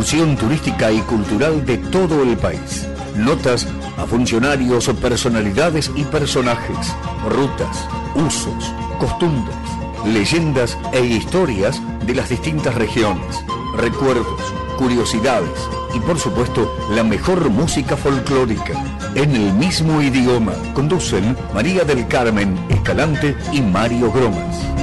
[0.00, 2.86] Turística y cultural de todo el país.
[3.16, 3.66] Notas
[3.98, 6.94] a funcionarios, personalidades y personajes.
[7.28, 9.54] Rutas, usos, costumbres,
[10.06, 13.44] leyendas e historias de las distintas regiones.
[13.76, 14.40] Recuerdos,
[14.78, 18.82] curiosidades y por supuesto la mejor música folclórica.
[19.14, 24.79] En el mismo idioma conducen María del Carmen Escalante y Mario Gromas.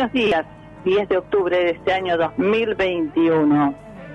[0.00, 0.46] Buenos días.
[0.86, 3.74] 10 de octubre de este año 2021.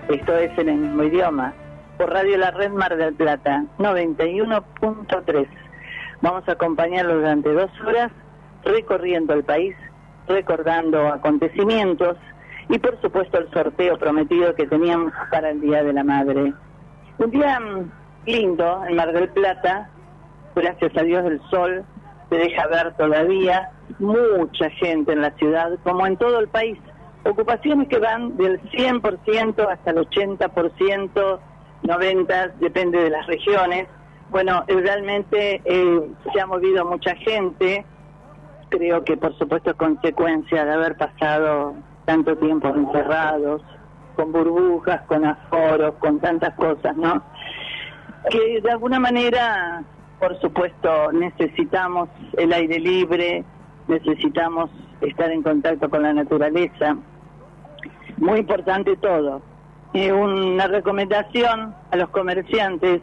[0.10, 1.54] Esto es en el mismo idioma.
[2.00, 5.48] Por Radio La Red Mar del Plata, 91.3.
[6.22, 8.12] Vamos a acompañarlo durante dos horas
[8.64, 9.76] recorriendo el país,
[10.28, 12.18] recordando acontecimientos
[12.68, 16.52] y por supuesto el sorteo prometido que teníamos para el Día de la Madre.
[17.20, 17.92] Un día mm,
[18.26, 19.88] lindo en Mar del Plata,
[20.56, 21.86] gracias a Dios del sol,
[22.32, 23.70] se deja ver todavía
[24.00, 26.78] mucha gente en la ciudad, como en todo el país.
[27.24, 31.40] Ocupaciones que van del 100% hasta el 80%,
[31.84, 33.88] 90%, depende de las regiones.
[34.30, 37.86] Bueno, realmente eh, se ha movido mucha gente,
[38.70, 41.76] creo que por supuesto es consecuencia de haber pasado
[42.06, 43.62] tanto tiempo encerrados,
[44.16, 47.22] con burbujas, con aforos, con tantas cosas, ¿no?
[48.30, 49.84] Que de alguna manera,
[50.20, 53.44] por supuesto, necesitamos el aire libre,
[53.88, 54.70] necesitamos
[55.02, 56.98] estar en contacto con la naturaleza.
[58.18, 59.42] Muy importante todo.
[59.94, 63.02] Y una recomendación a los comerciantes,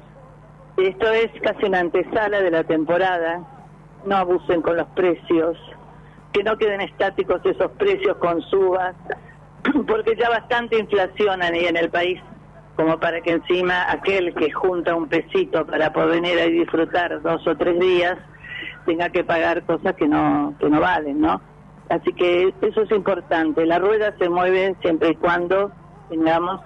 [0.76, 3.40] esto es casi una antesala de la temporada,
[4.04, 5.56] no abusen con los precios,
[6.32, 8.94] que no queden estáticos esos precios con subas,
[9.86, 12.20] porque ya bastante inflación hay en el país
[12.76, 17.46] como para que encima aquel que junta un pesito para poder venir a disfrutar dos
[17.46, 18.18] o tres días
[18.84, 21.40] tenga que pagar cosas que no, que no valen, ¿no?
[21.88, 23.66] Así que eso es importante.
[23.66, 25.70] La rueda se mueve siempre y cuando
[26.08, 26.60] tengamos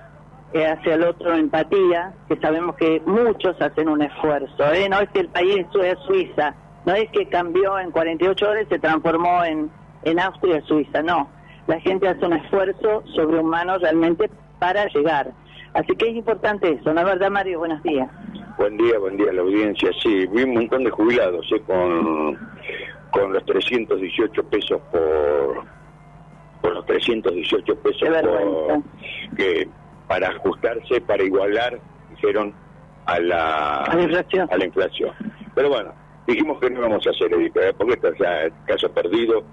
[0.53, 4.73] eh, hacia el otro empatía, que sabemos que muchos hacen un esfuerzo.
[4.73, 4.89] ¿eh?
[4.89, 8.75] No es que el país es Suiza, no es que cambió en 48 horas y
[8.75, 9.71] se transformó en,
[10.05, 11.29] en Austria Suiza, no.
[11.67, 15.33] La gente hace un esfuerzo sobrehumano realmente para llegar.
[15.77, 17.59] Así que es importante eso, ¿no es verdad, Mario?
[17.59, 18.09] Buenos días.
[18.57, 19.91] Buen día, buen día a la audiencia.
[20.03, 21.61] Sí, vi un montón de jubilados ¿eh?
[21.67, 22.39] con,
[23.11, 25.65] con los 318 pesos por
[26.63, 29.69] por los 318 pesos por, que
[30.09, 32.55] para ajustarse, para igualar, dijeron
[33.05, 34.49] a la, a la inflación.
[34.51, 35.11] A la inflación.
[35.55, 35.93] Pero bueno,
[36.27, 37.75] dijimos que no íbamos a hacer edito, ¿eh?
[37.77, 39.45] porque esto ya caso perdido,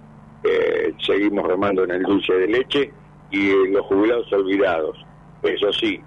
[0.45, 2.93] eh, seguimos remando en el dulce de leche
[3.29, 5.05] y los jubilados olvidados.
[5.43, 6.01] Eso sí,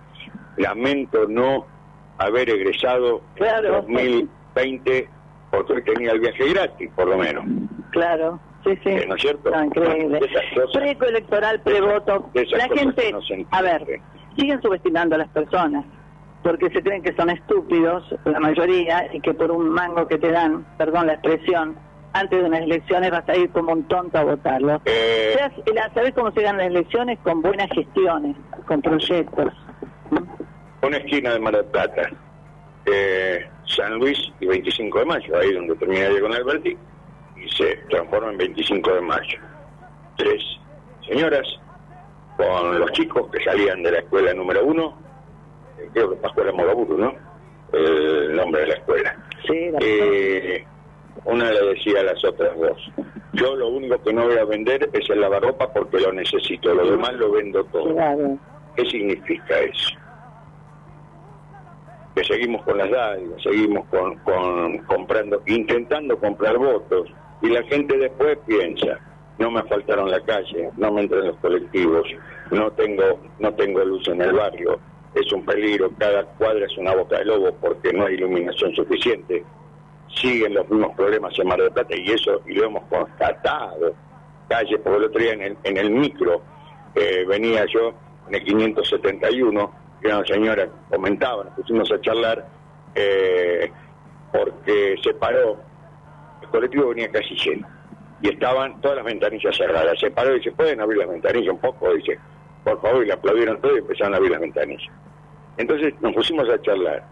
[0.57, 1.67] lamento no
[2.19, 3.83] haber egresado claro.
[3.83, 5.09] 2020
[5.51, 7.45] porque tenía el viaje gratis, por lo menos.
[7.91, 8.97] Claro, sí, sí.
[9.07, 9.51] ¿No es cierto?
[9.51, 10.21] No, increíble.
[10.73, 12.31] Precoelectoral, prevoto.
[12.35, 13.15] La gente,
[13.51, 14.01] a ver,
[14.37, 15.85] siguen subestimando a las personas
[16.43, 20.31] porque se creen que son estúpidos, la mayoría, y que por un mango que te
[20.31, 21.77] dan, perdón la expresión,
[22.13, 24.81] antes de unas elecciones vas a ir como un tonto a votarlo.
[24.85, 25.37] Eh...
[25.93, 27.19] ¿Sabes cómo se ganan las elecciones?
[27.25, 29.53] Con buenas gestiones, con proyectos
[30.83, 32.11] una esquina de Mar del Plata,
[32.87, 36.77] eh, San Luis y 25 de mayo, ahí donde terminaría con Alberti,
[37.37, 39.39] y se transforma en 25 de mayo.
[40.17, 40.43] Tres
[41.07, 41.47] señoras
[42.37, 44.99] con los chicos que salían de la escuela número uno,
[45.79, 47.13] eh, creo que Pascual Mogaburu, ¿no?
[47.73, 49.17] El nombre de la escuela.
[49.47, 50.65] Sí, eh,
[51.25, 52.93] una le decía a las otras dos,
[53.33, 56.91] yo lo único que no voy a vender es el lavarropa porque lo necesito, lo
[56.91, 57.95] demás lo vendo todo.
[58.77, 59.97] ¿Qué significa eso?
[62.17, 67.09] Que seguimos con las dádivas, seguimos con, comprando, intentando comprar votos,
[67.43, 68.99] y la gente después piensa,
[69.39, 72.09] no me faltaron la calle, no me entran los colectivos,
[72.51, 74.81] no tengo, no tengo luz en el barrio,
[75.15, 79.45] es un peligro, cada cuadra es una boca de lobo porque no hay iluminación suficiente,
[80.15, 83.95] siguen los mismos problemas en Mar del Plata y eso y lo hemos constatado,
[84.49, 86.41] calle, por el otro día en el, en el micro
[86.95, 87.93] eh, venía yo
[88.29, 92.47] en el 571, que una señora comentaba, nos pusimos a charlar,
[92.95, 93.71] eh,
[94.33, 95.59] porque se paró,
[96.43, 97.67] el colectivo venía casi lleno,
[98.23, 99.99] y estaban todas las ventanillas cerradas.
[99.99, 101.93] Se paró y dice, ¿pueden abrir las ventanillas un poco?
[101.95, 102.19] Dice,
[102.65, 104.93] por favor, y le aplaudieron todo y empezaron a abrir las ventanillas.
[105.57, 107.05] Entonces nos pusimos a charlar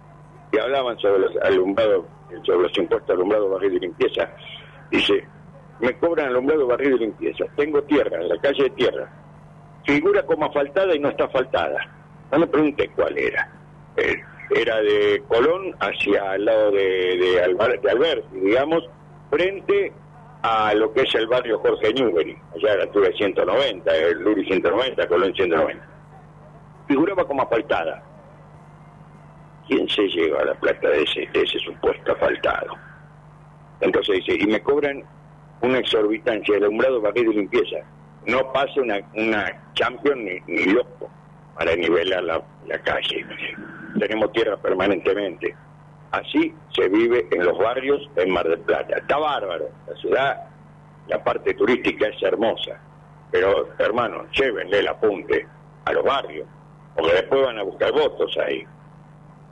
[0.52, 2.04] y hablaban sobre los alumbrados,
[2.44, 4.28] sobre los impuestos alumbrado, barrido y limpieza.
[4.90, 5.26] Dice,
[5.80, 7.44] me cobran alumbrado, barrido y limpieza.
[7.56, 9.08] Tengo tierra, en la calle de tierra.
[9.84, 11.78] Figura como asfaltada y no está asfaltada.
[12.32, 13.48] No me pregunté cuál era.
[13.96, 18.84] Eh, era de Colón hacia el lado de, de, Alberti, digamos,
[19.30, 19.92] frente
[20.42, 24.18] a lo que es el barrio Jorge Newbery, allá a la altura de 190, el
[24.20, 25.88] Luri 190, Colón 190.
[26.86, 28.02] Figuraba como asfaltada.
[29.66, 32.74] ¿Quién se lleva la plata de ese, de ese supuesto asfaltado?
[33.80, 35.02] Entonces dice, y me cobran
[35.62, 37.78] una exorbitancia de alumbrado, barrido y limpieza.
[38.26, 41.10] No pasa una, una champion ni loco
[41.56, 43.26] para nivelar la, la calle.
[43.98, 45.54] Tenemos tierra permanentemente.
[46.10, 48.96] Así se vive en los barrios en Mar del Plata.
[48.96, 49.68] Está bárbaro.
[49.88, 50.44] La ciudad,
[51.08, 52.80] la parte turística es hermosa.
[53.30, 55.46] Pero, hermano, llévenle el apunte
[55.84, 56.46] a los barrios,
[56.94, 58.64] porque después van a buscar votos ahí.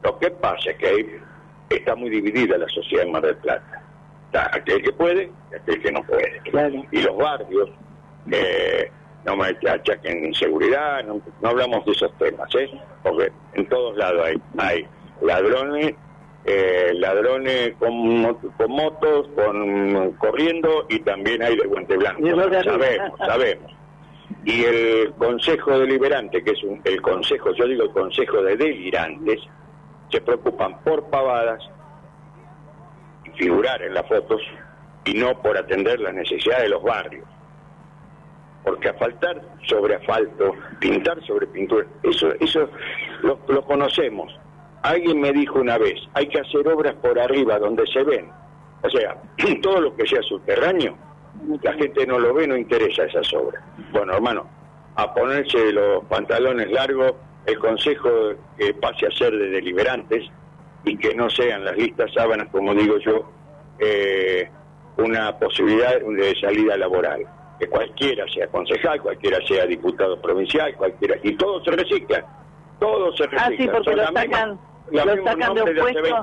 [0.04, 1.20] Lo que pasa es que ahí
[1.68, 3.82] está muy dividida la sociedad en Mar del Plata.
[4.26, 6.40] Está aquel que puede y aquel que no puede.
[6.92, 7.70] Y los barrios,
[8.30, 8.90] eh,
[9.24, 12.70] no me achaquen inseguridad, no, no hablamos de esos temas, ¿eh?
[13.02, 14.86] porque en todos lados hay, hay
[15.20, 15.94] ladrones,
[16.44, 22.20] eh, ladrones con, con motos, con corriendo y también hay de guante blanco.
[22.64, 23.72] Sabemos, sabemos.
[24.44, 29.40] Y el Consejo Deliberante, que es un, el Consejo, yo digo el Consejo de Delirantes,
[30.10, 31.62] se preocupan por pavadas,
[33.24, 34.42] y figurar en las fotos
[35.04, 37.24] y no por atender las necesidades de los barrios
[38.64, 42.68] porque asfaltar sobre asfalto, pintar sobre pintura, eso, eso
[43.22, 44.32] lo, conocemos.
[44.82, 48.30] Alguien me dijo una vez, hay que hacer obras por arriba donde se ven.
[48.82, 49.16] O sea,
[49.62, 50.96] todo lo que sea subterráneo,
[51.62, 53.62] la gente no lo ve, no interesa esas obras.
[53.92, 54.48] Bueno, hermano,
[54.96, 57.14] a ponerse los pantalones largos,
[57.46, 58.10] el consejo
[58.56, 60.24] que pase a ser de deliberantes
[60.84, 63.28] y que no sean las listas sábanas, como digo yo,
[63.78, 64.48] eh,
[64.96, 67.26] una posibilidad de salida laboral
[67.62, 72.26] que cualquiera sea concejal, cualquiera sea diputado provincial, cualquiera, y todo se recicla,
[72.80, 73.46] todo se recicla.
[73.46, 74.58] Ah, sí, porque lo sacan,
[74.90, 76.22] lo sacan de un puesto,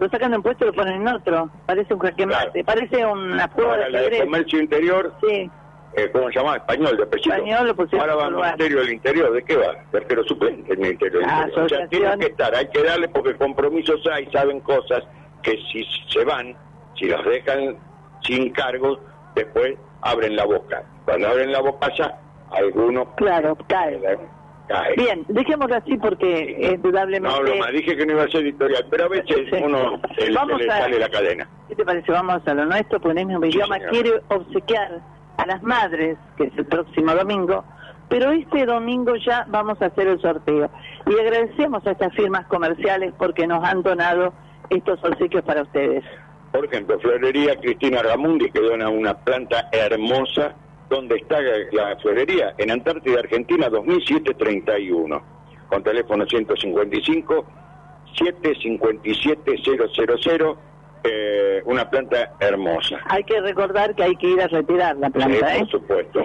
[0.00, 3.06] lo sacan de un puesto y lo ponen en otro, parece un jaque mate, parece
[3.06, 5.48] una prueba de, de comercio interior, sí.
[5.96, 6.56] Eh, ¿cómo se llama?
[6.56, 7.36] Español, de Pechito.
[7.36, 9.76] Español lo Ahora va al Ministerio del Interior, ¿de qué va?
[9.92, 11.66] Pero suplente el Ministerio del ah, Interior.
[11.66, 15.04] O sea, tienen que estar, hay que darle porque compromisos hay, saben cosas
[15.44, 16.56] que si se van,
[16.98, 17.76] si los dejan
[18.22, 18.98] sin cargos,
[19.34, 20.82] después abren la boca.
[21.04, 22.18] Cuando abren la boca ya,
[22.50, 23.08] algunos...
[23.16, 24.00] Claro, cae.
[24.96, 27.28] Bien, dejémoslo así porque indudablemente...
[27.28, 30.30] No hablo más, dije que no iba a ser editorial, pero a veces uno se,
[30.30, 31.48] le sale la cadena.
[31.68, 32.10] ¿Qué te parece?
[32.10, 35.02] Vamos a lo nuestro, porque en mi idioma quiere obsequiar
[35.36, 37.64] a las madres, que es el próximo domingo,
[38.08, 40.70] pero este domingo ya vamos a hacer el sorteo.
[41.06, 44.32] Y agradecemos a estas firmas comerciales porque nos han donado
[44.70, 46.04] estos obsequios para ustedes.
[46.54, 50.54] Por ejemplo, Florería Cristina Ramundi, que dona una planta hermosa.
[50.88, 51.40] ¿Dónde está
[51.72, 52.54] la florería?
[52.58, 55.20] En Antártida, Argentina, 2731.
[55.68, 57.44] Con teléfono 155
[58.16, 59.56] 757
[60.38, 60.58] 000.
[61.02, 63.00] Eh, una planta hermosa.
[63.06, 65.58] Hay que recordar que hay que ir a retirar la planta, sí, ¿eh?
[65.58, 66.20] Por supuesto.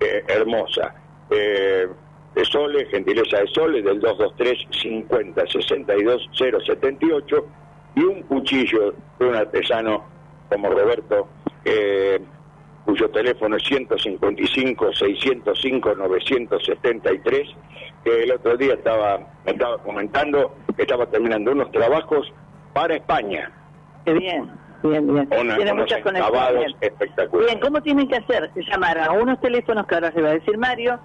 [0.00, 0.94] eh, hermosa.
[1.30, 1.88] Eh,
[2.34, 7.46] de Sole, gentileza de Sole, del 223 50 62 078
[7.96, 10.04] y un cuchillo de un artesano
[10.48, 11.28] como Roberto,
[12.84, 17.48] cuyo teléfono es 155 605 973,
[18.04, 22.32] que el otro día estaba, me estaba comentando que estaba terminando unos trabajos
[22.80, 23.50] para España.
[24.06, 24.50] Qué bien.
[24.82, 25.28] Bien, bien.
[25.28, 26.72] Tiene muchas conexiones.
[26.80, 27.52] espectaculares.
[27.52, 28.50] Bien, ¿cómo tienen que hacer?
[28.54, 30.98] Llamar a unos teléfonos que ahora se va a decir Mario,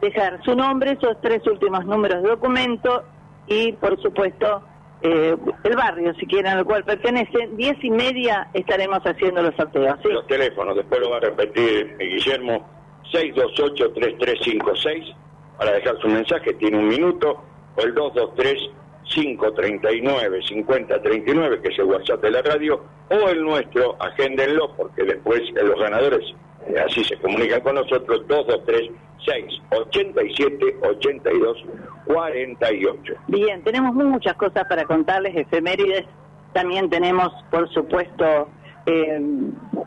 [0.00, 3.04] dejar su nombre, esos tres últimos números de documento
[3.46, 4.64] y, por supuesto,
[5.02, 7.56] eh, el barrio, si quieren, al cual pertenecen.
[7.56, 10.00] Diez y media estaremos haciendo los sorteos.
[10.02, 10.08] ¿sí?
[10.08, 12.68] Los teléfonos, después lo va a repetir Guillermo,
[13.12, 15.14] 628-3356
[15.56, 17.44] para dejar su mensaje, tiene un minuto,
[17.76, 18.81] o el 223
[19.12, 25.42] 539 5039, que es el WhatsApp de la radio, o el nuestro, agéndenlo, porque después
[25.54, 26.34] los ganadores
[26.66, 28.90] eh, así se comunican con nosotros, 223
[29.24, 31.64] 687 82
[32.06, 33.14] 48.
[33.28, 36.06] Bien, tenemos muchas cosas para contarles, efemérides,
[36.52, 38.48] también tenemos, por supuesto,
[38.86, 39.20] eh,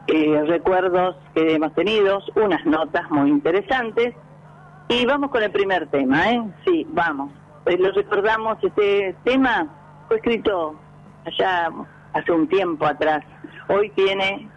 [0.08, 4.15] eh, recuerdos que hemos tenido, unas notas muy interesantes,
[4.88, 6.41] y vamos con el primer tema, ¿eh?
[6.63, 7.32] Sí, vamos.
[7.65, 9.67] Eh, lo recordamos, este tema
[10.07, 10.75] fue escrito
[11.25, 11.72] allá
[12.13, 13.25] hace un tiempo atrás.
[13.69, 14.48] Hoy tiene,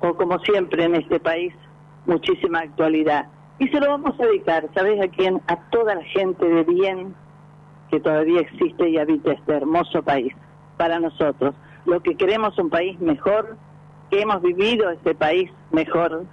[0.00, 1.52] o como siempre en este país,
[2.06, 3.26] muchísima actualidad.
[3.58, 5.42] Y se lo vamos a dedicar, ¿sabes a quién?
[5.48, 7.12] A toda la gente de bien
[7.90, 10.32] que todavía existe y habita este hermoso país.
[10.76, 13.56] Para nosotros, lo que queremos un país mejor,
[14.10, 16.24] que hemos vivido este país mejor,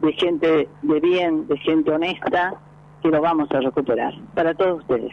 [0.00, 2.54] de gente de bien, de gente honesta,
[3.00, 4.12] que lo vamos a recuperar.
[4.34, 5.12] Para todos ustedes.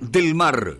[0.00, 0.78] del Mar,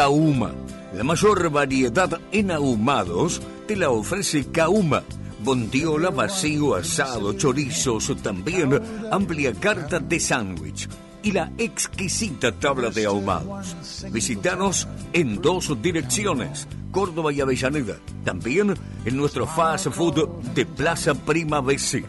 [0.00, 0.50] Kauma.
[0.94, 5.02] La mayor variedad en ahumados te la ofrece Kauma.
[5.44, 8.80] Bondiola, vacío, asado, chorizos, también
[9.12, 10.88] amplia carta de sándwich
[11.22, 13.76] y la exquisita tabla de ahumados.
[14.10, 17.98] Visítanos en dos direcciones, Córdoba y Avellaneda.
[18.24, 22.06] También en nuestro fast food de Plaza Prima BC.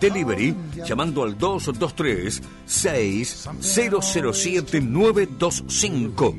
[0.00, 6.34] Delivery llamando al 223 6007 925.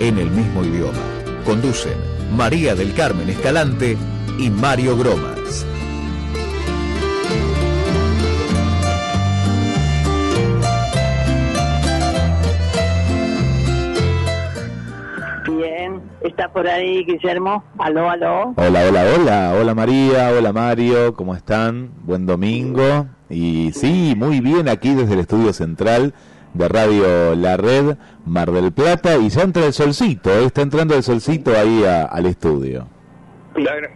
[0.00, 0.98] En el mismo idioma.
[1.44, 1.94] Conducen
[2.34, 3.96] María del Carmen Escalante
[4.38, 5.66] y Mario Gromas.
[15.46, 17.62] Bien, está por ahí Guillermo.
[17.78, 18.54] Aló, aló.
[18.56, 19.54] Hola, hola, hola.
[19.60, 21.90] Hola María, hola Mario, ¿cómo están?
[22.04, 23.06] Buen domingo.
[23.28, 26.14] Y sí, muy bien aquí desde el estudio central
[26.54, 30.44] de Radio La Red, Mar del Plata, y ya entra el solcito, ¿eh?
[30.46, 32.86] está entrando el solcito ahí al estudio.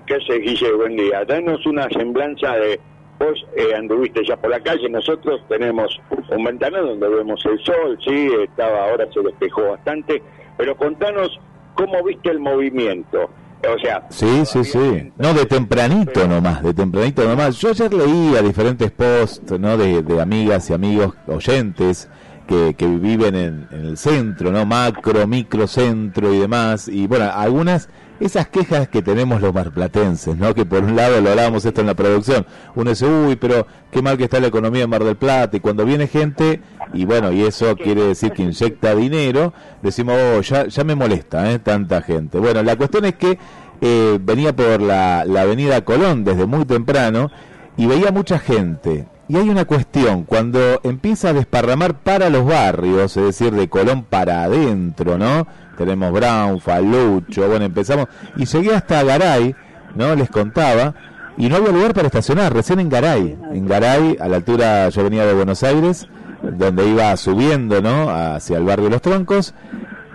[0.07, 0.73] ¿Qué se Guille?
[0.73, 1.25] Buen día.
[1.25, 2.81] Danos una semblanza de
[3.19, 7.99] vos eh, anduviste ya por la calle, nosotros tenemos un ventanal donde vemos el sol,
[8.05, 10.21] sí, estaba ahora se despejó bastante,
[10.57, 11.39] pero contanos
[11.75, 13.31] cómo viste el movimiento.
[13.73, 15.13] O sea, sí, sí, sí.
[15.17, 17.59] No, de tempranito nomás, de tempranito nomás.
[17.59, 19.79] Yo ayer leía diferentes posts, ¿no?
[19.79, 22.11] De, de amigas y amigos oyentes
[22.47, 24.65] que, que viven en, el centro, ¿no?
[24.67, 26.89] Macro, micro, centro y demás.
[26.89, 27.89] Y bueno, algunas,
[28.21, 30.55] esas quejas que tenemos los marplatenses, ¿no?
[30.55, 34.03] Que por un lado lo hablábamos esto en la producción, uno dice, uy, pero qué
[34.03, 35.57] mal que está la economía en Mar del Plata.
[35.57, 36.61] Y cuando viene gente,
[36.93, 39.53] y bueno, y eso quiere decir que inyecta dinero,
[39.83, 41.59] decimos, oh, ya, ya me molesta, ¿eh?
[41.59, 42.39] Tanta gente.
[42.39, 43.39] Bueno, la cuestión es que
[43.81, 47.31] eh, venía por la, la avenida Colón desde muy temprano
[47.77, 53.17] y veía mucha gente y hay una cuestión, cuando empieza a desparramar para los barrios,
[53.17, 55.47] es decir, de Colón para adentro, ¿no?
[55.77, 58.07] Tenemos Brown, Falucho, bueno, empezamos,
[58.37, 59.55] y llegué hasta Garay,
[59.95, 60.15] ¿no?
[60.15, 60.95] Les contaba,
[61.37, 65.03] y no había lugar para estacionar, recién en Garay, en Garay, a la altura, yo
[65.03, 66.07] venía de Buenos Aires,
[66.43, 68.11] donde iba subiendo, ¿no?
[68.11, 69.55] Hacia el barrio de Los Troncos,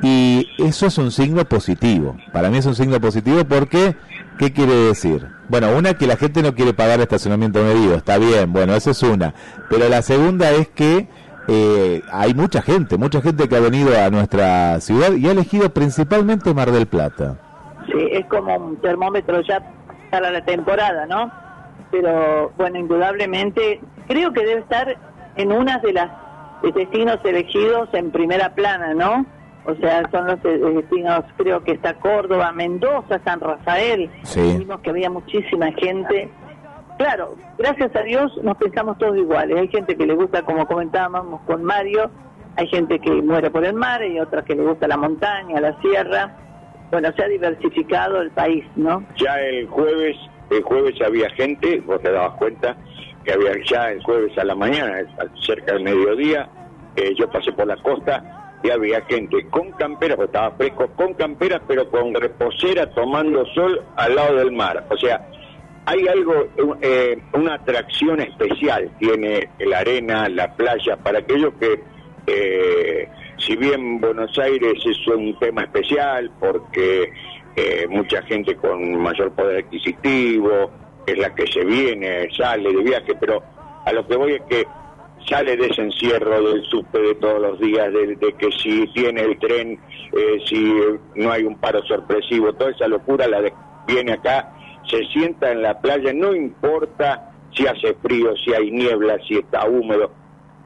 [0.02, 3.96] y eso es un signo positivo, para mí es un signo positivo porque
[4.40, 5.28] ¿Qué quiere decir?
[5.50, 9.02] Bueno, una que la gente no quiere pagar estacionamiento medido, está bien, bueno, esa es
[9.02, 9.34] una.
[9.70, 11.08] Pero la segunda es que
[11.48, 15.72] eh, hay mucha gente, mucha gente que ha venido a nuestra ciudad y ha elegido
[15.72, 17.36] principalmente Mar del Plata.
[17.88, 19.60] Sí, es como un termómetro ya
[20.12, 21.32] para la temporada, ¿no?
[21.90, 24.96] Pero bueno, indudablemente creo que debe estar
[25.36, 26.12] en una de las
[26.76, 29.26] destinos elegidos en primera plana, ¿no?
[29.66, 34.10] O sea, son los destinos, creo que está Córdoba, Mendoza, San Rafael.
[34.36, 36.30] Vimos que había muchísima gente
[37.00, 39.58] claro, gracias a Dios nos pensamos todos iguales.
[39.58, 42.12] Hay gente que le gusta, como comentábamos con Mario,
[42.58, 45.80] hay gente que muere por el mar y otras que le gusta la montaña, la
[45.82, 46.36] sierra.
[46.92, 49.04] Bueno, se ha diversificado el país, ¿no?
[49.16, 50.18] Ya el jueves,
[50.50, 52.76] el jueves había gente, vos te dabas cuenta
[53.24, 55.00] que había ya el jueves a la mañana,
[55.46, 56.50] cerca del mediodía,
[56.98, 61.14] eh, yo pasé por la costa y había gente con camperas, porque estaba fresco, con
[61.14, 64.86] camperas, pero con reposera tomando sol al lado del mar.
[64.90, 65.26] O sea,
[65.86, 66.48] hay algo,
[66.82, 71.80] eh, una atracción especial tiene la arena, la playa, para aquellos que,
[72.28, 77.12] eh, si bien Buenos Aires es un tema especial, porque
[77.56, 80.70] eh, mucha gente con mayor poder adquisitivo
[81.08, 83.42] es la que se viene, sale de viaje, pero
[83.86, 84.68] a lo que voy es que
[85.30, 89.22] sale de ese encierro del subte de todos los días, de, de que si tiene
[89.22, 89.80] el tren,
[90.46, 90.74] si
[91.16, 93.54] no hay un paro sorpresivo, toda esa locura la de,
[93.88, 94.54] viene acá
[94.90, 99.68] se sienta en la playa, no importa si hace frío, si hay niebla, si está
[99.68, 100.12] húmedo,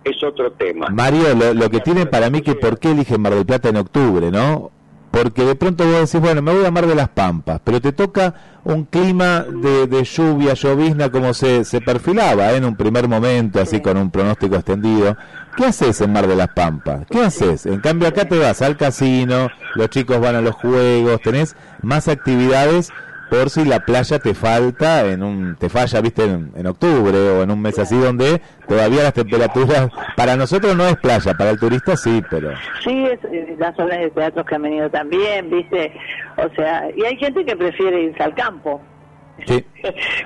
[0.04, 0.88] es otro tema.
[0.90, 4.32] Mario, lo, que tiene para mí que por qué eligen Mar del Plata en octubre,
[4.32, 4.72] ¿no?
[5.14, 7.92] Porque de pronto vos decís, bueno, me voy a Mar de las Pampas, pero te
[7.92, 12.56] toca un clima de, lluvia, llovizna, como se, se perfilaba ¿eh?
[12.56, 15.16] en un primer momento, así con un pronóstico extendido.
[15.56, 17.06] ¿Qué haces en Mar de las Pampas?
[17.08, 17.68] ¿Qué haces?
[17.68, 22.08] En cambio acá te vas al casino, los chicos van a los juegos, tenés más
[22.08, 22.92] actividades
[23.30, 27.52] por si la playa te falta en un te falla viste en, octubre o en
[27.52, 31.96] un mes así donde todavía las temperaturas para nosotros no es playa para el turista
[31.98, 32.52] sí pero
[32.84, 33.20] sí es,
[33.58, 35.94] las obras de teatro que han venido también viste
[36.38, 38.82] o sea y hay gente que prefiere irse al campo
[39.46, 39.66] sí.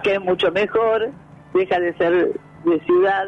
[0.03, 1.12] que es mucho mejor
[1.53, 2.33] deja de ser
[2.65, 3.25] de ciudad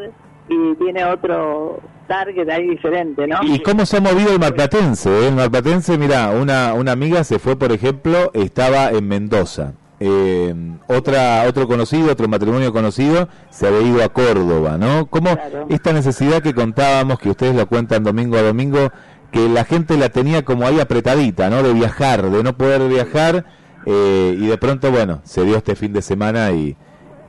[0.49, 3.37] y tiene otro target ahí diferente, ¿no?
[3.43, 5.09] ¿Y cómo se ha movido el marplatense?
[5.09, 5.27] Eh?
[5.29, 9.73] El marplatense, mira, una, una amiga se fue, por ejemplo, estaba en Mendoza.
[10.01, 10.53] Eh,
[10.87, 15.05] otra otro conocido, otro matrimonio conocido, se había ido a Córdoba, ¿no?
[15.07, 15.37] ¿Cómo
[15.69, 18.91] esta necesidad que contábamos, que ustedes lo cuentan domingo a domingo,
[19.31, 21.61] que la gente la tenía como ahí apretadita, ¿no?
[21.61, 23.45] De viajar, de no poder viajar,
[23.85, 26.75] eh, y de pronto, bueno, se dio este fin de semana y,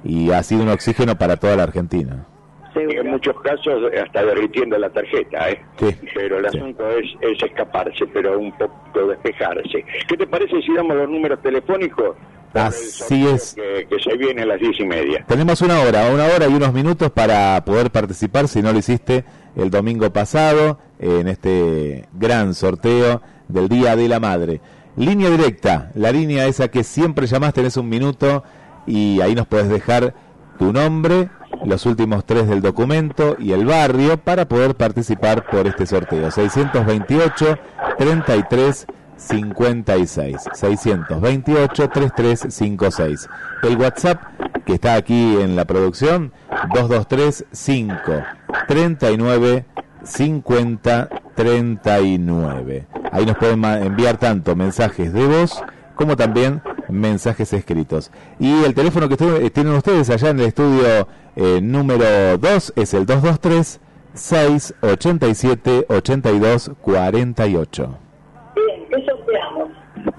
[0.05, 2.39] y ha sido un oxígeno para toda la Argentina en
[3.11, 5.62] muchos casos hasta derritiendo la tarjeta, ¿eh?
[6.14, 9.85] pero el asunto es, es, escaparse, pero un poco despejarse.
[10.09, 12.16] ¿Qué te parece si damos los números telefónicos?
[12.55, 13.55] Así es.
[13.55, 15.25] Que, se viene a las diez y media.
[15.27, 19.25] Tenemos una hora, una hora y unos minutos para poder participar, si no lo hiciste
[19.57, 24.61] el domingo pasado, en este gran sorteo del Día de la Madre.
[24.96, 28.42] Línea directa, la línea esa que siempre llamás, tenés un minuto
[28.87, 30.14] y ahí nos puedes dejar
[30.59, 31.31] tu nombre,
[31.64, 36.30] los últimos tres del documento y el barrio para poder participar por este sorteo.
[36.30, 37.58] 628
[37.98, 38.86] 33
[39.16, 43.28] 56 628 3356
[43.64, 44.22] el WhatsApp
[44.64, 46.32] que está aquí en la producción
[46.72, 47.96] 223 5
[48.66, 49.64] 39
[50.02, 55.62] 50 39 ahí nos pueden enviar tanto mensajes de voz
[55.94, 58.10] como también mensajes escritos.
[58.38, 59.16] Y el teléfono que
[59.50, 63.81] tienen ustedes allá en el estudio eh, número 2 es el 223
[64.14, 67.99] 687 82 48.
[68.55, 69.69] Bien, ¿qué sorteamos?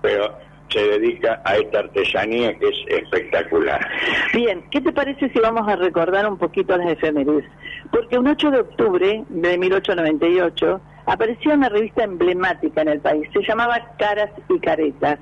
[0.01, 0.37] pero
[0.69, 3.85] se dedica a esta artesanía que es espectacular.
[4.33, 7.45] Bien, ¿qué te parece si vamos a recordar un poquito las efemérides?
[7.91, 10.79] Porque un 8 de octubre de 1898
[11.09, 15.19] apareció una revista emblemática en el país, se llamaba Caras y Caretas.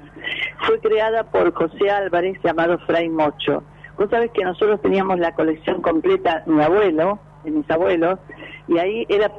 [0.65, 3.63] Fue creada por José Álvarez, llamado Fray Mocho.
[3.97, 8.19] Vos sabés que nosotros teníamos la colección completa, mi abuelo, de mis abuelos,
[8.67, 9.31] y ahí era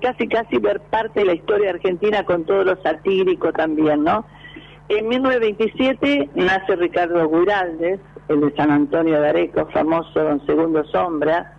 [0.00, 4.26] casi casi ver parte de la historia argentina con todo lo satírico también, ¿no?
[4.88, 11.56] En 1927 nace Ricardo Guraldes, el de San Antonio de Areco, famoso Don Segundo Sombra.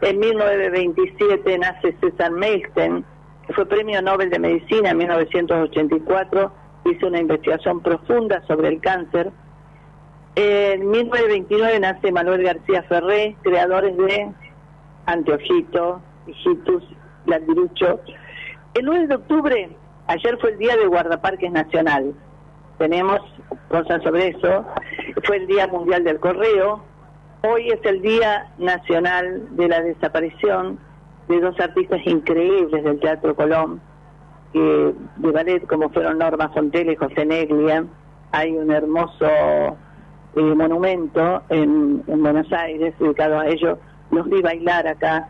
[0.00, 3.11] En 1927 nace César Meisten, que
[3.54, 6.52] fue premio Nobel de Medicina en 1984,
[6.86, 9.30] hizo una investigación profunda sobre el cáncer.
[10.34, 14.30] En 1929 nace Manuel García Ferré, creadores de
[15.06, 16.84] Anteojito, Hijitus,
[17.26, 18.00] Landirucho.
[18.74, 19.76] El 9 de octubre,
[20.06, 22.14] ayer fue el día de Guardaparques Nacional
[22.82, 23.20] tenemos
[23.68, 24.66] cosas sobre eso.
[25.24, 26.82] Fue el Día Mundial del Correo.
[27.42, 30.80] Hoy es el Día Nacional de la Desaparición
[31.28, 33.80] de dos artistas increíbles del Teatro Colón,
[34.52, 34.94] de
[35.32, 37.84] ballet, como fueron Norma Fontela y José Neglia.
[38.32, 43.78] Hay un hermoso eh, monumento en, en Buenos Aires dedicado a ellos.
[44.10, 45.28] Los vi bailar acá,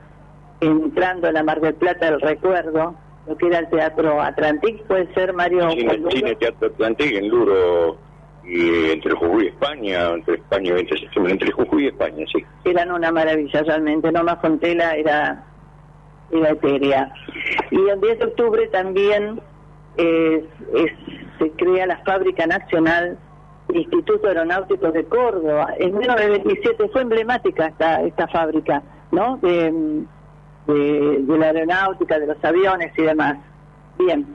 [0.60, 2.94] entrando en la Mar del Plata del Recuerdo,
[3.26, 5.70] lo que era el Teatro Atlantic, puede ser Mario.
[5.70, 7.96] Cine, Cine Teatro Atlantic en Luro
[8.44, 10.94] y entre Jujuy y España, entre España y 20
[11.30, 12.44] entre Jujuy y España, sí.
[12.64, 15.44] Eran una maravilla realmente, Norma Fontela era,
[16.32, 17.12] era etérea.
[17.70, 19.40] Y el 10 de octubre también
[19.96, 20.44] es,
[21.38, 23.18] se crea la Fábrica Nacional
[23.72, 25.74] Instituto Aeronáutico de Córdoba.
[25.78, 29.38] En 1927 fue emblemática esta, esta fábrica, ¿no?
[29.38, 30.04] De,
[30.66, 33.38] de, la aeronáutica, de los aviones y demás.
[33.98, 34.26] Bien.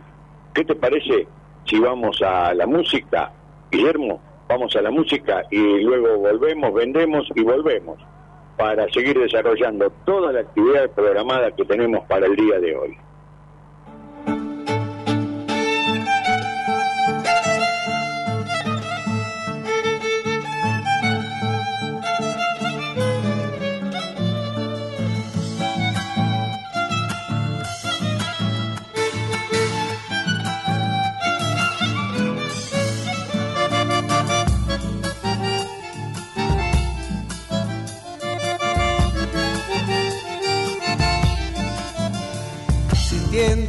[0.54, 1.28] ¿Qué te parece
[1.66, 3.32] si vamos a la música,
[3.72, 4.22] Guillermo?
[4.48, 7.98] Vamos a la música y luego volvemos, vendemos y volvemos
[8.58, 12.98] para seguir desarrollando toda la actividad programada que tenemos para el día de hoy.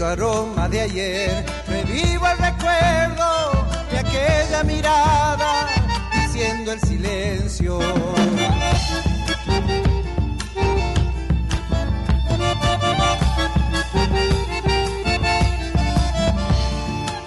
[0.09, 5.69] Aroma de ayer, revivo el recuerdo de aquella mirada
[6.15, 7.79] diciendo el silencio.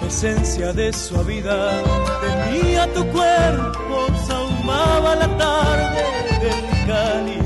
[0.06, 1.82] Esencia de suavidad
[2.20, 6.04] tenía tu cuerpo, sahumaba la tarde
[6.40, 7.41] del cálido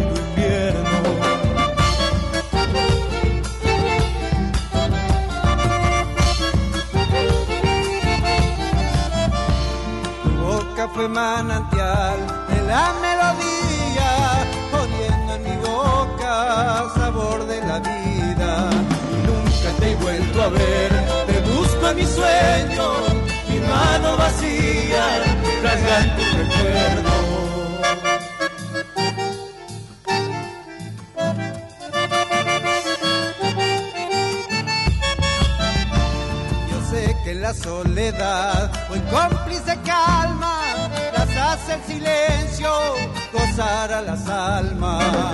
[10.95, 12.19] fue manantial
[12.49, 18.71] de la melodía, poniendo en mi boca sabor de la vida.
[19.13, 20.93] Y nunca te he vuelto a ver,
[21.27, 22.93] te busco en mi sueño,
[23.49, 25.05] mi mano vacía,
[25.63, 27.26] rasgando tu recuerdo.
[37.47, 40.59] La soledad, buen cómplice calma,
[41.17, 42.73] las hace el silencio
[43.33, 45.33] gozar a las almas.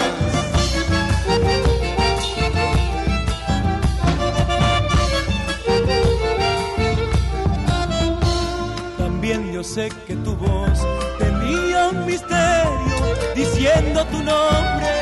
[8.99, 10.87] También yo sé que tu voz
[11.19, 12.99] tenía un misterio,
[13.35, 14.93] diciendo tu nombre,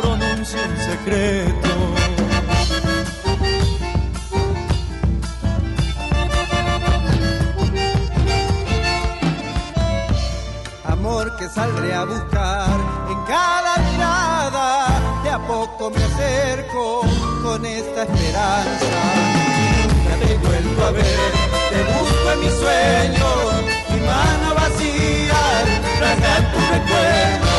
[0.00, 1.65] pronuncia un secreto.
[11.56, 12.78] Saldré a buscar
[13.12, 14.66] en cada mirada.
[15.24, 16.84] De a poco me acerco
[17.42, 19.00] con esta esperanza.
[19.88, 21.30] nunca te vuelvo a ver,
[21.72, 23.36] te busco en mis sueños,
[23.92, 25.42] mi mano vacía,
[25.98, 26.18] tras
[26.52, 27.54] tu recuerdo.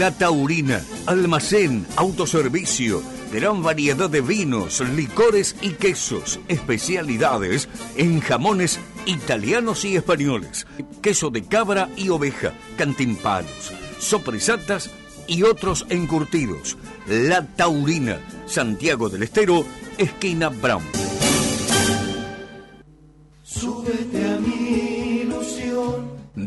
[0.00, 9.84] La Taurina, almacén, autoservicio gran variedad de vinos, licores y quesos, especialidades en jamones italianos
[9.86, 10.66] y españoles,
[11.00, 14.90] queso de cabra y oveja, cantimpalos, sopresatas
[15.26, 16.76] y otros encurtidos.
[17.08, 19.64] La Taurina, Santiago del Estero,
[19.96, 20.84] esquina Brown.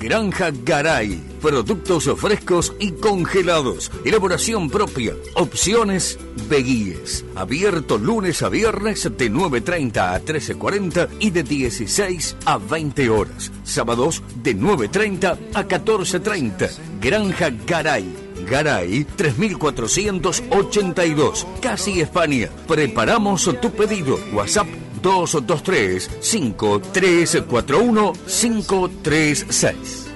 [0.00, 1.20] Granja Garay.
[1.42, 3.92] Productos frescos y congelados.
[4.04, 5.14] Elaboración propia.
[5.34, 7.24] Opciones Beguíes.
[7.36, 13.52] Abierto lunes a viernes de 9.30 a 13.40 y de 16 a 20 horas.
[13.62, 16.70] Sábados de 9.30 a 14.30.
[16.98, 18.29] Granja Garay.
[18.46, 21.46] Garay 3482.
[21.60, 22.48] Casi España.
[22.66, 24.18] Preparamos tu pedido.
[24.32, 24.66] WhatsApp
[25.02, 30.06] 223 5341 536.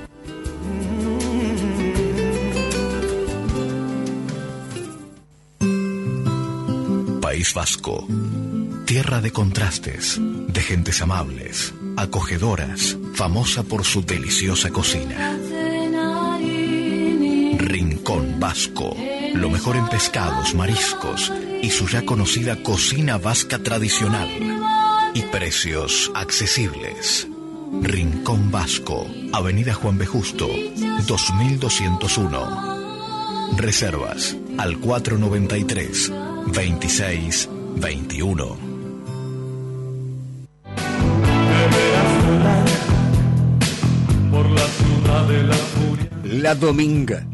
[7.21, 8.07] País Vasco.
[8.87, 15.37] Tierra de contrastes, de gentes amables, acogedoras, famosa por su deliciosa cocina.
[18.05, 18.95] Rincón Vasco.
[19.33, 24.29] Lo mejor en pescados, mariscos y su ya conocida cocina vasca tradicional
[25.15, 27.27] y precios accesibles.
[27.81, 30.05] Rincón Vasco, Avenida Juan B.
[30.05, 30.47] Justo,
[31.07, 33.57] 2201.
[33.57, 36.13] Reservas al 493
[36.49, 38.75] 26 21.
[46.25, 47.34] La Dominga.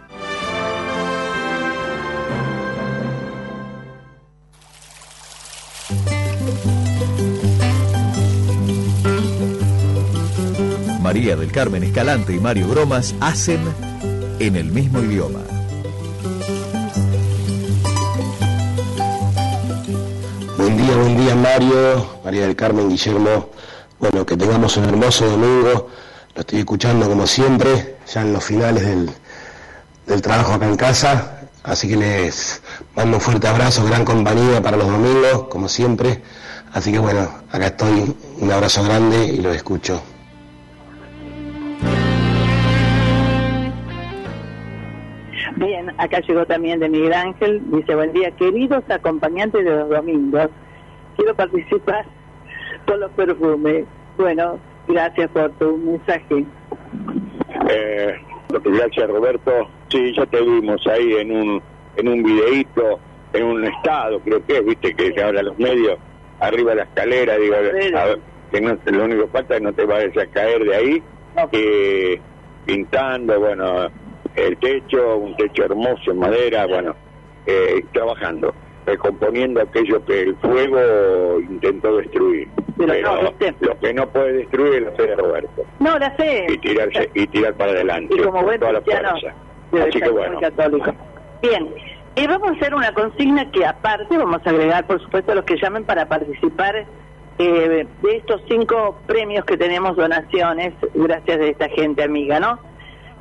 [11.11, 13.59] María del Carmen Escalante y Mario Bromas hacen
[14.39, 15.41] en el mismo idioma.
[20.57, 23.49] Buen día, buen día Mario, María del Carmen, Guillermo.
[23.99, 25.89] Bueno, que tengamos un hermoso domingo.
[26.33, 29.09] Lo estoy escuchando como siempre, ya en los finales del,
[30.07, 31.41] del trabajo acá en casa.
[31.63, 32.61] Así que les
[32.95, 36.21] mando un fuerte abrazo, gran compañía para los domingos, como siempre.
[36.71, 40.01] Así que bueno, acá estoy, un abrazo grande y lo escucho.
[45.61, 50.49] Bien, acá llegó también de Miguel Ángel, dice, buen día, queridos acompañantes de los domingos,
[51.15, 52.03] quiero participar
[52.87, 53.85] por los perfumes.
[54.17, 56.45] Bueno, gracias por tu mensaje.
[57.69, 58.15] Eh,
[58.49, 59.69] gracias Roberto.
[59.89, 61.61] Sí, ya te vimos ahí en un
[61.95, 62.99] en un videíto,
[63.31, 65.99] en un estado, creo que es, viste, que se habla los medios,
[66.39, 68.19] arriba de la escalera, digo, a ver,
[68.51, 71.03] que no, lo único que falta es que no te vayas a caer de ahí,
[71.51, 72.19] que
[72.65, 73.91] pintando, bueno,
[74.35, 76.95] el techo, un techo hermoso en madera, bueno,
[77.45, 78.53] eh, trabajando,
[78.85, 82.47] recomponiendo aquello que el fuego intentó destruir.
[82.77, 83.55] Pero Pero no, ¿viste?
[83.59, 85.65] lo que no puede destruir es la fe de Roberto.
[85.79, 86.47] No, la sé.
[86.49, 88.15] Y tirarse y tirar para adelante.
[88.17, 89.09] Y como buen toda la cristiano,
[89.73, 90.39] Así que bueno.
[90.39, 90.93] católico.
[91.41, 91.73] Bien,
[92.15, 95.45] y vamos a hacer una consigna que aparte vamos a agregar, por supuesto, a los
[95.45, 96.85] que llamen para participar
[97.37, 102.59] eh, de estos cinco premios que tenemos donaciones, gracias de esta gente amiga, ¿no?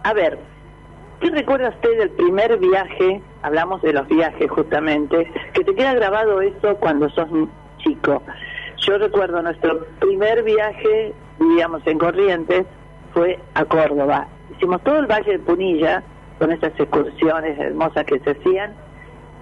[0.03, 0.39] A ver,
[1.21, 3.23] ¿qué recuerda usted del primer viaje?
[3.43, 7.29] Hablamos de los viajes justamente, que te queda grabado eso cuando sos
[7.79, 8.23] chico.
[8.79, 12.67] Yo recuerdo nuestro primer viaje, vivíamos en Corrientes,
[13.13, 14.29] fue a Córdoba.
[14.57, 16.03] Hicimos todo el Valle de Punilla,
[16.39, 18.75] con esas excursiones hermosas que se hacían,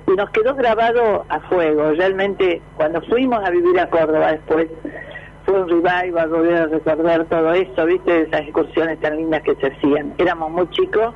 [0.08, 1.92] y nos quedó grabado a fuego.
[1.92, 4.68] Realmente, cuando fuimos a vivir a Córdoba después,
[5.44, 8.22] fue un revival volver a recordar todo eso, ¿viste?
[8.22, 10.14] Esas excursiones tan lindas que se hacían.
[10.18, 11.14] Éramos muy chicos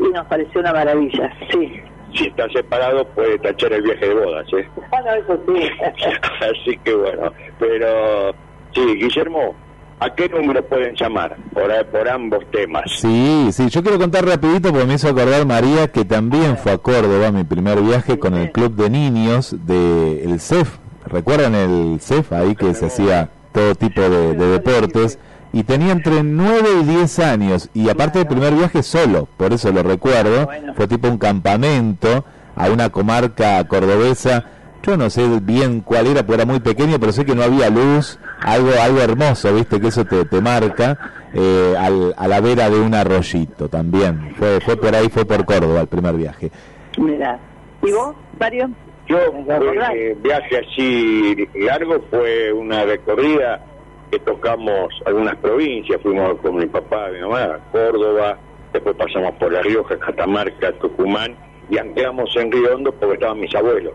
[0.00, 1.80] y nos pareció una maravilla, sí.
[2.14, 4.66] Si está separado puede tachar el viaje de bodas, ¿eh?
[4.90, 5.68] Bueno, eso sí.
[6.62, 8.34] Así que bueno, pero
[8.72, 9.54] sí, Guillermo,
[10.00, 12.84] ¿a qué número pueden llamar por, por ambos temas?
[12.90, 16.78] Sí, sí, yo quiero contar rapidito porque me hizo acordar María que también fue a
[16.78, 20.78] Córdoba mi primer viaje con el club de niños del el CEF.
[21.06, 25.18] ¿Recuerdan el CEF ahí que se hacía todo tipo de, de deportes?
[25.56, 27.70] Y tenía entre 9 y 10 años.
[27.72, 32.68] Y aparte del primer viaje solo, por eso lo recuerdo, fue tipo un campamento a
[32.68, 34.44] una comarca cordobesa,
[34.82, 37.70] yo no sé bien cuál era, porque era muy pequeño, pero sé que no había
[37.70, 40.98] luz, algo algo hermoso, viste, que eso te, te marca,
[41.32, 45.46] eh, al, a la vera de un arroyito también, fue, fue por ahí, fue por
[45.46, 46.50] Córdoba el primer viaje.
[46.98, 47.38] Mira,
[47.82, 48.68] ¿y vos, Mario?
[49.08, 53.64] Yo, eh, viaje así largo fue una recorrida
[54.10, 58.38] que tocamos algunas provincias, fuimos con mi papá, mi mamá, Córdoba,
[58.72, 61.36] después pasamos por La Rioja, Catamarca, Tucumán,
[61.68, 63.94] y anclamos en Río Hondo porque estaban mis abuelos.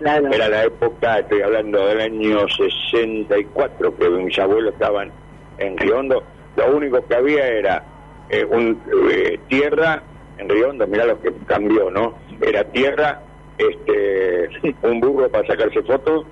[0.00, 5.12] Era la época, estoy hablando del año 64, que mis abuelos estaban
[5.58, 6.22] en Río Hondo.
[6.56, 7.84] Lo único que había era
[8.30, 8.80] eh, un,
[9.10, 10.02] eh, tierra
[10.38, 12.14] en Río Hondo, mirá lo que cambió, ¿no?
[12.40, 13.20] Era tierra,
[13.68, 14.48] este,
[14.82, 16.24] un burro para sacarse fotos,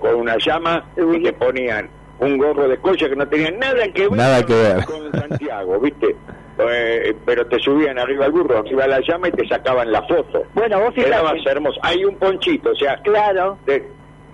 [0.00, 1.88] con una llama y que ponían
[2.20, 4.84] un gorro de coche que no tenía nada que ver, Nada que ver.
[4.84, 6.16] con Santiago, ¿viste?
[6.58, 10.02] Eh, pero te subían arriba al burro, arriba a la llama y te sacaban la
[10.02, 10.42] foto.
[10.54, 11.78] Bueno, vos Era más hermoso.
[11.84, 13.58] Hay un ponchito, o sea, Claro.
[13.66, 13.84] de-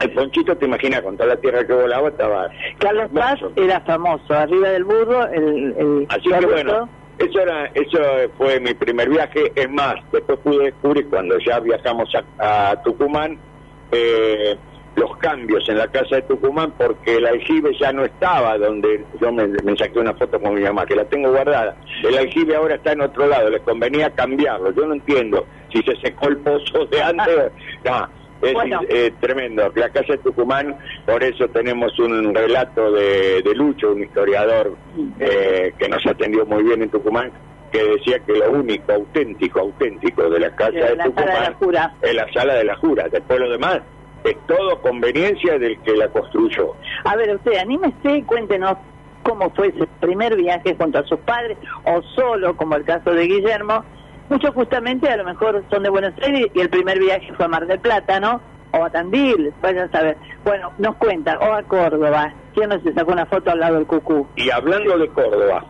[0.01, 2.49] el ponchito, te imaginas, con toda la tierra que volaba, estaba...
[2.78, 6.88] Carlos Paz era famoso, arriba del burro, el, el Así que bueno,
[7.18, 7.98] eso era, eso
[8.36, 9.52] fue mi primer viaje.
[9.54, 12.08] Es más, después pude descubrir cuando ya viajamos
[12.38, 13.38] a, a Tucumán
[13.92, 14.56] eh,
[14.96, 19.32] los cambios en la casa de Tucumán porque el aljibe ya no estaba donde yo
[19.32, 21.76] me, me saqué una foto con mi mamá, que la tengo guardada.
[22.02, 24.70] El aljibe ahora está en otro lado, les convenía cambiarlo.
[24.72, 27.52] Yo no entiendo si se secó el pozo de antes.
[27.84, 28.08] No,
[28.43, 28.80] es Bueno.
[28.89, 29.70] eh, tremendo.
[29.74, 30.76] La casa de Tucumán,
[31.07, 34.76] por eso tenemos un relato de, de Lucho, un historiador
[35.20, 37.30] eh, que nos atendió muy bien en Tucumán,
[37.72, 41.41] que decía que lo único auténtico, auténtico de la casa Era de la sala de
[41.41, 43.09] la Tucumán es la sala de la jura.
[43.11, 43.80] Después lo demás
[44.24, 46.74] es todo conveniencia del que la construyó.
[47.05, 48.76] A ver, usted, anímese y cuéntenos
[49.22, 53.26] cómo fue ese primer viaje junto a sus padres o solo, como el caso de
[53.26, 53.85] Guillermo.
[54.28, 57.48] Muchos justamente a lo mejor son de Buenos Aires y el primer viaje fue a
[57.48, 58.40] Mar del Plata, ¿no?
[58.72, 60.16] O a Tandil, vayan a saber.
[60.44, 62.32] Bueno, nos cuenta, o a Córdoba.
[62.54, 64.26] ¿Quién no se sacó una foto al lado del cucú?
[64.36, 65.64] Y hablando de Córdoba,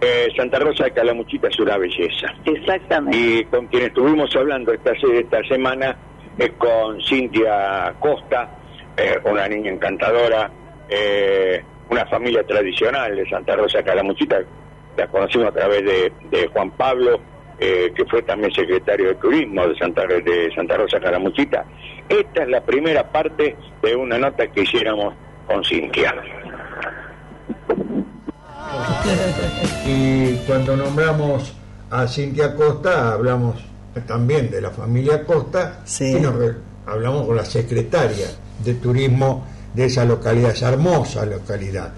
[0.00, 2.28] eh, Santa Rosa de Calamuchita es una belleza.
[2.44, 3.16] Exactamente.
[3.16, 5.96] Y con quien estuvimos hablando esta, esta semana
[6.36, 8.50] es con Cintia Costa,
[8.96, 10.50] eh, una niña encantadora,
[10.88, 14.40] eh, una familia tradicional de Santa Rosa de Calamuchita.
[14.96, 17.20] La conocimos a través de, de Juan Pablo,
[17.58, 21.64] eh, que fue también secretario de Turismo de Santa, de Santa Rosa de Calamuchita.
[22.08, 25.14] Esta es la primera parte de una nota que hiciéramos
[25.46, 26.14] con Cintia.
[29.86, 31.54] Y cuando nombramos
[31.90, 33.56] a Cintia Costa, hablamos
[34.06, 36.16] también de la familia Costa Sí.
[36.16, 36.34] y nos
[36.86, 38.26] hablamos con la secretaria
[38.64, 41.92] de turismo de esa localidad, esa hermosa localidad.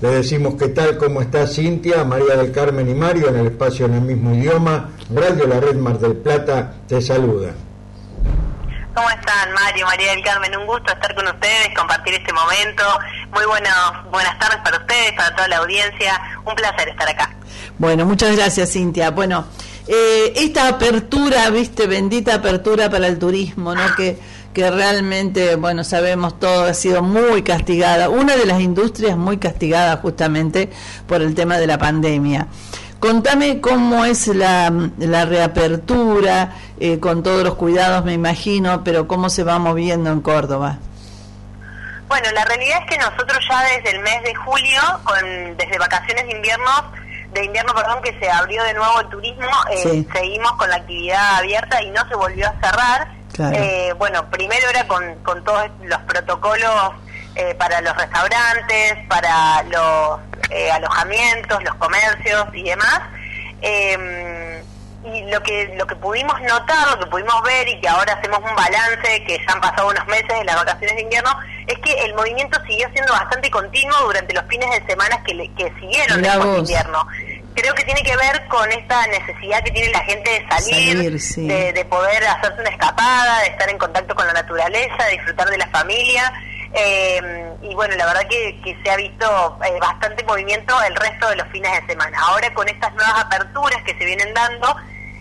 [0.00, 3.86] Le decimos qué tal, cómo está Cintia, María del Carmen y Mario en el espacio
[3.86, 4.90] en el mismo idioma.
[5.14, 7.52] Radio La Red Mar del Plata te saluda.
[8.94, 10.56] ¿Cómo están, Mario, María del Carmen?
[10.56, 12.82] Un gusto estar con ustedes, compartir este momento.
[13.32, 13.72] Muy buenos,
[14.10, 16.20] buenas tardes para ustedes, para toda la audiencia.
[16.44, 17.34] Un placer estar acá.
[17.78, 19.10] Bueno, muchas gracias, Cintia.
[19.10, 19.46] Bueno,
[19.86, 23.94] eh, esta apertura, viste, bendita apertura para el turismo, ¿no?
[23.96, 24.18] Que,
[24.54, 28.08] que realmente, bueno, sabemos todo, ha sido muy castigada.
[28.08, 30.70] Una de las industrias muy castigadas justamente
[31.06, 32.46] por el tema de la pandemia.
[33.00, 39.28] Contame cómo es la, la reapertura, eh, con todos los cuidados, me imagino, pero cómo
[39.28, 40.78] se va moviendo en Córdoba.
[42.08, 46.24] Bueno, la realidad es que nosotros ya desde el mes de julio, con, desde vacaciones
[46.26, 46.70] de invierno,
[47.32, 50.08] de invierno, perdón, que se abrió de nuevo el turismo, eh, Sí.
[50.12, 53.08] seguimos con la actividad abierta y no se volvió a cerrar.
[53.34, 53.56] Claro.
[53.58, 56.92] Eh, bueno, primero era con, con todos los protocolos
[57.34, 60.20] eh, para los restaurantes, para los
[60.50, 63.00] eh, alojamientos, los comercios y demás.
[63.60, 64.62] Eh,
[65.04, 68.38] y lo que lo que pudimos notar, lo que pudimos ver y que ahora hacemos
[68.38, 71.30] un balance, que ya han pasado unos meses de las vacaciones de invierno,
[71.66, 75.52] es que el movimiento siguió siendo bastante continuo durante los fines de semana que, le-
[75.54, 77.06] que siguieron Mirá después de invierno.
[77.54, 81.20] Creo que tiene que ver con esta necesidad que tiene la gente de salir, Salir,
[81.20, 81.46] sí.
[81.46, 85.48] de, de poder hacerse una escapada, de estar en contacto con la naturaleza, de disfrutar
[85.48, 86.32] de la familia.
[86.76, 87.20] Eh,
[87.62, 91.36] y bueno, la verdad que, que se ha visto eh, bastante movimiento el resto de
[91.36, 92.18] los fines de semana.
[92.20, 94.76] Ahora con estas nuevas aperturas que se vienen dando,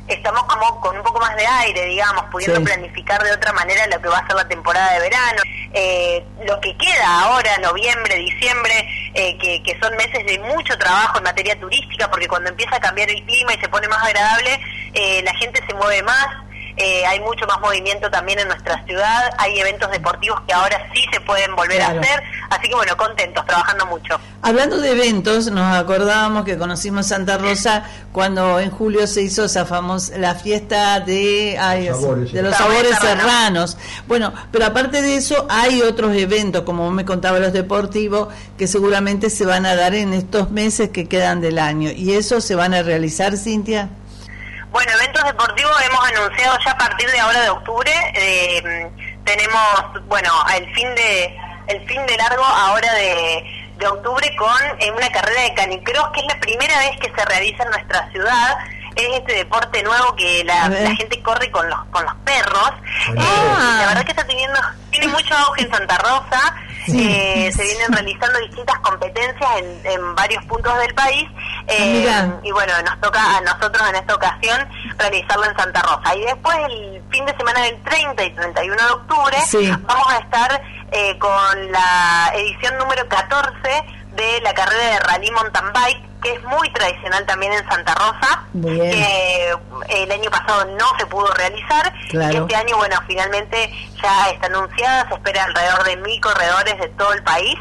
[0.08, 2.66] estamos como con un poco más de aire, digamos, pudiendo Sí.
[2.66, 5.42] planificar de otra manera lo que va a ser la temporada de verano.
[5.74, 8.74] Eh, lo que queda ahora, noviembre, diciembre,
[9.16, 12.80] eh, que, que son meses de mucho trabajo en materia turística, porque cuando empieza a
[12.80, 14.60] cambiar el clima y se pone más agradable,
[14.94, 16.28] eh, la gente se mueve más.
[16.78, 21.02] Eh, hay mucho más movimiento también en nuestra ciudad, hay eventos deportivos que ahora sí
[21.12, 22.00] se pueden volver Claro.
[22.00, 24.20] a hacer, así que bueno, contentos, trabajando mucho.
[24.42, 29.66] Hablando de eventos, nos acordábamos que conocimos Santa Rosa cuando en julio se hizo esa
[29.66, 32.44] famosa la fiesta de, ay, Los sabores, de sí.
[32.46, 33.72] los Sabores sabores serranos.
[33.72, 33.78] serranos.
[34.08, 39.30] Bueno, pero aparte de eso hay otros eventos, como me contaba los deportivos, que seguramente
[39.30, 41.90] se van a dar en estos meses que quedan del año.
[41.92, 43.90] ¿Y eso se van a realizar, Cintia?
[44.74, 47.92] Bueno, eventos deportivos hemos anunciado ya a partir de ahora de octubre.
[48.16, 48.92] eh,
[49.24, 53.44] tenemos, bueno, el fin de el fin de largo ahora de,
[53.78, 57.26] de octubre con eh, una carrera de canicross que es la primera vez que se
[57.26, 58.58] realiza en nuestra ciudad.
[58.96, 62.72] Es este deporte nuevo que la, gente corre con los con los perros.
[63.10, 64.60] Eh, la verdad que está teniendo
[64.90, 66.56] tiene mucho auge en Santa Rosa.
[66.86, 67.08] Sí.
[67.10, 71.30] Eh, se vienen realizando distintas competencias en, en varios puntos del país.
[71.68, 72.40] Eh, Mirá.
[72.44, 74.68] y bueno, nos toca a nosotros en esta ocasión
[74.98, 76.16] realizarlo en Santa Rosa.
[76.16, 79.72] Y después, el fin de semana del 30 y 31 de octubre, Sí.
[79.82, 80.62] vamos a estar
[80.92, 83.52] eh, con la edición número 14
[84.16, 88.44] de la carrera de Rally Mountain Bike, que es muy tradicional también en Santa Rosa,
[88.62, 89.56] que eh,
[89.90, 91.94] el año pasado no se pudo realizar.
[92.10, 92.34] Claro.
[92.34, 93.72] Y este año, bueno, finalmente
[94.02, 97.58] ya está anunciada, se espera alrededor de mil corredores de todo el país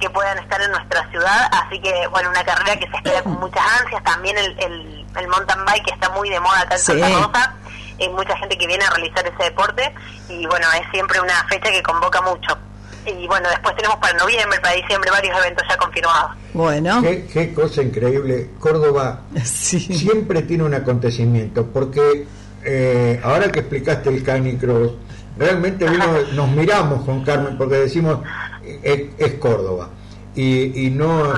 [0.00, 3.32] que puedan estar en nuestra ciudad, así que bueno, una carrera que se espera con
[3.40, 6.80] muchas ansias, también el, el, el mountain bike que está muy de moda acá en
[6.80, 7.00] Sí.
[7.00, 7.54] Santa Rosa,
[8.00, 9.94] hay mucha gente que viene a realizar ese deporte
[10.28, 12.58] y bueno, es siempre una fecha que convoca mucho.
[13.06, 16.30] Y bueno, después tenemos para noviembre, para diciembre varios eventos ya confirmados.
[16.54, 18.50] Bueno, Qué, qué cosa increíble.
[18.58, 19.80] Córdoba sí.
[19.80, 22.26] siempre tiene un acontecimiento, porque
[22.64, 24.92] eh, ahora que explicaste el canicross,
[25.38, 28.20] realmente vino- nos miramos con Carmen porque decimos,
[28.64, 29.90] eh, es, es Córdoba.
[30.34, 31.32] Y, y no,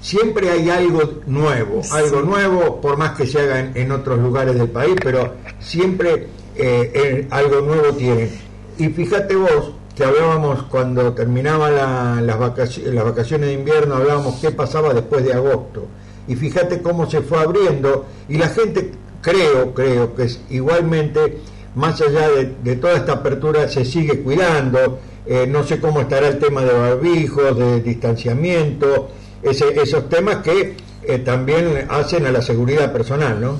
[0.00, 4.54] siempre hay algo nuevo, algo nuevo, por más que se haga en, en otros lugares
[4.56, 8.30] del país, pero siempre eh, eh, algo nuevo tienen.
[8.78, 14.36] Y fíjate vos, que hablábamos cuando terminaban la- las, vacaciones, las vacaciones de invierno, hablábamos
[14.40, 15.86] qué pasaba después de agosto.
[16.28, 21.38] Y fíjate cómo se fue abriendo y la gente, creo, creo que es igualmente,
[21.74, 24.98] más allá de, de toda esta apertura, se sigue cuidando.
[25.26, 29.08] Eh, no sé cómo estará el tema de barbijos, de distanciamiento,
[29.42, 33.58] ese- esos temas que eh, también hacen a la seguridad personal, ¿no?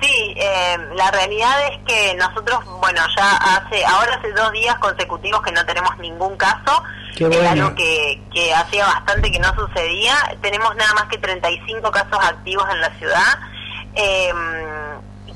[0.00, 5.40] Sí, eh, la realidad es que nosotros, bueno, ya hace, ahora hace dos días consecutivos
[5.42, 6.82] que no tenemos ningún caso,
[7.16, 7.50] Qué es bueno.
[7.50, 12.66] algo que, que hacía bastante que no sucedía, tenemos nada más que 35 casos activos
[12.70, 13.38] en la ciudad,
[13.94, 14.32] eh,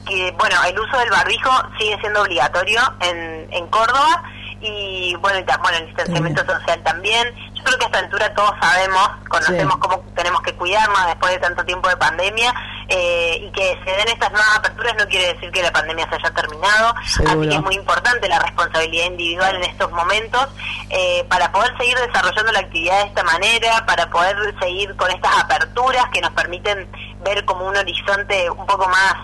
[0.07, 4.23] que bueno, el uso del barbijo sigue siendo obligatorio en, en Córdoba.
[4.63, 7.35] Y bueno, y bueno, el distanciamiento social también.
[7.61, 9.81] Yo creo que a esta altura todos sabemos, conocemos Sí.
[9.81, 12.55] cómo tenemos que cuidarnos después de tanto tiempo de pandemia
[12.89, 16.17] eh, y que se den estas nuevas aperturas no quiere decir que la pandemia se
[16.17, 16.95] haya terminado.
[17.07, 17.41] Seguro.
[17.41, 20.49] Así que es muy importante la responsabilidad individual en estos momentos
[20.89, 25.37] eh, para poder seguir desarrollando la actividad de esta manera, para poder seguir con estas
[25.39, 26.91] aperturas que nos permiten
[27.23, 29.15] ver como un horizonte un poco más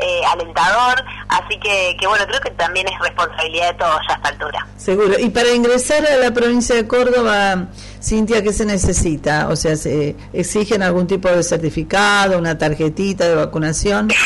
[0.00, 1.04] eh, alentador.
[1.28, 4.66] Así que, que bueno, creo que también es responsabilidad de todos ya a esta altura.
[4.76, 5.18] Seguro.
[5.18, 7.66] Y para ingresar a la provincia de Córdoba,
[8.02, 9.48] Cintia, ¿qué se necesita?
[9.48, 14.08] O sea, ¿se exigen algún tipo de certificado, una tarjetita de vacunación?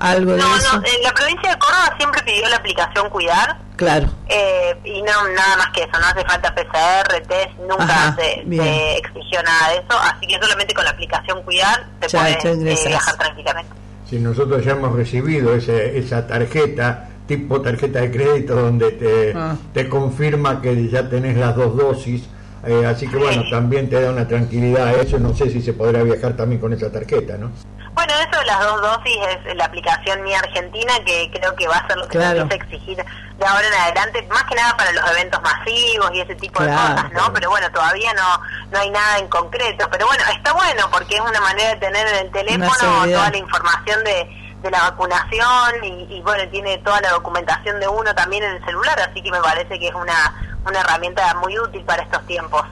[0.00, 0.78] ¿Algo de No, eso?
[0.78, 3.58] no, en la provincia de Córdoba siempre pidió la aplicación Cuidar.
[3.74, 4.08] Claro.
[4.28, 8.96] Eh, y no nada más que eso, no hace falta PCR, test, nunca Ajá, se,
[8.96, 12.44] exigió nada de eso, así que solamente con la aplicación Cuidar te Ya, puedes
[12.84, 13.72] eh, viajar tranquilamente.
[14.08, 19.56] Si nosotros ya hemos recibido ese, esa tarjeta, tipo tarjeta de crédito, donde te, Ah.
[19.74, 22.24] te confirma que ya tenés las dos dosis,
[22.66, 26.02] eh, así que bueno, también te da una tranquilidad eso, no sé si se podrá
[26.02, 27.50] viajar también con esa tarjeta, ¿no?
[27.94, 29.16] Bueno, eso de las dos dosis
[29.46, 32.36] es la aplicación mía argentina que creo que va a ser lo que Claro.
[32.36, 32.96] se empieza a exigir
[33.38, 36.68] de ahora en adelante, más que nada para los eventos masivos y ese tipo de
[36.70, 37.32] cosas, ¿no?
[37.32, 39.88] Pero bueno, todavía no no hay nada en concreto.
[39.90, 42.68] Pero bueno, está bueno porque es una manera de tener en el teléfono
[43.14, 47.88] toda la información de, de la vacunación y, y bueno, tiene toda la documentación de
[47.88, 50.34] uno también en el celular, así que me parece que es una,
[50.66, 52.62] una herramienta muy útil para estos tiempos.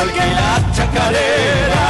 [0.00, 1.86] Igual que la chacarera.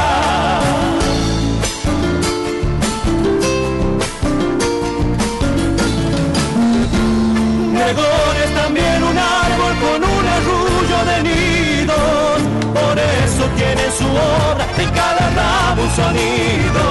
[7.73, 12.41] Gregorio es también un árbol con un arrullo de nidos,
[12.73, 16.83] por eso tiene su obra en cada rabo un sonido.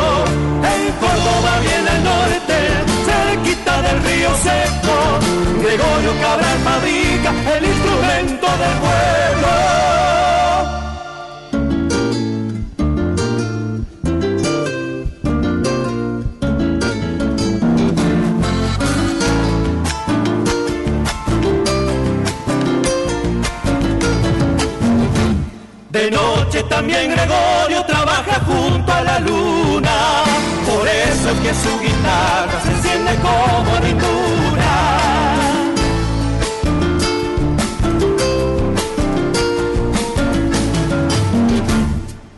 [0.74, 2.56] En Córdoba viene al norte,
[3.06, 4.96] cerquita del río seco,
[5.62, 9.70] Gregorio Cabral fabrica el instrumento del pueblo.
[26.10, 30.24] Noche también Gregorio trabaja junto a la luna,
[30.66, 35.00] por eso es que su guitarra se enciende como ninguna.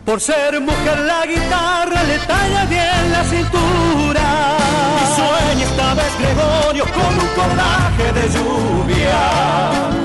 [0.05, 4.57] Por ser mujer la guitarra le talla bien la cintura.
[5.01, 10.02] Y sueña esta vez Gregorio con un cordaje de lluvia.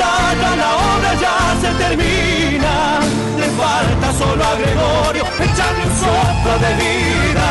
[0.00, 3.00] La obra ya se termina.
[3.38, 7.48] Le falta solo a Gregorio echarle un soplo de vida.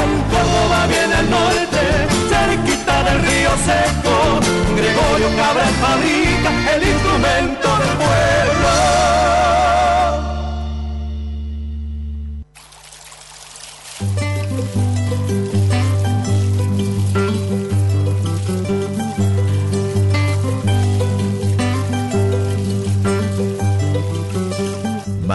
[0.00, 1.82] En Córdoba viene al norte,
[2.30, 4.14] cerquita del río seco.
[4.74, 7.65] Gregorio Cabral fabrica el instrumento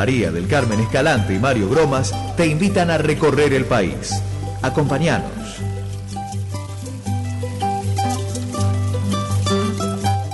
[0.02, 4.20] María del Carmen Escalante y Mario Bromas te invitan a recorrer el país.
[4.64, 5.30] Acompáñanos.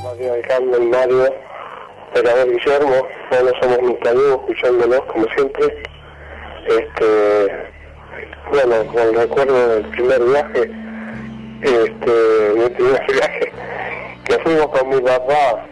[0.02, 1.34] María del Carmen, Mario,
[2.12, 5.84] Operador Guillermo, bueno, somos mis amigos escuchándolos como siempre.
[6.70, 7.68] Este,
[8.50, 10.72] bueno, con el recuerdo del primer viaje,
[11.62, 13.52] este, mi primer viaje,
[14.30, 15.66] que fuimos con mi papá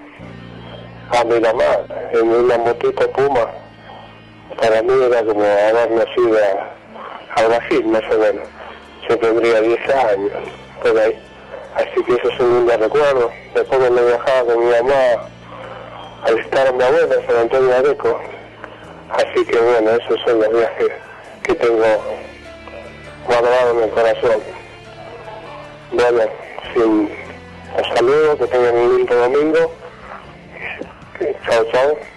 [1.17, 3.64] a Miramar en una motito Puma
[4.59, 6.37] para mí era como haber nacido
[7.35, 8.47] a, Brasil, más o menos.
[9.07, 10.31] Yo tendría 10 años,
[10.81, 11.19] por ahí.
[11.75, 13.31] Así que eso es un lindo recuerdo.
[13.53, 15.29] Después cuando viajaba con mi mamá
[16.23, 18.19] a visitar a mi abuela, San Antonio Areco.
[19.11, 20.91] Así que bueno, esos son los viajes
[21.43, 21.85] que tengo
[23.27, 24.41] guardados en el corazón.
[25.91, 26.21] Bueno,
[26.73, 27.09] sin
[27.77, 29.71] los saludos, que tengan un lindo domingo.
[31.45, 32.14] Chao, chao.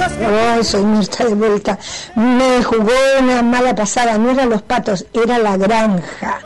[0.00, 1.78] Ay, soy Mirta de vuelta.
[2.14, 6.40] Me jugó una mala pasada, no eran los patos, era la granja.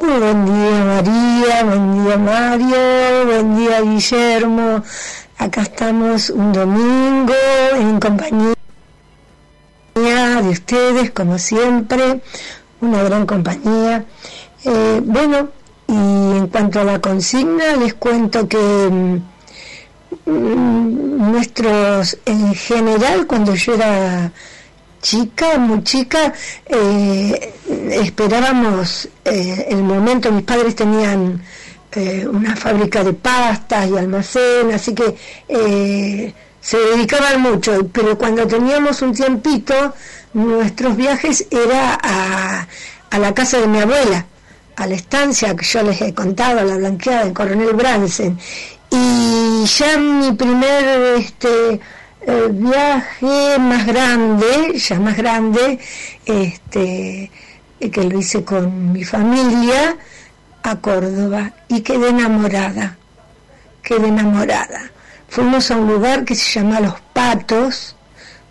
[0.00, 4.82] buen día María, buen día Mario, buen día Guillermo.
[5.38, 7.34] Acá estamos un domingo
[7.74, 8.54] en compañía
[9.94, 12.20] de ustedes, como siempre,
[12.80, 14.04] una gran compañía.
[14.64, 15.48] Eh, bueno,
[15.88, 19.20] y en cuanto a la consigna, les cuento que Mm,
[20.26, 24.30] nuestros, en general, cuando yo era
[25.00, 26.32] chica, muy chica,
[26.66, 27.54] eh,
[27.90, 31.42] esperábamos eh, el momento, mis padres tenían
[31.90, 39.02] eh, una fábrica de pastas y almacén, así que se dedicaban mucho, pero cuando teníamos
[39.02, 39.94] un tiempito,
[40.34, 42.68] nuestros viajes era a,
[43.10, 44.24] a la casa de mi abuela,
[44.76, 48.38] a la estancia que yo les he contado, la blanqueada en Coronel Bransen,
[48.90, 51.80] y ya mi primer este,
[52.26, 55.78] eh, viaje más grande, ya más grande,
[56.24, 57.30] este,
[57.90, 59.96] que lo hice con mi familia
[60.62, 62.96] a Córdoba y quedé enamorada,
[63.82, 64.90] quedé enamorada.
[65.28, 67.96] Fuimos a un lugar que se llama Los Patos,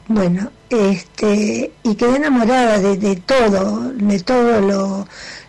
[0.07, 5.07] bueno, este, y quedé enamorada de, todo, de todo lo,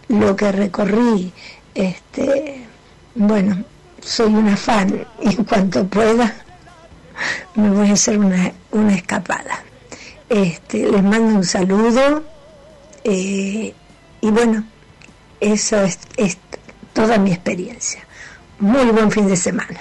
[0.08, 1.32] lo que recorrí,
[1.74, 2.64] este,
[3.14, 3.64] bueno,
[4.04, 6.34] soy una fan y en cuanto pueda
[7.54, 9.62] me voy a hacer una, una escapada.
[10.28, 12.24] Este, les mando un saludo
[13.04, 13.74] eh,
[14.20, 14.64] y bueno,
[15.40, 16.38] Esa es, es
[16.92, 18.00] toda mi experiencia.
[18.60, 19.80] Muy buen fin de semana.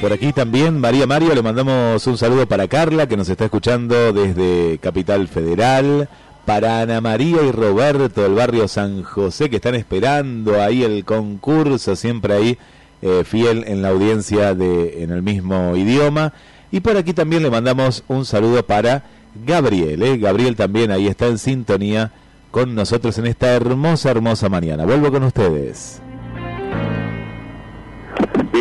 [0.00, 4.12] Por aquí también, María Mario, le mandamos un saludo para Carla, que nos está escuchando
[4.12, 6.08] desde Capital Federal,
[6.44, 11.96] para Ana María y Roberto del barrio San José, que están esperando ahí el concurso,
[11.96, 12.58] siempre ahí
[13.02, 16.32] eh, fiel en la audiencia de en el mismo idioma.
[16.70, 19.04] Y por aquí también le mandamos un saludo para
[19.44, 20.16] Gabriel, ¿eh?
[20.16, 22.12] Gabriel también ahí está en sintonía
[22.50, 24.84] con nosotros en esta hermosa, hermosa mañana.
[24.84, 26.00] Vuelvo con ustedes.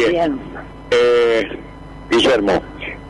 [0.10, 0.40] Bien.
[0.92, 1.48] Eh,
[2.10, 2.62] Guillermo,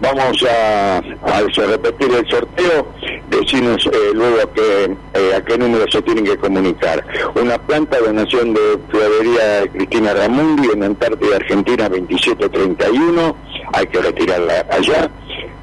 [0.01, 2.87] vamos a, a repetir el sorteo.
[3.29, 7.03] Decinos eh, luego a qué, eh, a qué número se tienen que comunicar.
[7.35, 13.35] Una planta donación de Florería Cristina Ramundi en Antártida, Argentina, 2731.
[13.73, 15.09] Hay que retirarla allá.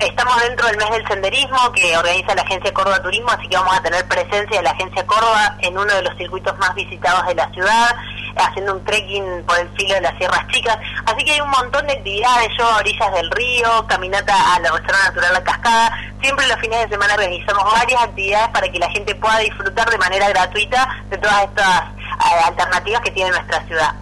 [0.00, 3.76] estamos dentro del mes del senderismo que organiza la Agencia Córdoba Turismo, así que vamos
[3.76, 7.34] a tener presencia de la Agencia Córdoba en uno de los circuitos más visitados de
[7.36, 7.94] la ciudad,
[8.36, 10.76] haciendo un trekking por el filo de las Sierras Chicas.
[11.06, 14.72] Así que hay un montón de actividades, yo a orillas del río, caminata a la
[14.72, 15.98] Reserva Natural La Cascada.
[16.20, 19.98] Siempre los fines de semana realizamos varias actividades para que la gente pueda disfrutar de
[19.98, 23.94] manera gratuita de todas estas eh, alternativas que tiene nuestra ciudad.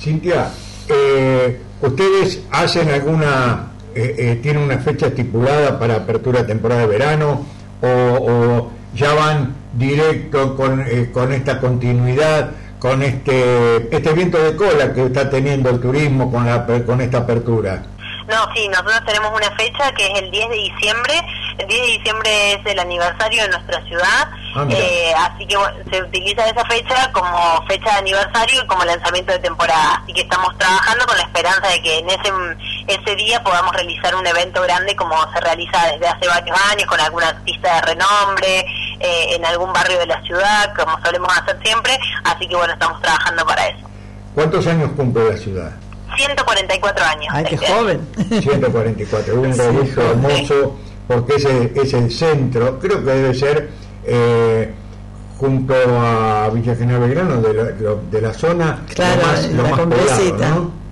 [0.00, 0.50] Cintia,
[0.88, 6.86] eh, ¿ustedes hacen alguna, eh, eh, tienen una fecha estipulada para apertura de temporada de
[6.86, 7.46] verano
[7.80, 14.54] o, o ya van directo con, eh, con esta continuidad, con este, este viento de
[14.54, 17.82] cola que está teniendo el turismo con, la, con esta apertura?
[18.28, 21.14] No, sí, nosotros tenemos una fecha que es el 10 de diciembre.
[21.58, 25.76] El 10 de diciembre es el aniversario de nuestra ciudad, Ah, eh, así que bueno,
[25.90, 30.00] se utiliza esa fecha como fecha de aniversario y como lanzamiento de temporada.
[30.02, 32.32] Así que estamos trabajando con la esperanza de que en ese
[32.86, 36.98] ese día podamos realizar un evento grande como se realiza desde hace varios años con
[36.98, 38.60] alguna artista de renombre
[39.00, 41.98] eh, en algún barrio de la ciudad, como solemos hacer siempre.
[42.24, 43.86] Así que bueno, estamos trabajando para eso.
[44.34, 45.72] ¿Cuántos años cumple la ciudad?
[46.16, 47.28] 144 años.
[47.30, 48.08] Ay, qué joven.
[48.40, 53.68] 144, un reducto hermoso, porque es el, es el centro, creo que debe ser
[54.04, 54.72] eh,
[55.38, 57.64] junto a Villa General Belgrano, de la,
[58.10, 60.30] de la zona Claro, lo más, lo la más cumbrecita.
[60.32, 60.85] poblado, ¿no?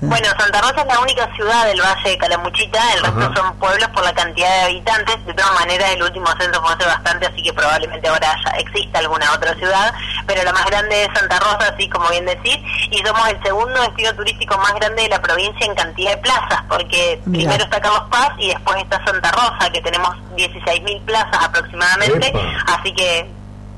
[0.10, 3.34] Bueno, Santa Rosa es la única ciudad del Valle de Calamuchita, el resto Ajá.
[3.36, 5.26] son pueblos por la cantidad de habitantes.
[5.26, 8.98] De todas maneras, el último censo fue hace bastante, así que probablemente ahora ya exista
[8.98, 9.92] alguna otra ciudad.
[10.26, 12.56] Pero la más grande es Santa Rosa, así como bien decís,
[12.90, 16.62] y somos el segundo destino turístico más grande de la provincia en cantidad de plazas,
[16.68, 22.28] porque primero está Carlos Paz y después está Santa Rosa, que tenemos 16.000 plazas aproximadamente,
[22.28, 22.40] Epa.
[22.78, 23.28] así que,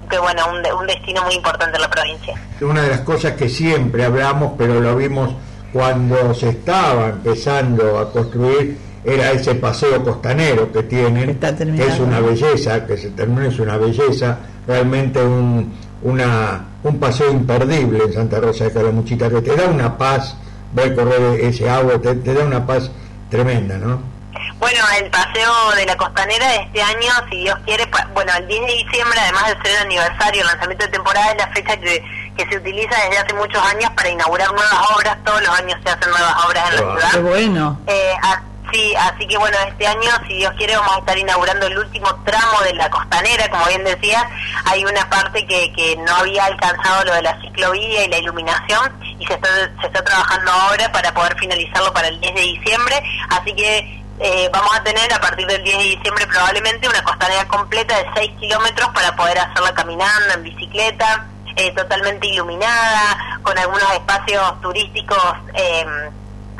[0.08, 2.34] que bueno, un, de- un destino muy importante en la provincia.
[2.60, 5.30] Una de las cosas que siempre hablamos, pero lo vimos
[5.72, 11.98] cuando se estaba empezando a construir, era ese paseo costanero que tienen, Está que es
[11.98, 18.12] una belleza, que se terminó, es una belleza, realmente un, una, un paseo imperdible en
[18.12, 20.36] Santa Rosa de Calamuchita, que te da una paz,
[20.72, 22.90] ver correr ese agua, te, te da una paz
[23.30, 24.12] tremenda, ¿no?
[24.58, 28.60] Bueno, el paseo de la costanera de este año, si Dios quiere, bueno, el 10
[28.60, 32.04] de diciembre, además de ser el aniversario, el lanzamiento de temporada, es la fecha que,
[32.36, 35.16] que se utiliza desde hace muchos años para inaugurar nuevas obras.
[35.24, 37.10] Todos los años se hacen nuevas obras en la ciudad.
[37.12, 37.80] Qué bueno.
[37.86, 41.66] Eh, a- sí, así que bueno, este año, si Dios quiere, vamos a estar inaugurando
[41.66, 44.24] el último tramo de la costanera, como bien decías,
[44.64, 48.98] hay una parte que, que no había alcanzado lo de la ciclovía y la iluminación
[49.18, 49.48] y se está,
[49.80, 54.48] se está trabajando ahora para poder finalizarlo para el 10 de diciembre, así que eh,
[54.52, 58.30] vamos a tener a partir del 10 de diciembre probablemente una costanera completa de 6
[58.40, 61.26] kilómetros para poder hacerla caminando, en bicicleta,
[61.56, 65.22] eh, totalmente iluminada, con algunos espacios turísticos
[65.54, 65.84] eh,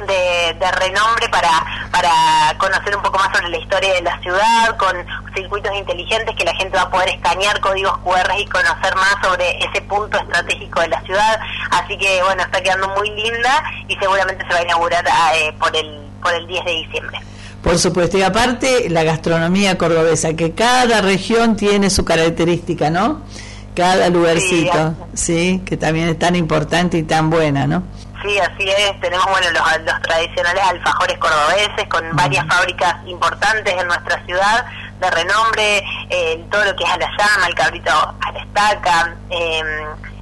[0.07, 1.51] de, de renombre para,
[1.91, 2.11] para
[2.59, 4.97] conocer un poco más sobre la historia de la ciudad, con
[5.35, 9.59] circuitos inteligentes que la gente va a poder escanear códigos QR y conocer más sobre
[9.65, 11.41] ese punto estratégico de la ciudad.
[11.71, 15.75] Así que bueno, está quedando muy linda y seguramente se va a inaugurar eh, por,
[15.77, 17.19] el, por el 10 de diciembre.
[17.63, 23.23] Por supuesto, y aparte la gastronomía cordobesa, que cada región tiene su característica, ¿no?
[23.75, 27.83] Cada lugarcito, sí, que también es tan importante y tan buena, ¿no?
[28.23, 29.01] Sí, así es.
[29.01, 34.65] Tenemos bueno los, los tradicionales alfajores cordobeses con varias fábricas importantes en nuestra ciudad
[35.01, 39.15] de renombre, eh, todo lo que es a la llama, el cabrito a la estaca,
[39.31, 39.63] eh,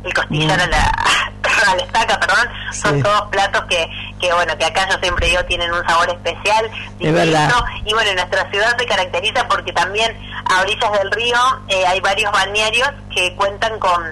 [0.02, 0.82] el costillar a, la,
[1.70, 3.90] a la estaca, perdón, son todos platos que,
[4.20, 7.46] que bueno que acá yo siempre digo tienen un sabor especial, Es verdad.
[7.48, 7.64] distinto.
[7.86, 11.36] y bueno nuestra ciudad se caracteriza porque también a orillas del río
[11.68, 14.02] eh, hay varios balnearios que cuentan con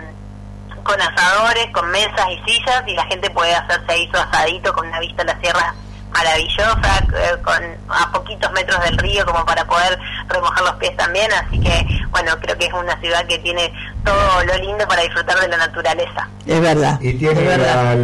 [0.82, 4.86] con asadores, con mesas y sillas y la gente puede hacerse ahí su asadito con
[4.88, 5.74] una vista a la sierra
[6.10, 7.62] maravillosa, eh, con
[7.94, 9.98] a poquitos metros del río como para poder
[10.28, 13.70] remojar los pies también, así que bueno, creo que es una ciudad que tiene
[14.04, 16.26] todo lo lindo para disfrutar de la naturaleza.
[16.46, 16.98] Es verdad.
[17.02, 17.94] Y tiene es verdad.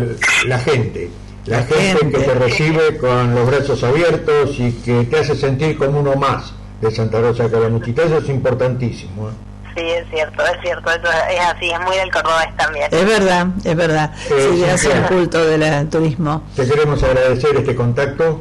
[0.47, 1.11] la, la gente,
[1.47, 2.19] la, La gente, gente.
[2.19, 6.53] que te recibe con los brazos abiertos y que te hace sentir como uno más
[6.81, 8.03] de Santa Rosa de Calamuchita.
[8.03, 9.29] Eso es importantísimo.
[9.29, 9.33] ¿eh?
[9.77, 12.87] Sí, es cierto, es cierto, eso es así, es muy del cordobés también.
[12.93, 14.13] Es verdad, es verdad.
[14.31, 16.43] Eh, Sí, hace un culto del turismo.
[16.55, 18.41] Te queremos agradecer este contacto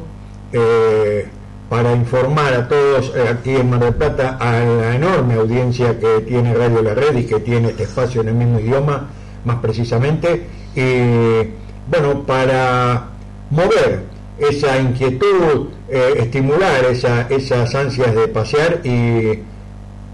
[0.52, 1.26] eh,
[1.68, 6.20] para informar a todos eh, aquí en Mar del Plata, a la enorme audiencia que
[6.20, 9.08] tiene Radio La Red y que tiene este espacio en el mismo idioma,
[9.44, 10.46] más precisamente,
[10.76, 13.04] y bueno, para
[13.50, 14.04] mover
[14.38, 19.40] esa inquietud, eh, estimular esa, esas ansias de pasear y,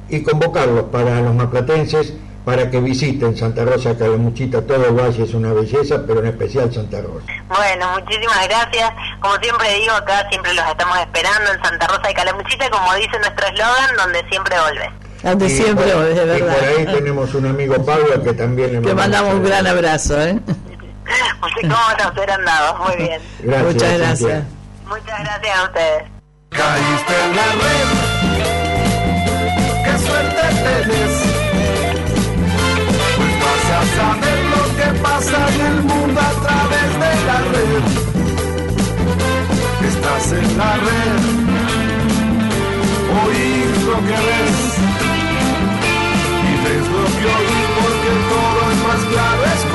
[0.08, 2.12] y convocarlos para los marplatenses
[2.44, 6.72] para que visiten Santa Rosa, Calamuchita, todo el valle es una belleza, pero en especial
[6.72, 7.26] Santa Rosa.
[7.48, 8.90] Bueno, muchísimas gracias.
[9.20, 13.18] Como siempre digo, acá siempre los estamos esperando en Santa Rosa de Calamuchita, como dice
[13.18, 14.88] nuestro eslogan, donde siempre volves.
[15.22, 16.56] Donde Y siempre, por- es de y verdad.
[16.56, 20.38] por ahí tenemos un amigo Pablo que también le Que mandamos un gran abrazo, ¿eh?
[21.42, 22.68] Así como nos hubieran dado.
[22.84, 23.20] Muy bien.
[23.40, 24.06] Gracias, Muchas Cintia.
[24.06, 24.44] gracias.
[24.86, 26.02] Muchas gracias a ustedes.
[26.50, 27.88] Caíste en la red,
[29.84, 31.14] qué suerte tenés.
[33.16, 37.84] Pues vas a saber lo que pasa en el mundo a través de la red.
[39.88, 41.20] Estás en la red,
[43.24, 44.58] oís lo que ves.
[46.42, 49.69] Y ves lo que oís porque todo es más claro escuchando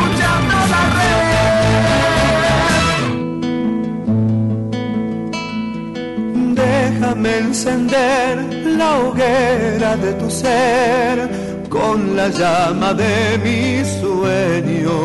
[6.97, 8.37] Déjame encender
[8.77, 11.29] la hoguera de tu ser
[11.67, 14.95] con la llama de mis sueños.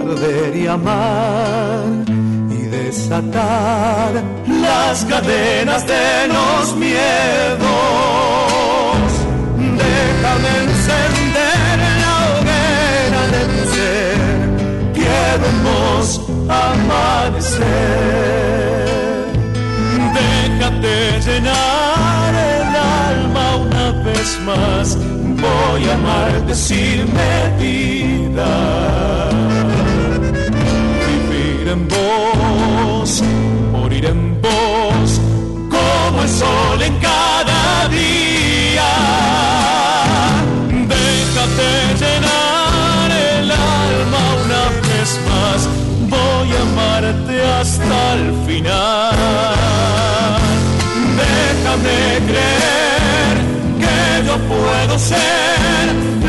[0.00, 1.84] Arder y amar
[2.50, 7.68] y desatar las cadenas de los miedos.
[9.84, 14.18] Déjame encender la hoguera de tu ser.
[14.94, 16.04] Queremos
[16.48, 18.37] amanecer.
[21.28, 24.96] Llenar el alma una vez más.
[25.44, 28.50] Voy a amarte sin medida.
[31.06, 33.22] Vivir en vos,
[33.72, 35.20] morir en vos,
[35.74, 38.92] como el sol en cada día.
[40.96, 41.70] Déjate
[42.02, 45.60] llenar el alma una vez más.
[46.08, 49.57] Voy a amarte hasta el final.
[51.68, 53.36] Déjame creer
[53.78, 56.27] que yo puedo ser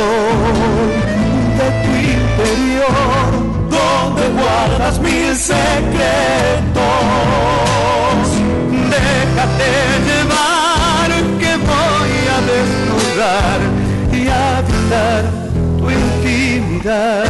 [0.00, 3.28] De tu interior,
[3.68, 5.60] donde guardas mil secretos.
[8.96, 9.70] Déjate
[10.08, 13.58] llevar que voy a desnudar
[14.10, 15.22] y habitar
[15.78, 17.24] tu intimidad.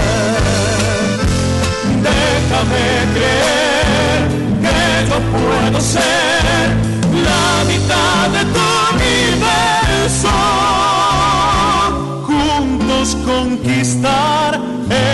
[2.09, 4.21] Déjame creer
[4.63, 6.67] que yo puedo ser
[7.25, 8.43] la mitad de
[13.63, 14.61] conquistar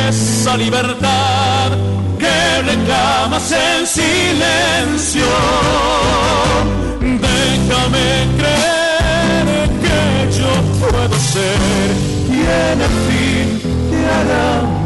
[0.08, 1.72] esa libertad
[2.18, 5.26] que reclamas en silencio.
[7.00, 11.58] Déjame creer que yo puedo ser
[12.26, 14.85] quien al fin te hará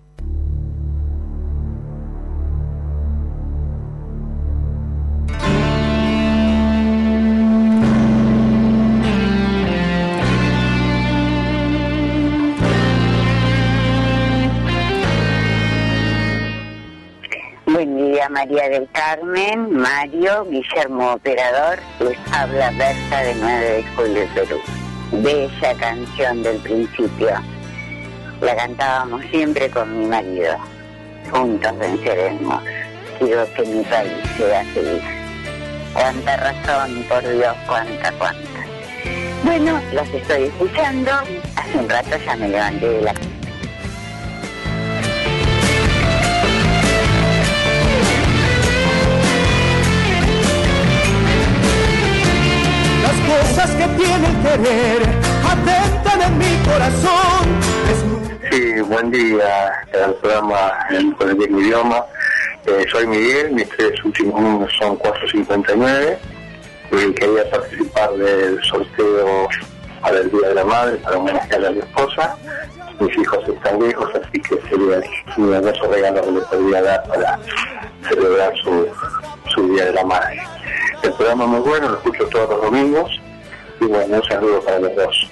[18.29, 24.59] María del Carmen, Mario, Guillermo Operador, les habla Berta de 9 de Julio Perú.
[25.11, 27.29] Bella canción del principio.
[28.41, 30.55] La cantábamos siempre con mi marido.
[31.31, 32.63] Juntos venceremos.
[33.19, 35.03] Quiero que mi país sea feliz.
[35.93, 38.65] Cuánta razón, por Dios, cuánta, cuánta.
[39.43, 41.11] Bueno, los estoy escuchando.
[41.55, 43.13] Hace un rato ya me levanté de la
[53.31, 55.01] Cosas que tiene el querer
[55.45, 57.47] atentan en mi corazón.
[58.51, 59.71] Sí, buen día
[60.03, 62.03] al programa en el mismo idioma.
[62.65, 66.19] Eh, soy Miguel, mis tres últimos números son 459.
[66.91, 69.47] Y quería participar del sorteo
[70.01, 72.35] para el Día de la Madre, para homenajear a mi esposa.
[72.99, 75.01] Mis hijos están lejos, así que sería
[75.37, 77.39] un hermoso regalo que le podría dar para
[78.09, 78.87] celebrar su,
[79.53, 80.41] su Día de la Madre.
[81.03, 83.11] El programa es muy bueno, lo escucho todos los domingos.
[83.79, 85.27] Y bueno, un saludo para los dos.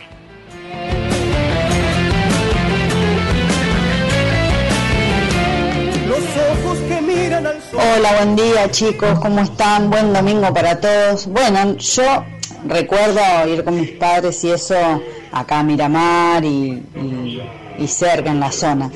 [7.73, 9.89] Hola, buen día chicos, ¿cómo están?
[9.89, 11.27] Buen domingo para todos.
[11.27, 12.23] Bueno, yo
[12.67, 14.75] recuerdo ir con mis padres y eso
[15.31, 16.81] acá a Miramar y-
[17.77, 18.89] y cerca en la zona.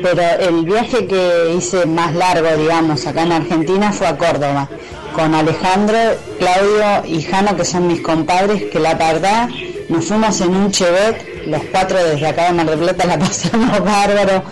[0.00, 4.68] Pero el viaje que hice más largo, digamos, acá en Argentina fue a Córdoba,
[5.14, 5.98] con Alejandro,
[6.38, 9.48] Claudio y Jano, que son mis compadres, que la verdad
[9.88, 13.84] nos fuimos en un Chevet, los cuatro desde acá de Mar del Plata la pasamos
[13.84, 14.42] bárbaro,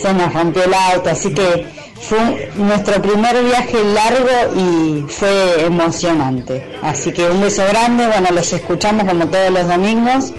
[0.00, 1.66] se nos rompió el auto, así que
[2.00, 6.76] fue nuestro primer viaje largo y fue emocionante.
[6.82, 10.32] Así que un beso grande, bueno, los escuchamos como todos los domingos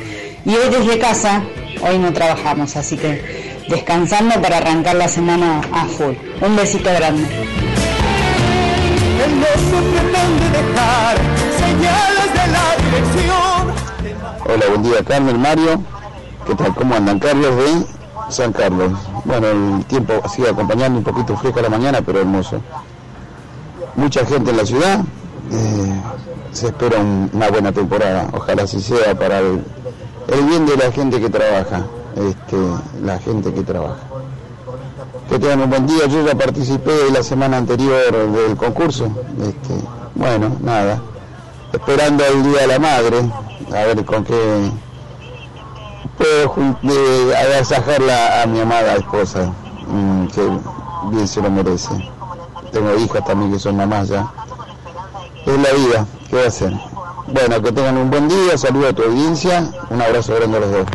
[0.46, 1.44] y hoy desde casa,
[1.82, 6.16] hoy no trabajamos, así que descansando para arrancar la semana a full.
[6.42, 7.26] Un besito grande.
[14.48, 15.82] Hola, buen día Carmen, Mario.
[16.48, 16.74] ¿Qué tal?
[16.76, 17.20] ¿Cómo andan?
[17.20, 17.86] Carlos de
[18.32, 18.92] San Carlos.
[19.26, 22.62] Bueno, el tiempo sigue acompañando un poquito fresco a la mañana, pero hermoso.
[23.96, 25.00] Mucha gente en la ciudad.
[25.52, 26.02] eh,
[26.52, 28.28] se espera un- una buena temporada.
[28.34, 29.64] Ojalá así sea para el,
[30.30, 31.86] el bien de la gente que trabaja.
[32.16, 32.58] Este,
[33.04, 34.00] la gente que trabaja.
[35.30, 36.06] Que tengan un buen día.
[36.08, 39.06] Yo ya participé la semana anterior del concurso.
[39.42, 39.76] Este,
[40.16, 41.02] bueno, nada.
[41.74, 43.20] Esperando el Día de la Madre.
[43.74, 44.72] A ver con qué
[46.18, 49.52] puedo de agasajarla a mi amada esposa,
[49.88, 50.42] mm, que
[51.12, 51.90] bien se lo merece.
[52.72, 54.32] Tengo hijas también que son mamás ya.
[55.46, 56.74] Es la vida, ¿qué va a hacer?
[57.28, 60.72] Bueno, que tengan un buen día, saludo a tu audiencia, un abrazo grande a los
[60.72, 60.86] dos.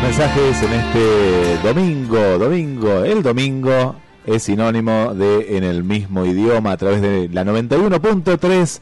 [0.00, 3.94] Mensajes en este domingo, domingo, el domingo
[4.24, 8.80] es sinónimo de en el mismo idioma a través de la 91.3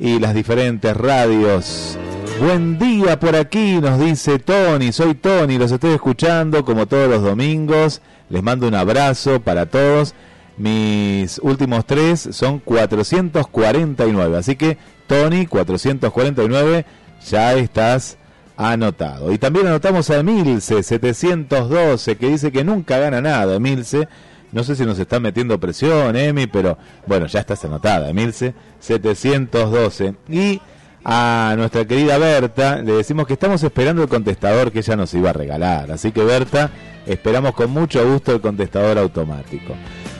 [0.00, 1.96] y las diferentes radios.
[2.40, 7.22] Buen día por aquí, nos dice Tony, soy Tony, los estoy escuchando como todos los
[7.22, 10.14] domingos, les mando un abrazo para todos.
[10.56, 14.76] Mis últimos tres son 449, así que
[15.06, 16.84] Tony 449,
[17.30, 18.17] ya estás
[18.58, 19.32] anotado.
[19.32, 24.08] Y también anotamos a Emilce 712, que dice que nunca gana nada, Emilce.
[24.50, 26.76] No sé si nos está metiendo presión, Emi, pero
[27.06, 30.14] bueno, ya estás anotada, Emilce 712.
[30.28, 30.60] Y
[31.04, 35.30] a nuestra querida Berta le decimos que estamos esperando el contestador que ella nos iba
[35.30, 35.92] a regalar.
[35.92, 36.70] Así que Berta,
[37.06, 39.74] esperamos con mucho gusto el contestador automático.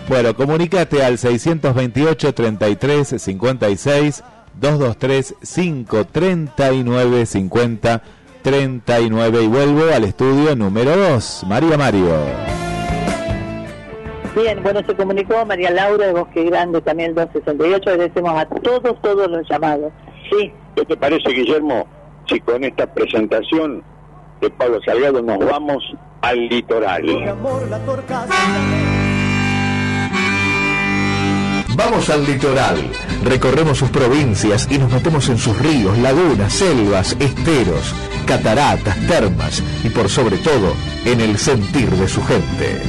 [0.09, 4.23] Bueno, comunícate al 628 33 56
[4.61, 8.03] 223 539 50
[8.49, 11.45] 39 y vuelvo al estudio número 2.
[11.49, 12.17] María Mario.
[14.35, 17.91] Bien, bueno, se comunicó María Laura de Bosque Grande, también el 268.
[17.91, 19.93] Agradecemos a todos, todos los llamados.
[20.31, 20.51] Sí.
[20.75, 21.87] ¿Qué te parece, Guillermo,
[22.27, 23.85] si con esta presentación
[24.41, 25.85] de Pablo Salgado nos vamos
[26.23, 27.05] al litoral?
[31.79, 32.77] Vamos al litoral,
[33.23, 37.95] recorremos sus provincias y nos metemos en sus ríos, lagunas, selvas, esteros,
[38.27, 40.75] cataratas, termas y por sobre todo
[41.05, 42.83] en el sentir de su gente.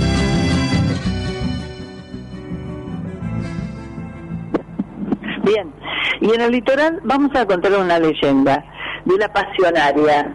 [5.43, 5.71] Bien,
[6.19, 8.65] y en el litoral vamos a contar una leyenda
[9.05, 10.33] de la pasionaria.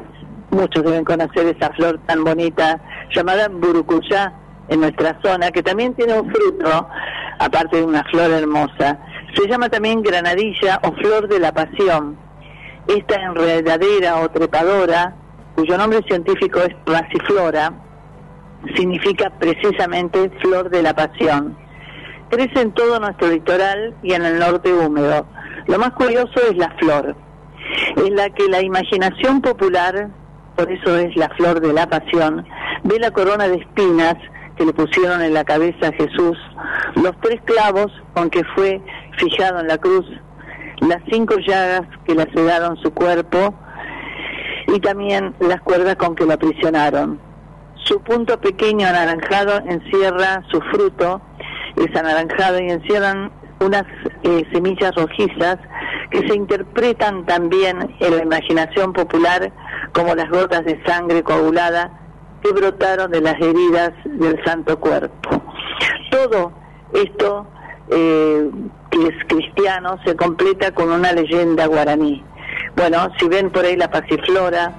[0.53, 2.81] Muchos deben conocer esa flor tan bonita
[3.13, 4.33] llamada burucuyá
[4.69, 6.89] en nuestra zona, que también tiene un fruto,
[7.39, 8.99] aparte de una flor hermosa.
[9.35, 12.17] Se llama también granadilla o flor de la pasión.
[12.87, 15.15] Esta enredadera o trepadora,
[15.57, 17.73] cuyo nombre científico es Passiflora,
[18.75, 21.57] significa precisamente flor de la pasión.
[22.31, 25.27] Crece en todo nuestro litoral y en el norte húmedo.
[25.67, 27.15] Lo más curioso es la flor,
[27.97, 30.09] en la que la imaginación popular,
[30.57, 32.47] por eso es la flor de la pasión,
[32.83, 34.17] ve la corona de espinas
[34.57, 36.39] que le pusieron en la cabeza a Jesús,
[36.97, 38.81] los tres clavos con que fue
[39.19, 40.07] fijado en la cruz,
[40.81, 43.55] las cinco llagas que le sedaron su cuerpo
[44.69, 47.21] y también las cuerdas con que lo aprisionaron.
[47.85, 51.21] Su punto pequeño anaranjado encierra su fruto,
[51.77, 53.85] es anaranjado y encierran unas
[54.23, 55.59] eh, semillas rojizas
[56.11, 59.53] que se interpretan también en la imaginación popular
[59.93, 62.04] como las gotas de sangre coagulada
[62.45, 65.43] que brotaron de las heridas del Santo Cuerpo.
[66.11, 66.53] Todo
[66.93, 67.47] esto
[67.91, 68.51] eh,
[68.91, 72.23] que es cristiano se completa con una leyenda guaraní.
[72.77, 74.75] Bueno, si ven por ahí la pasiflora,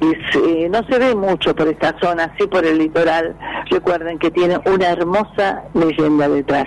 [0.00, 3.36] y no se ve mucho por esta zona, sí por el litoral,
[3.70, 6.66] recuerden que tiene una hermosa leyenda detrás.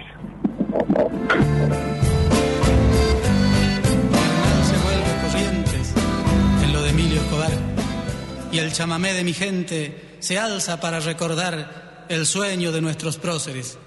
[8.52, 13.78] y el chamamé de mi gente se alza para recordar el sueño de nuestros próceres,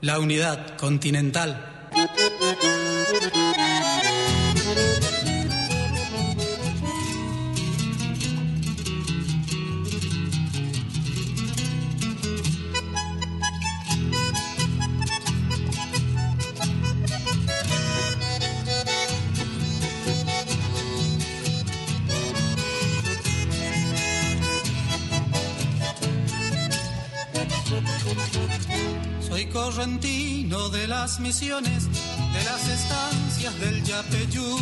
[0.00, 1.90] la unidad continental.
[29.54, 34.58] Correntino de las misiones, de las estancias del Yapeyú.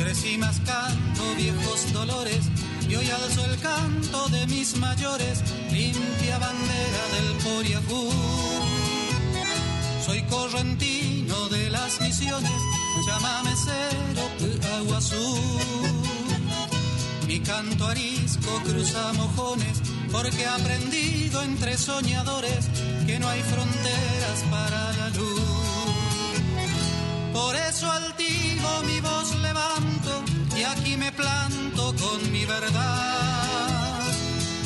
[0.00, 2.40] Crecí mascando viejos dolores
[2.88, 8.10] y hoy alzo el canto de mis mayores, limpia bandera del Poriacú.
[10.04, 12.60] Soy correntino de las misiones,
[13.06, 14.22] llámame cero,
[14.76, 15.38] agua azul.
[17.28, 22.68] Mi canto arisco cruza mojones porque he aprendido entre soñadores
[23.06, 25.38] que no hay fronteras para la luz.
[27.32, 30.24] Por eso altivo mi voz levanto
[30.56, 34.02] y aquí me planto con mi verdad.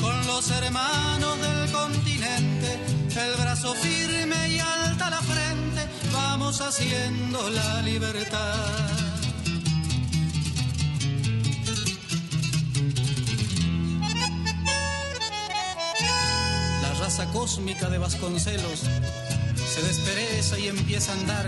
[0.00, 2.80] Con los hermanos del continente,
[3.16, 9.01] el brazo firme y alta la frente, vamos haciendo la libertad.
[17.12, 18.84] Raza cósmica de Vasconcelos.
[19.54, 21.46] Se despereza y empieza a andar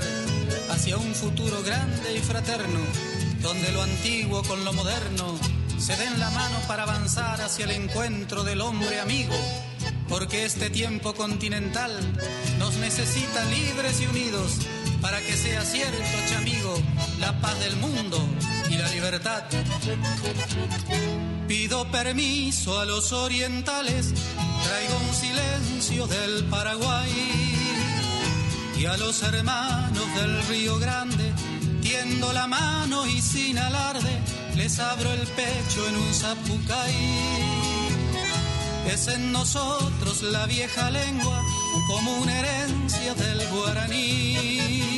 [0.68, 2.80] hacia un futuro grande y fraterno,
[3.40, 5.38] donde lo antiguo con lo moderno
[5.78, 9.34] se den la mano para avanzar hacia el encuentro del hombre amigo,
[10.06, 11.92] porque este tiempo continental
[12.58, 14.58] nos necesita libres y unidos
[15.04, 16.74] para que sea cierto, chamigo,
[17.20, 18.18] la paz del mundo
[18.70, 19.42] y la libertad.
[21.46, 24.14] Pido permiso a los orientales,
[24.64, 27.12] traigo un silencio del Paraguay
[28.78, 31.34] y a los hermanos del Río Grande
[31.82, 34.18] tiendo la mano y sin alarde
[34.56, 36.94] les abro el pecho en un zapucay.
[38.90, 41.42] Es en nosotros la vieja lengua
[41.88, 44.93] como una herencia del guaraní.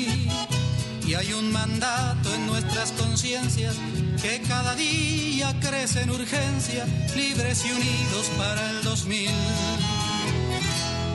[1.07, 3.77] Y hay un mandato en nuestras conciencias
[4.21, 6.85] que cada día crece en urgencia,
[7.15, 9.31] libres y unidos para el 2000.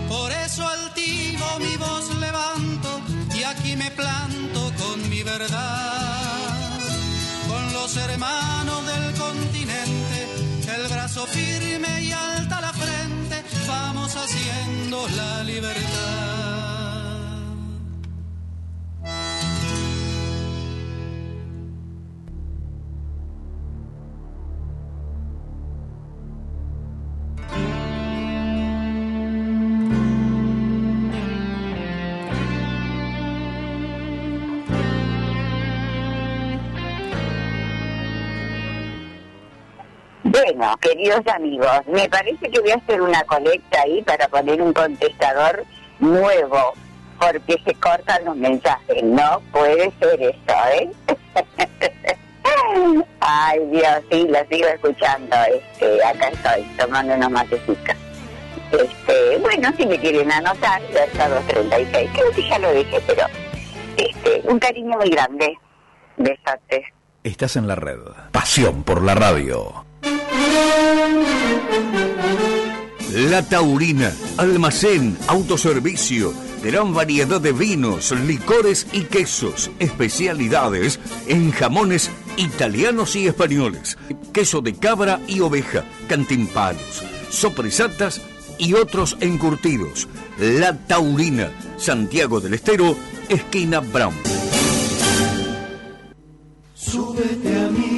[0.07, 3.01] Por eso altivo mi voz levanto
[3.35, 6.69] y aquí me planto con mi verdad.
[7.49, 10.27] Con los hermanos del continente,
[10.73, 16.80] el brazo firme y alta la frente, vamos haciendo la libertad.
[40.79, 45.65] Queridos amigos, me parece que voy a hacer una colecta ahí para poner un contestador
[45.99, 46.73] nuevo,
[47.19, 49.03] porque se cortan los mensajes.
[49.03, 50.91] No puede ser esto, ¿eh?
[53.19, 55.35] Ay, Dios, sí, lo sigo escuchando.
[55.51, 57.95] Este, acá estoy, tomando una matecita.
[58.71, 63.25] Este, bueno, si me quieren anotar, Versa 236, creo que ya lo dije, pero
[63.97, 65.57] este, un cariño muy grande.
[66.17, 66.85] Besotes.
[67.23, 67.99] Estás en la red.
[68.31, 69.90] Pasión por la radio.
[73.13, 76.33] La Taurina, almacén, autoservicio,
[76.63, 83.97] gran variedad de vinos, licores y quesos, especialidades en jamones italianos y españoles,
[84.33, 88.21] queso de cabra y oveja, cantimpalos, sopresatas
[88.57, 90.07] y otros encurtidos.
[90.37, 92.95] La Taurina, Santiago del Estero,
[93.29, 94.15] esquina Brown.
[96.75, 97.90] Súbete a ilusión.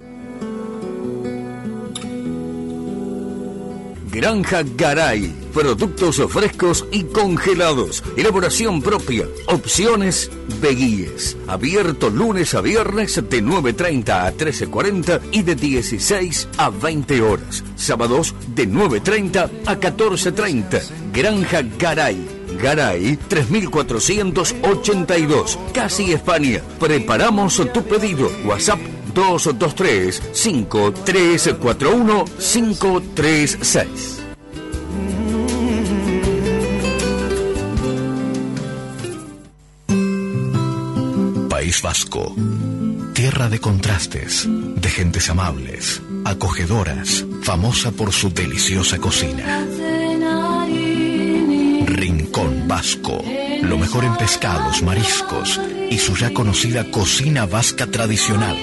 [4.11, 5.33] Granja Garay.
[5.55, 8.03] Productos frescos y congelados.
[8.17, 9.27] Elaboración propia.
[9.47, 10.31] Opciones
[10.61, 11.37] Beguíes.
[11.47, 17.65] Abierto lunes a viernes de 9.30 a 13.40 y de 16 a 20 horas.
[17.77, 20.83] Sábados de 9.30 a 14.30.
[21.12, 22.40] Granja Garay.
[22.61, 25.59] Garay 3482.
[25.73, 26.61] Casi España.
[26.78, 28.31] Preparamos tu pedido.
[28.45, 28.78] WhatsApp
[29.15, 34.20] 223 5341 536.
[41.49, 42.35] País Vasco.
[43.12, 49.66] Tierra de contrastes, de gentes amables, acogedoras, famosa por su deliciosa cocina.
[52.41, 53.23] Rincón Vasco.
[53.62, 55.61] Lo mejor en pescados, mariscos
[55.91, 58.57] y su ya conocida cocina vasca tradicional.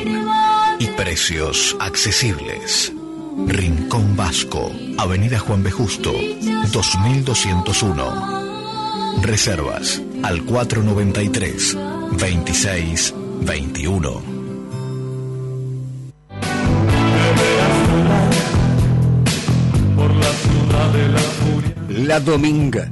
[0.80, 2.92] Y precios accesibles.
[3.46, 4.72] Rincón Vasco.
[4.98, 5.70] Avenida Juan B.
[5.70, 6.12] Justo,
[6.72, 9.22] 2201.
[9.22, 11.78] Reservas al 493
[12.20, 14.22] 26 21.
[19.96, 21.76] Por la ciudad de la furia.
[21.90, 22.92] La Dominga.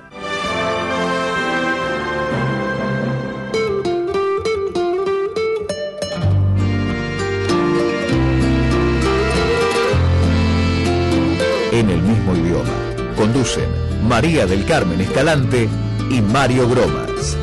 [11.81, 12.69] en el mismo idioma.
[13.17, 13.67] Conducen
[14.07, 15.67] María del Carmen Escalante
[16.11, 17.37] y Mario Gromas.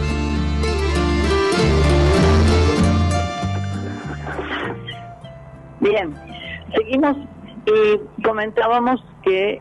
[5.81, 6.15] Bien,
[6.73, 7.16] seguimos
[7.66, 9.60] y comentábamos que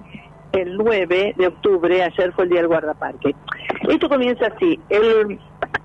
[0.51, 3.35] el 9 de octubre, ayer fue el Día del Guardaparque.
[3.89, 5.39] Esto comienza así, el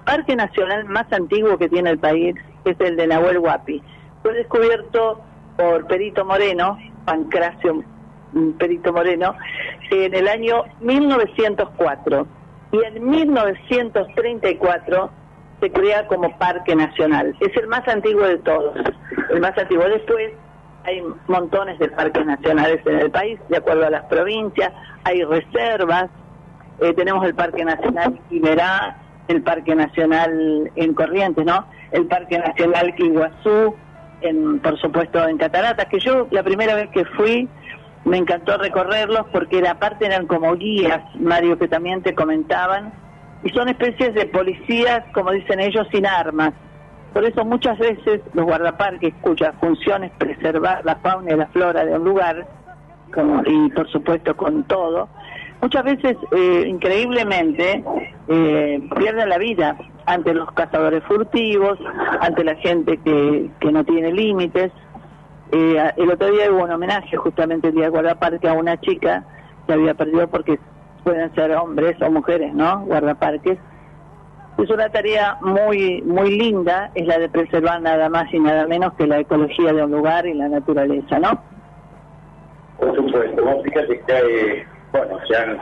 [0.05, 2.37] parque nacional más antiguo que tiene el país
[2.67, 3.83] es el de Nahuel Huapi.
[4.21, 5.19] Fue descubierto
[5.57, 7.85] por Perito Moreno, Pancracio
[8.59, 9.35] Perito Moreno,
[9.91, 12.27] en el año 1904.
[12.73, 15.11] Y en 1934
[15.61, 17.37] se crea como parque nacional.
[17.41, 18.75] Es el más antiguo de todos.
[19.31, 19.85] El más antiguo.
[19.85, 20.33] Después
[20.85, 24.73] hay montones de parques nacionales en el país, de acuerdo a las provincias.
[25.05, 26.11] Hay reservas.
[26.81, 28.97] Eh, tenemos el Parque Nacional Quimerá,
[29.29, 31.67] el Parque Nacional en Corrientes, ¿no?
[31.93, 33.77] El Parque Nacional Iguazú,
[34.23, 37.49] en, por supuesto en Cataratas, que yo la primera vez que fui
[38.05, 42.93] me encantó recorrerlos porque era, aparte eran como guías, Mario, que también te comentaban,
[43.45, 46.53] y son especies de policías, como dicen ellos, sin armas.
[47.13, 51.85] Por eso muchas veces los guardaparques, cuya función es preservar la fauna y la flora
[51.85, 52.47] de un lugar,
[53.13, 55.09] como, y por supuesto con todo,
[55.61, 57.85] muchas veces, eh, increíblemente,
[58.29, 59.77] eh, pierden la vida
[60.07, 61.79] ante los cazadores furtivos,
[62.21, 64.73] ante la gente que, que no tiene límites.
[65.53, 69.23] Eh, el otro día hubo un homenaje, justamente el día de guardaparque, a una chica
[69.67, 70.59] que había perdido porque
[71.05, 72.87] pueden ser hombres o mujeres, ¿no?
[72.87, 73.59] Guardaparques.
[74.57, 78.95] Es una tarea muy muy linda, es la de preservar nada más y nada menos
[78.95, 81.43] que la ecología de un lugar y la naturaleza, ¿no?
[82.79, 84.63] Por supuesto, vos fíjate que hay,
[84.93, 85.59] bueno, se han,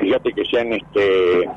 [0.00, 1.50] fíjate que se han este,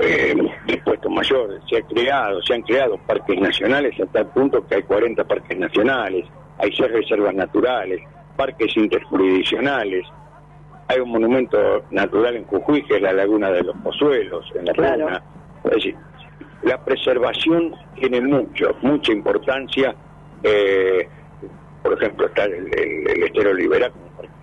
[0.00, 0.34] eh,
[0.66, 4.82] dispuesto mayores, se ha creado, se han creado parques nacionales hasta el punto que hay
[4.82, 6.26] 40 parques nacionales,
[6.58, 8.00] hay seis reservas naturales,
[8.36, 10.06] parques interjurisdiccionales,
[10.88, 14.72] hay un monumento natural en Jujuy que es la Laguna de los Pozuelos, en la
[14.72, 15.22] laguna.
[15.64, 15.96] Es decir,
[16.62, 19.94] la preservación tiene mucho, mucha importancia.
[20.42, 21.08] eh,
[21.82, 23.90] por ejemplo, está el, el, el estero Liberá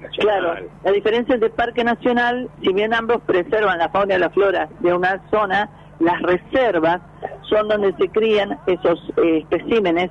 [0.02, 0.41] nacional.
[0.41, 4.30] Claro, la diferencia es de Parque Nacional, si bien ambos preservan la fauna y la
[4.30, 5.69] flora de una zona,
[5.99, 7.02] las reservas
[7.44, 10.10] son donde se crían esos eh, especímenes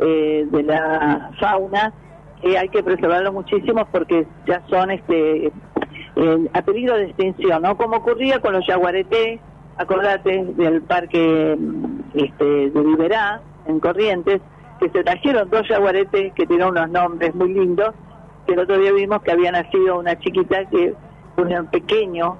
[0.00, 1.92] eh, de la fauna
[2.40, 5.46] que hay que preservarlos muchísimo porque ya son este
[6.16, 7.76] eh, a peligro de extinción, ¿no?
[7.76, 9.40] Como ocurría con los yaguareté,
[9.76, 14.40] acordate del parque mm, este, de Liberá, en Corrientes,
[14.78, 17.94] que se trajeron dos yaguaretes que tienen unos nombres muy lindos,
[18.46, 20.94] que el otro día vimos que había nacido una chiquita que
[21.36, 22.38] un pequeño,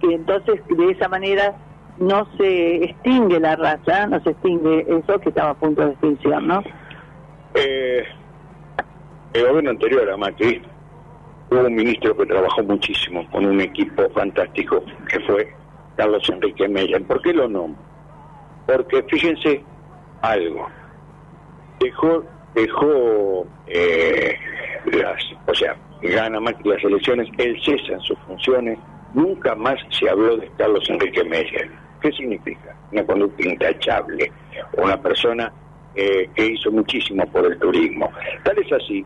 [0.00, 1.54] que entonces de esa manera
[1.98, 6.46] no se extingue la raza, no se extingue eso que estaba a punto de extinción,
[6.46, 6.62] ¿no?
[7.54, 8.04] Eh,
[9.34, 10.62] el gobierno anterior a Macri
[11.50, 15.52] hubo un ministro que trabajó muchísimo con un equipo fantástico que fue
[15.96, 17.02] Carlos Enrique Meyer.
[17.04, 17.80] ¿Por qué lo nombro?
[18.66, 19.62] Porque fíjense
[20.22, 20.68] algo,
[21.80, 22.24] dejó,
[22.54, 24.36] dejó eh,
[24.86, 28.78] las, o sea, gana Macri las elecciones, él cesa en sus funciones,
[29.14, 31.70] nunca más se habló de Carlos Enrique Meyer.
[32.00, 32.74] ¿Qué significa?
[32.92, 34.32] Una conducta intachable,
[34.78, 35.52] una persona
[35.94, 38.10] eh, que hizo muchísimo por el turismo.
[38.44, 39.04] Tal es así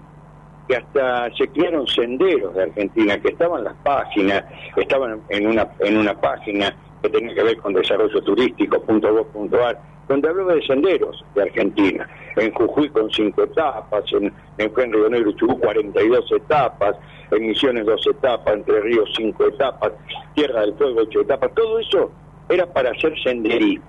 [0.69, 4.45] que hasta se crearon senderos de Argentina, que estaban en las páginas,
[4.77, 9.27] estaban en una, en una página que tenía que ver con desarrollo turístico, punto gov,
[9.33, 9.79] punto ar,
[10.09, 12.09] donde hablaba de senderos de Argentina.
[12.37, 16.97] En Jujuy con cinco etapas, en, en Río Negro y Chubut 42 etapas,
[17.31, 19.93] en Misiones dos etapas, Entre Ríos cinco etapas,
[20.35, 22.11] Tierra del Fuego ocho etapas, todo eso
[22.49, 23.85] era para hacer senderismo,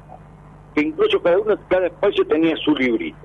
[0.74, 3.18] que incluso cada uno, cada espacio tenía su librito.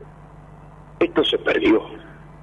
[0.99, 1.83] Esto se perdió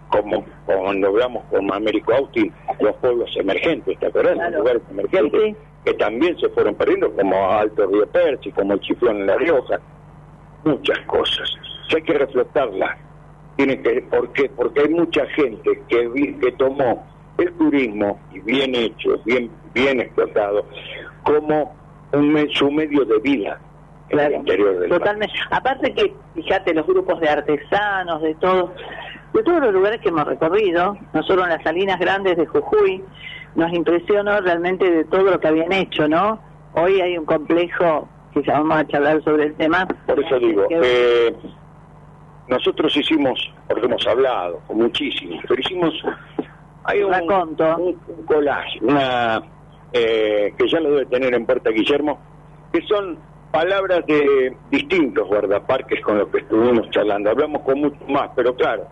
[0.10, 4.38] como cuando hablamos con Américo Austin, los pueblos emergentes, ¿te acuerdas?
[4.38, 9.18] Los lugares emergentes que también se fueron perdiendo, como Alto Río Perchi, como el Chiflón
[9.18, 9.80] en La Rioja,
[10.68, 11.50] muchas cosas.
[11.94, 12.98] hay que reflotarlas.
[13.56, 14.50] Tiene que, ¿Por qué?
[14.56, 17.08] Porque hay mucha gente que, vi, que tomó
[17.38, 20.66] el turismo, y bien hecho, bien, bien explotado,
[21.24, 21.76] como
[22.14, 23.60] un, su medio de vida
[24.10, 25.34] en el interior del Totalmente.
[25.52, 28.72] Aparte que, fíjate, los grupos de artesanos, de todos,
[29.34, 33.04] de todos los lugares que hemos recorrido, no solo en las salinas grandes de Jujuy,
[33.56, 36.40] nos impresionó realmente de todo lo que habían hecho, ¿no?
[36.74, 38.08] Hoy hay un complejo
[38.46, 39.88] vamos a charlar sobre el tema.
[40.06, 41.36] Por eso digo, eh,
[42.48, 45.94] nosotros hicimos, porque hemos hablado con muchísimos, pero hicimos,
[46.84, 49.42] hay un, un, un collage, una,
[49.94, 52.20] eh, que ya lo debe tener en Puerta Guillermo,
[52.72, 53.18] que son
[53.52, 57.30] palabras de distintos guardaparques con los que estuvimos charlando.
[57.32, 58.88] Hablamos con mucho más, pero claro,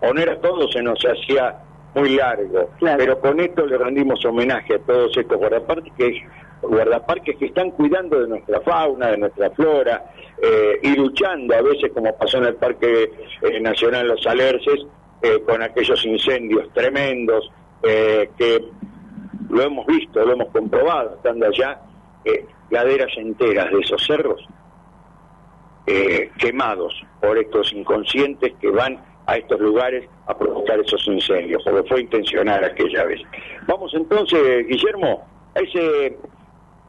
[0.00, 1.56] poner a todos se nos hacía
[1.94, 2.70] muy largo.
[2.80, 6.22] Pero con esto le rendimos homenaje a todos estos guardaparques que,
[6.62, 10.12] guardaparques que están cuidando de nuestra fauna, de nuestra flora,
[10.42, 13.10] eh, y luchando a veces, como pasó en el Parque
[13.42, 14.86] eh, Nacional Los Alerces,
[15.22, 17.50] eh, con aquellos incendios tremendos
[17.82, 18.64] que
[19.48, 21.80] lo hemos visto, lo hemos comprobado estando allá,
[22.70, 24.44] laderas enteras de esos cerros
[26.36, 32.00] quemados por estos inconscientes que van a estos lugares a provocar esos incendios, porque fue
[32.00, 33.20] intencional aquella vez.
[33.68, 35.24] Vamos entonces, Guillermo,
[35.54, 36.16] a ese,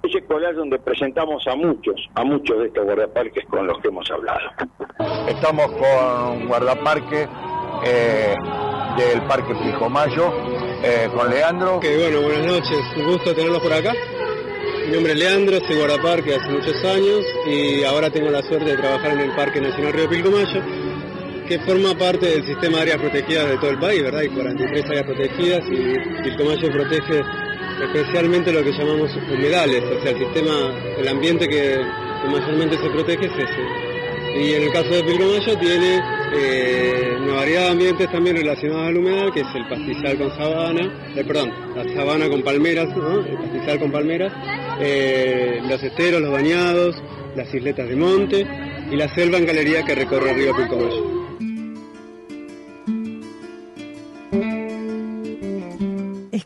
[0.07, 4.49] ese donde presentamos a muchos, a muchos de estos guardaparques con los que hemos hablado.
[5.27, 7.27] Estamos con guardaparque
[7.85, 8.35] eh,
[8.97, 10.31] del Parque Pilcomayo,
[10.83, 11.79] eh, con Leandro.
[11.79, 13.93] Que bueno, buenas noches, un gusto tenerlos por acá.
[14.87, 18.77] Mi nombre es Leandro, soy guardaparque hace muchos años y ahora tengo la suerte de
[18.77, 20.61] trabajar en el Parque Nacional Río Pilcomayo,
[21.47, 24.21] que forma parte del sistema de áreas protegidas de todo el país, ¿verdad?
[24.21, 27.23] Hay 43 áreas protegidas y Pilcomayo protege
[27.81, 31.81] especialmente lo que llamamos humedales, o sea, el sistema, el ambiente que,
[32.29, 34.39] mayormente se protege es ese.
[34.39, 36.01] Y en el caso de Pilcomayo tiene
[36.33, 41.13] eh, una variedad de ambientes también relacionados al humedal, que es el pastizal con sabana,
[41.15, 44.33] eh, perdón, la sabana con palmeras, el pastizal con palmeras,
[44.79, 46.95] eh, los esteros, los bañados,
[47.35, 48.47] las isletas de monte
[48.91, 51.16] y la selva en galería que recorre el río Pilcomayo.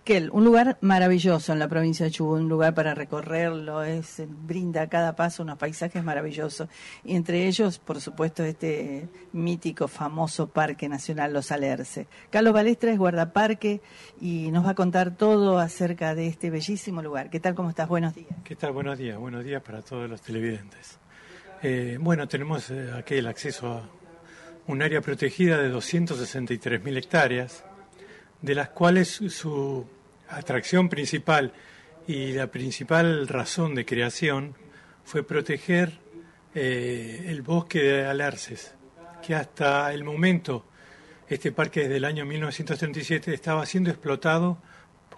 [0.01, 4.81] Esquel, un lugar maravilloso en la provincia de Chubut, un lugar para recorrerlo, es, brinda
[4.81, 6.69] a cada paso unos paisajes maravillosos.
[7.03, 12.07] Y entre ellos, por supuesto, este mítico, famoso Parque Nacional Los Alerce.
[12.31, 13.81] Carlos Balestra es guardaparque
[14.19, 17.29] y nos va a contar todo acerca de este bellísimo lugar.
[17.29, 17.53] ¿Qué tal?
[17.53, 17.87] ¿Cómo estás?
[17.87, 18.35] Buenos días.
[18.43, 18.71] ¿Qué tal?
[18.71, 19.19] Buenos días.
[19.19, 20.97] Buenos días para todos los televidentes.
[21.61, 23.83] Eh, bueno, tenemos eh, aquí el acceso a
[24.65, 27.65] un área protegida de 263.000 hectáreas
[28.41, 29.85] de las cuales su
[30.29, 31.53] atracción principal
[32.07, 34.55] y la principal razón de creación
[35.03, 35.99] fue proteger
[36.55, 38.75] eh, el bosque de Alerces,
[39.25, 40.65] que hasta el momento,
[41.29, 44.57] este parque desde el año 1937 estaba siendo explotado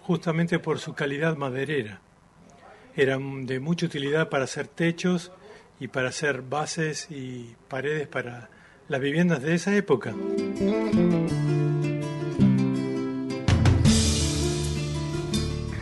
[0.02, 2.00] justamente por su calidad maderera.
[2.94, 5.32] Era de mucha utilidad para hacer techos
[5.80, 8.48] y para hacer bases y paredes para
[8.88, 10.14] las viviendas de esa época.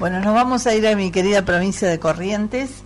[0.03, 2.83] Bueno, nos vamos a ir a mi querida provincia de Corrientes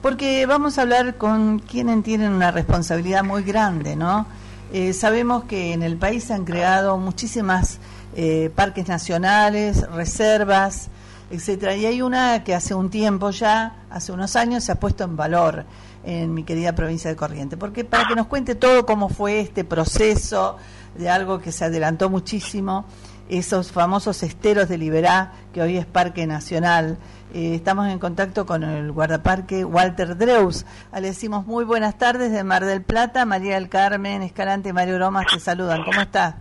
[0.00, 4.26] porque vamos a hablar con quienes tienen una responsabilidad muy grande, ¿no?
[4.72, 7.80] Eh, sabemos que en el país se han creado muchísimas
[8.14, 10.86] eh, parques nacionales, reservas,
[11.32, 15.02] etcétera, y hay una que hace un tiempo ya, hace unos años, se ha puesto
[15.02, 15.64] en valor
[16.04, 19.64] en mi querida provincia de Corrientes, porque para que nos cuente todo cómo fue este
[19.64, 20.58] proceso
[20.96, 22.84] de algo que se adelantó muchísimo
[23.28, 26.98] esos famosos esteros de Liberá, que hoy es Parque Nacional.
[27.34, 30.66] Eh, estamos en contacto con el guardaparque Walter Dreus.
[30.92, 33.24] Ah, le decimos muy buenas tardes de Mar del Plata.
[33.24, 35.84] María del Carmen, Escalante, Mario Romas te saludan.
[35.84, 36.36] ¿Cómo está?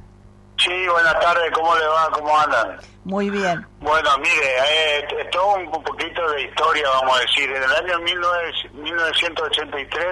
[0.58, 1.52] Sí, buenas tardes.
[1.54, 2.10] ¿Cómo le va?
[2.12, 2.78] ¿Cómo andan?
[3.06, 3.66] Muy bien.
[3.80, 7.50] Bueno, mire, eh, todo un poquito de historia, vamos a decir.
[7.50, 10.06] En el año 1983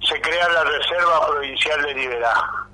[0.00, 2.66] se crea la Reserva Provincial de Liberá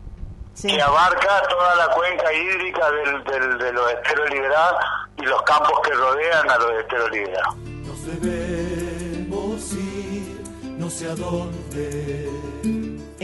[0.61, 4.85] que abarca toda la cuenca hídrica del, del, de los esteros liberados
[5.17, 7.57] y los campos que rodean a los esteros liberados.
[7.57, 10.43] Nos debemos ir,
[10.79, 12.29] no sé a dónde.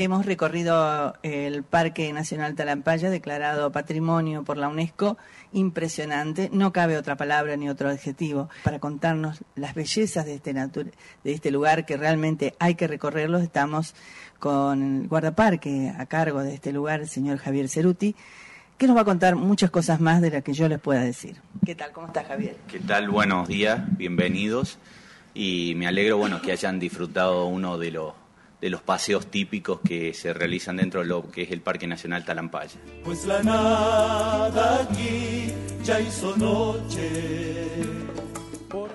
[0.00, 5.18] Hemos recorrido el Parque Nacional Talampaya, declarado Patrimonio por la UNESCO,
[5.52, 10.92] impresionante, no cabe otra palabra ni otro adjetivo para contarnos las bellezas de este, de
[11.24, 13.38] este lugar que realmente hay que recorrerlo.
[13.38, 13.96] Estamos
[14.38, 18.14] con el guardaparque a cargo de este lugar, el señor Javier Ceruti,
[18.76, 21.36] que nos va a contar muchas cosas más de las que yo les pueda decir.
[21.64, 21.92] ¿Qué tal?
[21.92, 22.56] ¿Cómo está Javier?
[22.68, 23.08] ¿Qué tal?
[23.10, 24.78] Buenos días, bienvenidos.
[25.34, 28.14] Y me alegro, bueno, que hayan disfrutado uno de los
[28.60, 32.24] de los paseos típicos que se realizan dentro de lo que es el Parque Nacional
[32.24, 32.80] Talampaya.
[33.04, 35.52] Pues la nada aquí
[35.84, 37.66] ya hizo noche.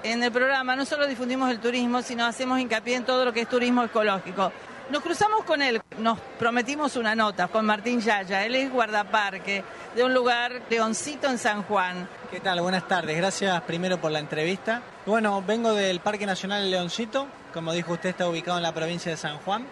[0.04, 3.42] En el programa no solo difundimos el turismo, sino hacemos hincapié en todo lo que
[3.42, 4.52] es turismo ecológico.
[4.90, 9.64] Nos cruzamos con él, nos prometimos una nota con Martín Yaya, él es guardaparque
[9.96, 12.08] de un lugar, Leoncito en San Juan.
[12.30, 12.60] ¿Qué tal?
[12.62, 14.82] Buenas tardes, gracias primero por la entrevista.
[15.06, 19.18] Bueno, vengo del Parque Nacional Leoncito, como dijo usted está ubicado en la provincia de
[19.18, 19.66] San Juan,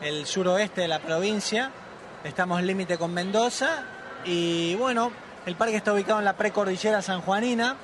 [0.00, 1.70] el suroeste de la provincia,
[2.24, 3.84] estamos límite con Mendoza
[4.24, 5.12] y bueno,
[5.44, 7.76] el parque está ubicado en la precordillera sanjuanina,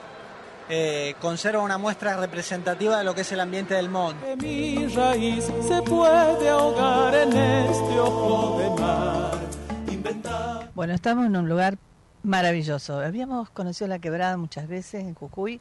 [0.71, 4.37] eh, conserva una muestra representativa de lo que es el ambiente del monte.
[4.37, 9.41] Mi raíz se puede ahogar en este ojo de mar.
[10.75, 11.77] Bueno, estamos en un lugar
[12.23, 13.01] maravilloso.
[13.01, 15.61] Habíamos conocido la quebrada muchas veces en Jujuy,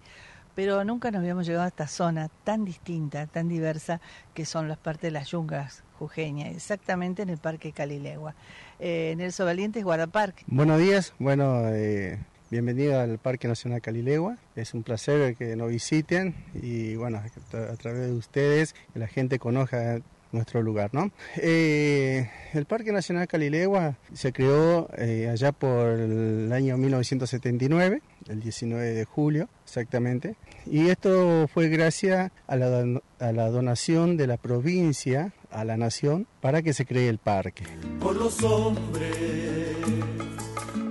[0.56, 4.02] pero nunca nos habíamos llegado a esta zona tan distinta, tan diversa,
[4.34, 8.36] que son las partes de las yungas jujeñas, exactamente en el Parque Calilegua.
[8.80, 10.44] Eh, Nelson Valientes, Guardaparque.
[10.48, 12.20] Buenos días, bueno, eh,
[12.52, 14.38] Bienvenido al Parque Nacional Calilegua.
[14.56, 20.02] Es un placer que nos visiten y bueno, a través de ustedes la gente conozca
[20.32, 21.12] nuestro lugar, ¿no?
[21.38, 28.94] Eh, el Parque Nacional Calilegua se creó eh, allá por el año 1979, el 19
[28.94, 30.36] de julio exactamente,
[30.66, 36.64] y esto fue gracias a la, a donación de la provincia a la nación para
[36.64, 37.66] que se cree el parque.
[38.00, 39.16] Por los hombres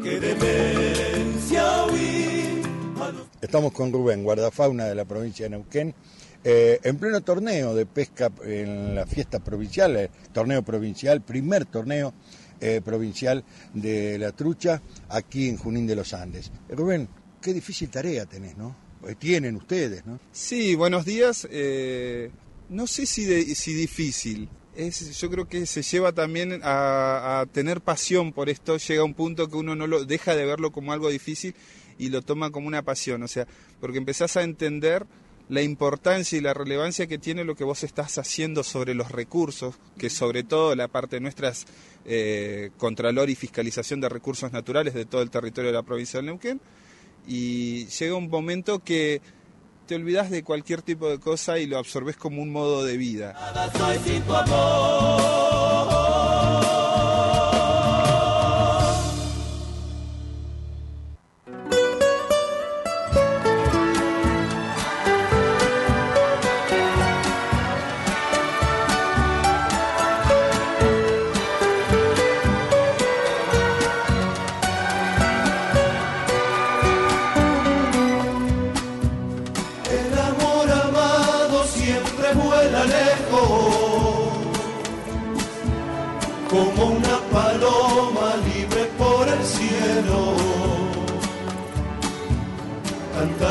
[0.04, 0.20] que
[3.48, 5.94] Estamos con Rubén, guardafauna de la provincia de Neuquén,
[6.44, 12.12] eh, en pleno torneo de pesca en la fiesta provincial, eh, torneo provincial, primer torneo
[12.60, 13.42] eh, provincial
[13.72, 16.52] de la trucha aquí en Junín de los Andes.
[16.68, 17.08] Rubén,
[17.40, 18.76] qué difícil tarea tenés, ¿no?
[19.18, 20.20] Tienen ustedes, ¿no?
[20.30, 21.48] Sí, buenos días.
[22.68, 24.50] no sé si, si difícil.
[24.76, 28.76] Yo creo que se lleva también a, a, tener pasión por esto.
[28.76, 31.54] Llega un punto que uno no lo deja de verlo como algo difícil
[31.98, 33.46] y lo toma como una pasión, o sea,
[33.80, 35.06] porque empezás a entender
[35.48, 39.76] la importancia y la relevancia que tiene lo que vos estás haciendo sobre los recursos,
[39.98, 41.66] que sobre todo la parte nuestra es
[42.04, 46.26] eh, Contralor y Fiscalización de Recursos Naturales de todo el territorio de la provincia de
[46.26, 46.60] Neuquén,
[47.26, 49.20] y llega un momento que
[49.86, 53.34] te olvidas de cualquier tipo de cosa y lo absorbes como un modo de vida.
[53.50, 53.54] El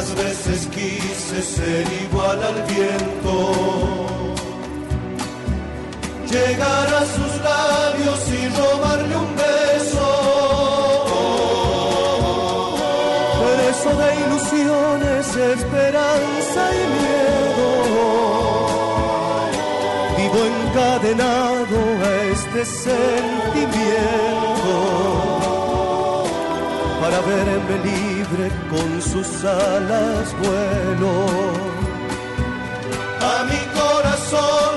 [0.08, 3.36] Tantas veces quise ser igual al viento,
[6.30, 10.10] llegar a sus labios y robarle un beso.
[13.44, 17.70] Preso de ilusiones, esperanza y miedo.
[20.18, 23.98] Vivo encadenado a este sentimiento
[27.02, 28.07] para verme libre
[28.70, 31.26] con sus alas vuelo.
[33.20, 34.76] A mi corazón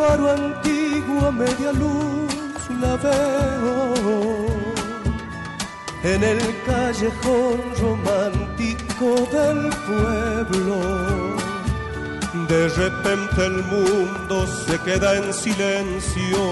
[0.00, 4.46] faro antiguo a media luz la veo.
[6.02, 9.06] En el callejón romántico
[9.36, 10.76] del pueblo.
[12.52, 16.42] De repente el mundo se queda en silencio.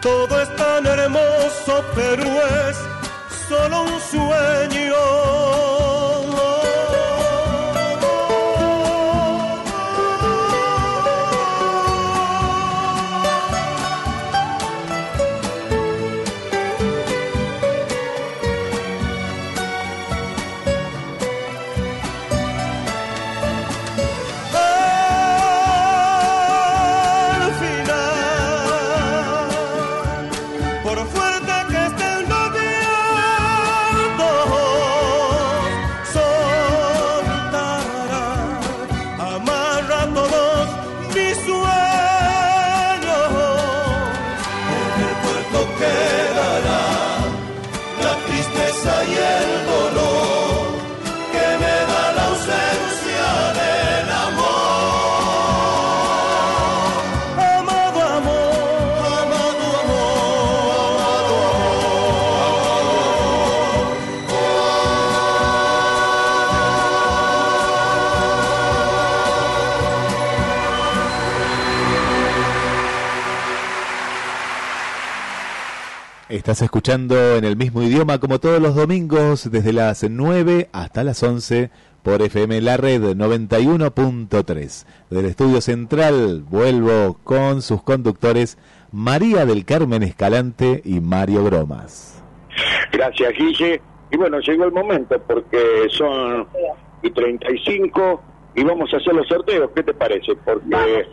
[0.00, 2.24] Todo es tan hermoso, pero
[2.68, 2.76] es
[3.48, 5.73] solo un sueño.
[76.44, 81.22] Estás escuchando en el mismo idioma como todos los domingos desde las 9 hasta las
[81.22, 81.70] 11
[82.02, 84.86] por FM La Red 91.3.
[85.08, 88.58] Del estudio central vuelvo con sus conductores
[88.92, 92.22] María del Carmen Escalante y Mario Bromas.
[92.92, 93.80] Gracias, Guille.
[94.10, 96.46] Y bueno, llegó el momento porque son
[97.00, 98.22] y 35
[98.54, 99.70] y vamos a hacer los sorteos.
[99.74, 100.36] ¿Qué te parece?
[100.44, 101.06] Porque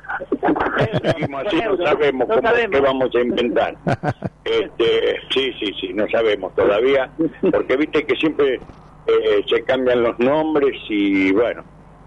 [1.03, 3.75] Seguimos así, no sabemos cómo, qué vamos a inventar.
[4.47, 7.11] Este, sí, sí, sí, no sabemos todavía,
[7.51, 8.61] porque viste que siempre
[9.05, 11.65] eh, se cambian los nombres y bueno,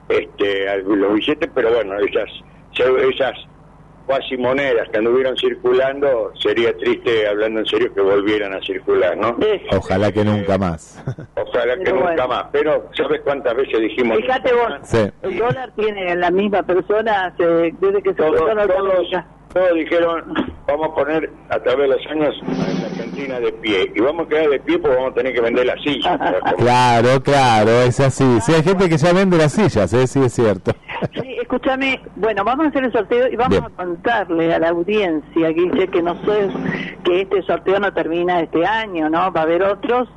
[0.09, 2.31] este, los billetes, pero bueno, esas,
[2.79, 3.35] esas
[4.11, 9.37] cuasi monedas que anduvieron circulando, sería triste, hablando en serio, que volvieran a circular, ¿no?
[9.71, 11.01] Ojalá que nunca más.
[11.37, 12.47] Ojalá que Pero nunca más.
[12.51, 14.19] Pero, ¿sabes cuántas veces dijimos?
[14.19, 14.99] Fíjate vos, Sí.
[15.23, 19.09] el dólar tiene la misma persona hace- desde que se Todos, puso todos,
[19.53, 20.35] todos dijeron,
[20.67, 23.93] vamos a poner a través de los años a la Argentina de pie.
[23.95, 26.19] Y vamos a quedar de pie porque vamos a tener que vender la silla.
[26.59, 28.41] Claro, claro, es así.
[28.41, 30.07] Sí, hay gente que ya vende las sillas, ¿eh?
[30.07, 30.73] sí es cierto.
[31.15, 33.65] Sí, escúchame, bueno, vamos a hacer el sorteo y vamos Bien.
[33.65, 36.49] a contarle a la audiencia, Guille, que no sé,
[37.05, 39.33] que este sorteo no termina este año, ¿no?
[39.33, 40.09] Va a haber otros.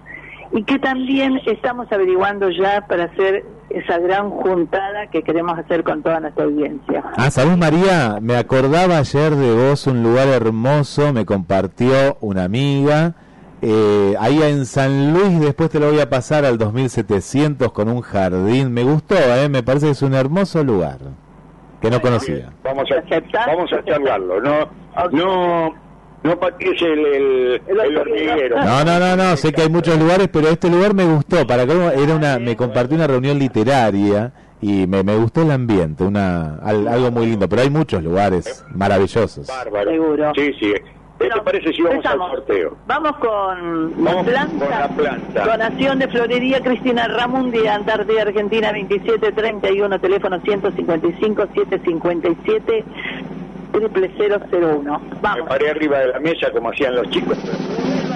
[0.52, 3.44] Y que también estamos averiguando ya para hacer
[3.74, 7.04] esa gran juntada que queremos hacer con toda nuestra audiencia.
[7.18, 8.20] Ah, ¿sabes, María?
[8.22, 13.16] Me acordaba ayer de vos, un lugar hermoso, me compartió una amiga.
[13.62, 18.02] Eh, ahí en San Luis, después te lo voy a pasar al 2700 con un
[18.02, 18.72] jardín.
[18.72, 19.50] Me gustó, ¿eh?
[19.50, 21.00] me parece que es un hermoso lugar
[21.82, 22.52] que no conocía.
[22.64, 24.40] Vamos a, vamos a charlarlo.
[24.40, 24.70] No,
[25.12, 25.74] no,
[26.24, 26.40] no
[26.82, 28.58] el, el, el hormiguero.
[28.64, 31.46] No, no, no, no, sé que hay muchos lugares, pero este lugar me gustó.
[31.46, 34.32] Para que era una, me compartió una reunión literaria
[34.62, 37.48] y me, me gustó el ambiente, una al- algo muy lindo.
[37.50, 39.48] Pero hay muchos lugares maravillosos.
[39.48, 39.92] Bárbaro.
[39.92, 40.32] Seguro.
[40.36, 40.74] Sí, sí.
[41.20, 42.30] ¿Qué te parece si vamos empezamos.
[42.32, 42.78] al sorteo?
[42.88, 44.66] Vamos con Vamos la planta.
[44.66, 45.46] con la planta.
[45.46, 52.84] Donación de Florería Cristina Ramundi, Antártida Argentina 2731, teléfono 155 757
[53.74, 55.00] 0001.
[55.00, 57.38] Me Vamos, paré arriba de la mesa como hacían los chicos.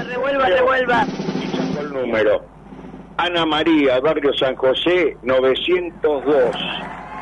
[0.07, 1.05] revuelva, revuelva.
[1.05, 2.41] Sacó el número.
[3.17, 6.55] Ana María, Barrio San José, 902.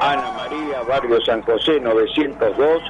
[0.02, 2.82] Ana María, Barrio San José, 902.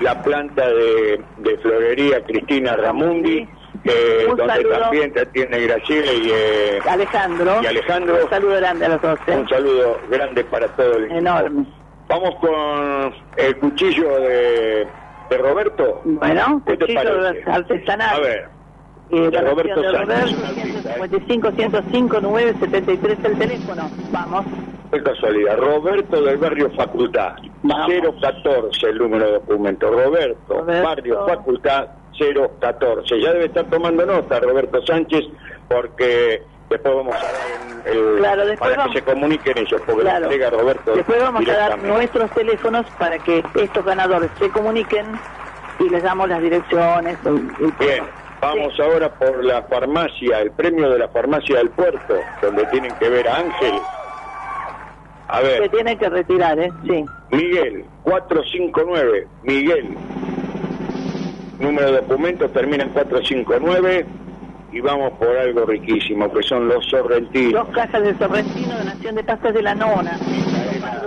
[0.00, 3.46] La planta de, de florería Cristina Ramundi,
[3.84, 4.78] eh, Un donde saludo.
[4.78, 7.60] también te atiende Graciela y, eh, Alejandro.
[7.62, 8.16] y Alejandro.
[8.24, 9.18] Un saludo grande a los dos.
[9.26, 9.36] ¿eh?
[9.36, 11.20] Un saludo grande para todo el equipo.
[12.10, 14.86] Vamos con el cuchillo de,
[15.30, 16.02] de Roberto.
[16.04, 18.16] Bueno, ¿Qué te cuchillo artesanal.
[18.16, 18.48] A ver,
[19.12, 20.32] Eh, de Roberto de Sánchez.
[20.36, 23.90] Roberto, 155 105 973 el teléfono.
[24.12, 24.44] Vamos.
[24.92, 25.56] qué casualidad.
[25.58, 27.34] Roberto del barrio Facultad.
[27.62, 29.90] 014 el número de documento.
[29.90, 30.82] Roberto, Roberto.
[30.88, 31.88] barrio Facultad
[32.18, 33.20] 014.
[33.20, 35.22] Ya debe estar tomando nota Roberto Sánchez
[35.68, 37.34] porque después vamos a dar
[37.86, 40.24] el, Claro, después para vamos- que se comuniquen ellos porque Claro.
[40.24, 45.06] entrega Roberto Después vamos a dar nuestros teléfonos para que estos ganadores se comuniquen
[45.80, 47.18] y les damos las direcciones.
[47.24, 48.04] y- y- Bien,
[48.40, 53.08] vamos ahora por la farmacia, el premio de la farmacia del puerto, donde tienen que
[53.08, 53.74] ver a Ángel.
[55.28, 56.70] A Se ver, tiene que retirar, ¿eh?
[56.84, 57.04] Sí.
[57.30, 59.96] Miguel, 459, Miguel.
[61.60, 64.06] Número de documentos termina en 459
[64.72, 67.52] y vamos por algo riquísimo, que son los sorrentinos.
[67.66, 70.18] Dos cajas de sorrentino, donación de pastas de la nona.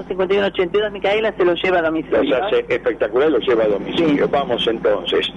[0.08, 2.24] 5182 Micaela se lo lleva a domicilio.
[2.24, 4.28] Los hace espectacular, los lleva a domicilio.
[4.28, 5.32] Vamos entonces.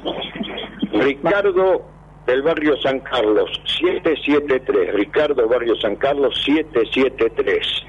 [0.93, 1.85] Ricardo
[2.27, 3.49] del barrio San Carlos,
[3.79, 4.95] 773.
[4.95, 7.85] Ricardo, barrio San Carlos, 773.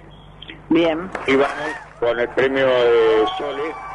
[0.70, 1.10] Bien.
[1.26, 1.50] Y vamos
[2.00, 3.88] con el premio de Sole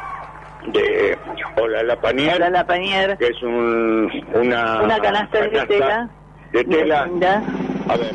[0.67, 1.17] de
[1.61, 3.17] Hola La Panier, Hola, la Panier.
[3.17, 6.09] que es un, una, Una canasta de tela.
[6.53, 7.05] De tela.
[7.05, 7.43] Linda.
[7.89, 8.11] A ver,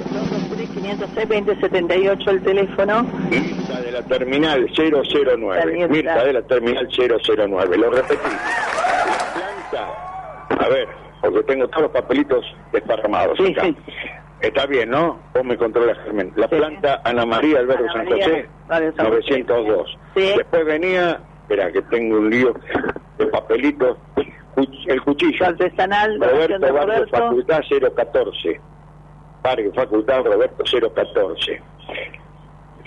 [0.75, 3.03] 506 2078 el teléfono.
[3.31, 5.89] Mirta de la terminal 009.
[5.89, 6.25] Mirta.
[6.25, 7.77] De la terminal 009.
[7.77, 8.17] Lo repetí.
[8.25, 10.65] La planta.
[10.65, 10.89] A ver,
[11.21, 13.65] porque tengo todos los papelitos desparramados Sí, acá.
[13.67, 13.77] sí.
[14.41, 15.19] Está bien, ¿no?
[15.35, 16.33] Vos me controlas, Germán.
[16.37, 19.09] La planta Ana María Alberto Ana San María, José, José.
[19.45, 19.99] 902.
[20.15, 20.33] Sí.
[20.37, 22.55] Después venía, espera que tengo un lío
[23.19, 23.99] de papelitos,
[24.87, 25.47] el cuchillo.
[25.47, 27.17] Artesanal, Roberto de Barrio Roberto.
[27.17, 27.61] Facultad
[27.97, 28.61] 014.
[29.43, 30.65] Barrio Facultad Roberto
[30.95, 31.63] 014.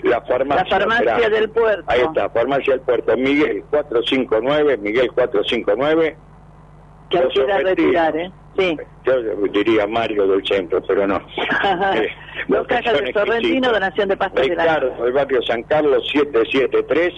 [0.02, 0.64] La farmacia.
[0.64, 1.28] La farmacia esperá.
[1.30, 1.84] del puerto.
[1.86, 3.16] Ahí está, farmacia del puerto.
[3.16, 6.16] Miguel 459, Miguel 459.
[7.10, 7.64] Que Los quiera sorrentinos.
[7.94, 8.32] retirar, ¿eh?
[8.58, 8.76] Sí.
[9.04, 9.22] Yo
[9.52, 11.20] diría Mario del centro, pero no.
[11.94, 12.08] Eh,
[12.48, 17.12] Dos cajas de sorrentino, donación de pastas de la del barrio San Carlos 773.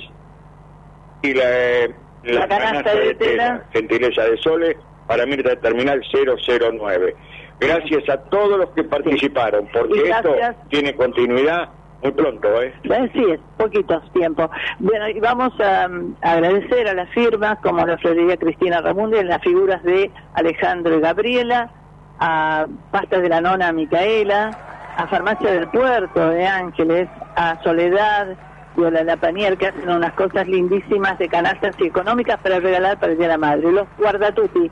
[1.23, 1.95] Y la, eh,
[2.25, 3.65] La canasta de tela.
[3.73, 4.77] gentileza de Sole,
[5.07, 7.15] para Mirta Terminal 009.
[7.61, 10.35] Gracias a todos los que participaron, porque esto
[10.69, 11.69] tiene continuidad
[12.03, 12.75] muy pronto, ¿eh?
[12.85, 14.51] Eh, Sí, es poquitos tiempo.
[14.79, 19.29] Bueno, y vamos a, mm, agradecer a las firmas como la Florería Cristina Ramundi, en
[19.29, 21.71] las figuras de Alejandro y Gabriela,
[22.21, 24.51] a Pastas de la Nona Micaela,
[24.97, 28.37] a Farmacia del Puerto de Ángeles, a Soledad
[28.77, 32.99] y a la Panier, que hacen unas cosas lindísimas de canastas y económicas para regalar
[32.99, 33.71] para el Día de la Madre.
[33.73, 34.71] Los Guardatuti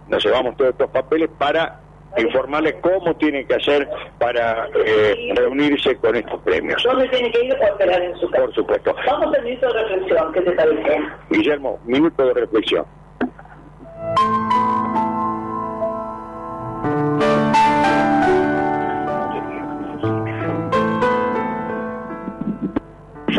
[0.08, 1.80] nos llevamos todos estos papeles para
[2.18, 3.90] informarles cómo tienen que hacer
[4.20, 6.84] para eh, reunirse con estos premios.
[6.84, 8.44] ¿Dónde tiene que ir o esperar en su casa?
[8.44, 8.96] Por supuesto.
[9.06, 11.02] Vamos al minuto de reflexión, ¿qué te parece?
[11.30, 12.86] Guillermo, minuto de reflexión.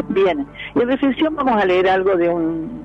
[0.08, 2.81] Bien, y en reflexión vamos a leer algo de un,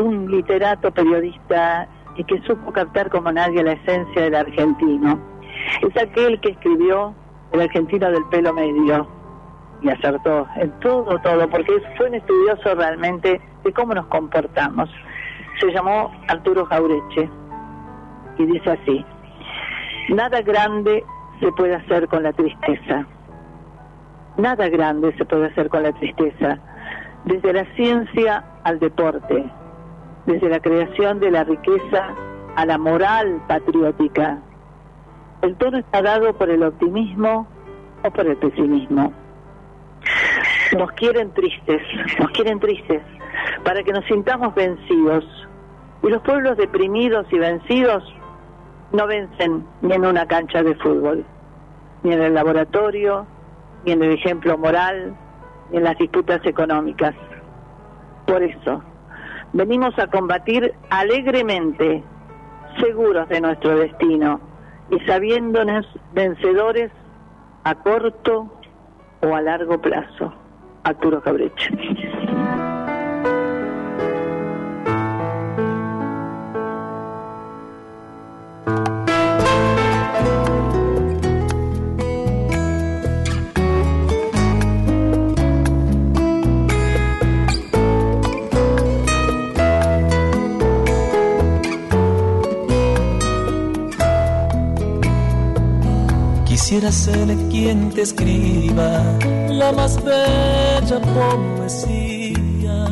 [0.00, 5.18] un literato, periodista, y que supo captar como nadie la esencia del argentino.
[5.82, 7.14] Es aquel que escribió
[7.52, 9.08] El argentino del pelo medio,
[9.82, 14.90] y acertó en todo, todo, porque fue un estudioso realmente de cómo nos comportamos.
[15.58, 17.28] Se llamó Arturo Jaureche,
[18.38, 19.04] y dice así,
[20.10, 21.04] nada grande
[21.40, 23.06] se puede hacer con la tristeza.
[24.36, 26.58] Nada grande se puede hacer con la tristeza,
[27.24, 29.44] desde la ciencia al deporte,
[30.30, 32.14] desde la creación de la riqueza
[32.54, 34.38] a la moral patriótica.
[35.42, 37.48] El tono está dado por el optimismo
[38.04, 39.12] o por el pesimismo.
[40.78, 41.82] Nos quieren tristes,
[42.20, 43.02] nos quieren tristes,
[43.64, 45.24] para que nos sintamos vencidos.
[46.02, 48.04] Y los pueblos deprimidos y vencidos
[48.92, 51.24] no vencen ni en una cancha de fútbol,
[52.04, 53.26] ni en el laboratorio,
[53.84, 55.16] ni en el ejemplo moral,
[55.70, 57.14] ni en las disputas económicas.
[58.26, 58.82] Por eso,
[59.52, 62.02] venimos a combatir alegremente,
[62.80, 64.40] seguros de nuestro destino
[64.90, 66.90] y sabiéndonos vencedores
[67.64, 68.52] a corto
[69.22, 70.32] o a largo plazo.
[70.82, 71.70] Arturo Cabreche.
[96.70, 99.02] Quisiera ser quien te escriba
[99.48, 101.00] la más bella
[101.58, 102.86] poesía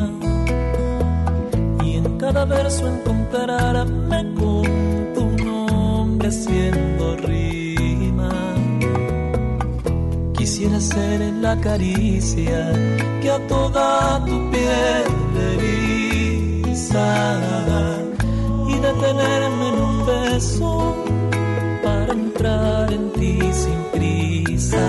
[1.85, 8.29] y en cada verso encontrarme con tu nombre haciendo rima.
[10.33, 12.73] Quisiera ser la caricia
[13.21, 15.07] que a toda tu piel
[15.53, 17.07] eriza
[18.67, 20.97] y detenerme en un beso
[21.81, 22.88] para entrar
[23.61, 24.85] sin prisa.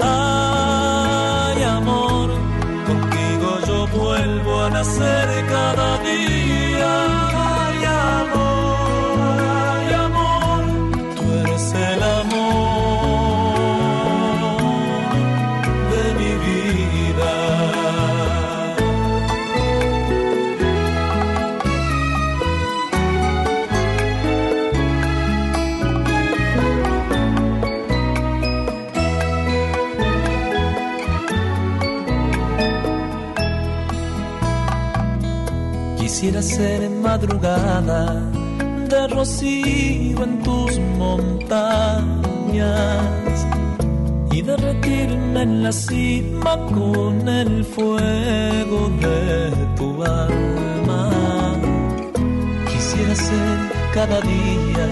[0.00, 2.28] Ay, amor,
[2.88, 6.33] contigo yo vuelvo a nacer cada día.
[36.56, 38.30] Ser madrugada
[38.88, 42.16] de rocío en tus montañas
[44.30, 51.10] y derretirme en la cima con el fuego de tu alma.
[52.70, 53.58] Quisiera ser
[53.92, 54.86] cada día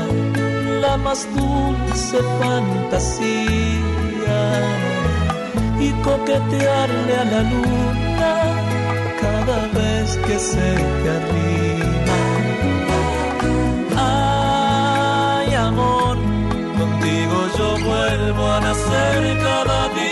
[0.81, 4.41] la más dulce fantasía
[5.79, 8.12] y coquetearle a la cada
[10.17, 12.19] que se te arrima.
[13.97, 16.17] Ay, amor,
[16.79, 20.12] contigo yo vuelvo a nacer cada día.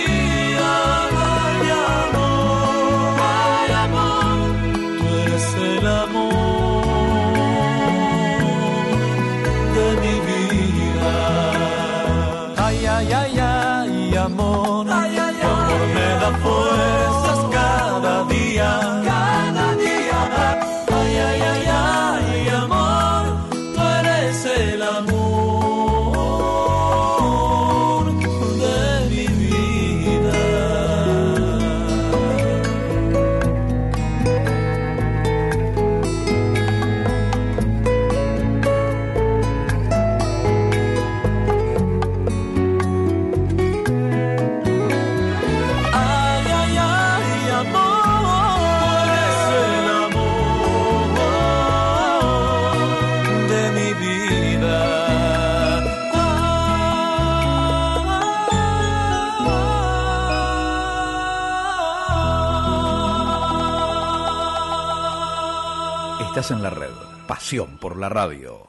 [68.00, 68.66] La radio.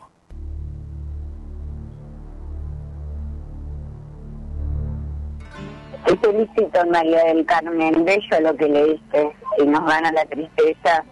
[6.06, 8.03] Te felicito, María del Carmen.
[8.03, 9.32] Bello lo que leíste.
[9.58, 11.06] Si nos gana la tristeza,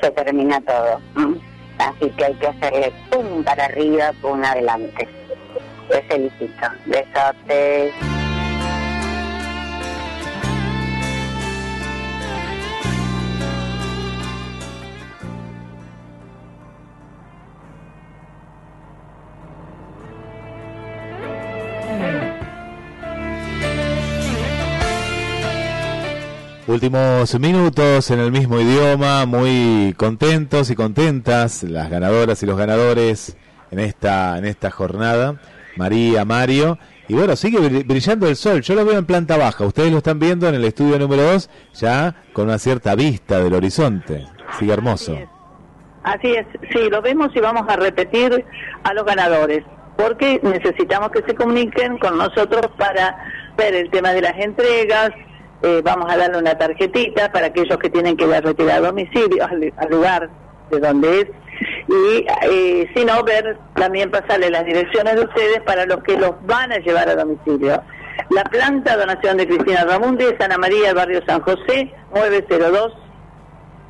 [0.00, 1.00] se termina todo.
[1.78, 5.06] Así que hay que hacerle pum para arriba, pum adelante.
[5.90, 6.66] Te felicito.
[6.86, 8.15] Besotes.
[26.76, 33.34] Últimos minutos en el mismo idioma, muy contentos y contentas las ganadoras y los ganadores
[33.70, 35.40] en esta en esta jornada.
[35.78, 36.78] María, Mario.
[37.08, 38.60] Y bueno, sigue brillando el sol.
[38.60, 39.64] Yo lo veo en planta baja.
[39.64, 43.54] Ustedes lo están viendo en el estudio número 2, ya con una cierta vista del
[43.54, 44.26] horizonte.
[44.58, 45.18] Sigue hermoso.
[46.02, 48.44] Así es, sí, lo vemos y vamos a repetir
[48.84, 49.64] a los ganadores,
[49.96, 53.16] porque necesitamos que se comuniquen con nosotros para
[53.56, 55.12] ver el tema de las entregas,
[55.62, 59.44] eh, vamos a darle una tarjetita para aquellos que tienen que ir a retirar domicilio
[59.44, 60.28] al, lugar
[60.70, 61.26] de donde es
[61.88, 66.32] y eh, si no ver también pasarle las direcciones de ustedes para los que los
[66.44, 67.82] van a llevar a domicilio.
[68.30, 72.92] La planta donación de Cristina Ramundi Ana María, barrio San José, 902.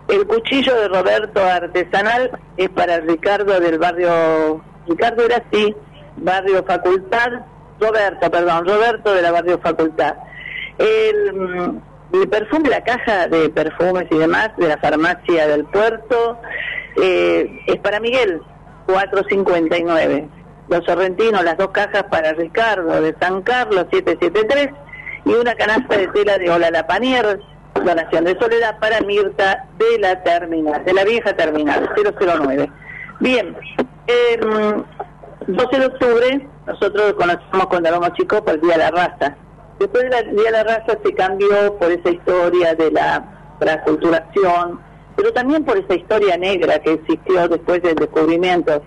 [0.08, 5.74] El cuchillo de Roberto artesanal es para Ricardo del barrio, Ricardo era así,
[6.16, 7.32] barrio Facultad,
[7.80, 10.14] Roberto, perdón, Roberto de la barrio Facultad.
[10.78, 11.80] El,
[12.12, 16.38] el, perfume, la caja de perfumes y demás de la farmacia del puerto
[17.02, 18.40] eh, es para Miguel,
[18.86, 20.28] 459.
[20.68, 24.68] Los sorrentinos, las dos cajas para Ricardo de San Carlos, 773.
[25.24, 27.40] Y una canasta de tela de Ola La Panier,
[27.74, 32.70] donación de soledad para Mirta de la terminal, de la vieja terminal, 009.
[33.20, 33.56] Bien,
[34.06, 34.38] eh,
[35.46, 39.36] 12 de octubre, nosotros conocemos cuando éramos chicos por el Día de la Raza
[39.78, 44.80] Después del Día de la Raza se cambió por esa historia de la transculturación,
[45.16, 48.82] pero también por esa historia negra que existió después del descubrimiento,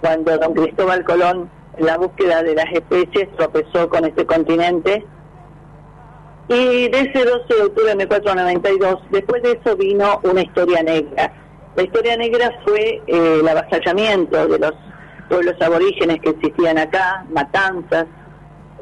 [0.00, 5.06] cuando don Cristóbal Colón, en la búsqueda de las especies, tropezó con este continente.
[6.48, 11.32] Y de ese 12 de octubre de 1492, después de eso vino una historia negra.
[11.74, 14.72] La historia negra fue eh, el avasallamiento de los
[15.30, 18.06] pueblos aborígenes que existían acá, matanzas,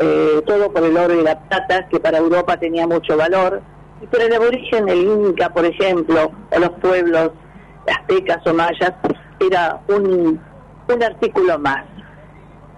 [0.02, 3.62] eh, todo por el oro y la plata, que para Europa tenía mucho valor,
[4.10, 7.30] por el aborigen, el Inca, por ejemplo, o los pueblos
[7.86, 8.92] aztecas o mayas,
[9.40, 10.40] era un,
[10.88, 11.84] un artículo más.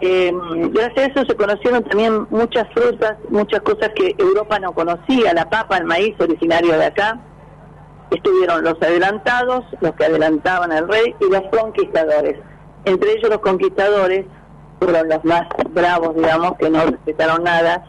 [0.01, 0.33] Eh,
[0.71, 5.49] gracias a eso se conocieron también muchas frutas, muchas cosas que Europa no conocía, la
[5.49, 7.21] papa, el maíz originario de acá.
[8.11, 12.39] Estuvieron los adelantados, los que adelantaban al rey, y los conquistadores.
[12.85, 14.27] Entre ellos los conquistadores
[14.79, 17.85] fueron los más bravos, digamos, que no respetaron nada,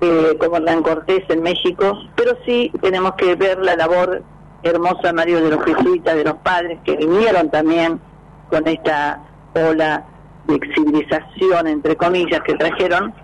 [0.00, 4.22] eh, como Hernán Cortés en México, pero sí tenemos que ver la labor
[4.62, 8.00] hermosa, Mario, de los jesuitas, de los padres que vinieron también
[8.48, 9.20] con esta
[9.54, 10.04] ola
[10.46, 13.14] de civilización, entre comillas, que trajeron,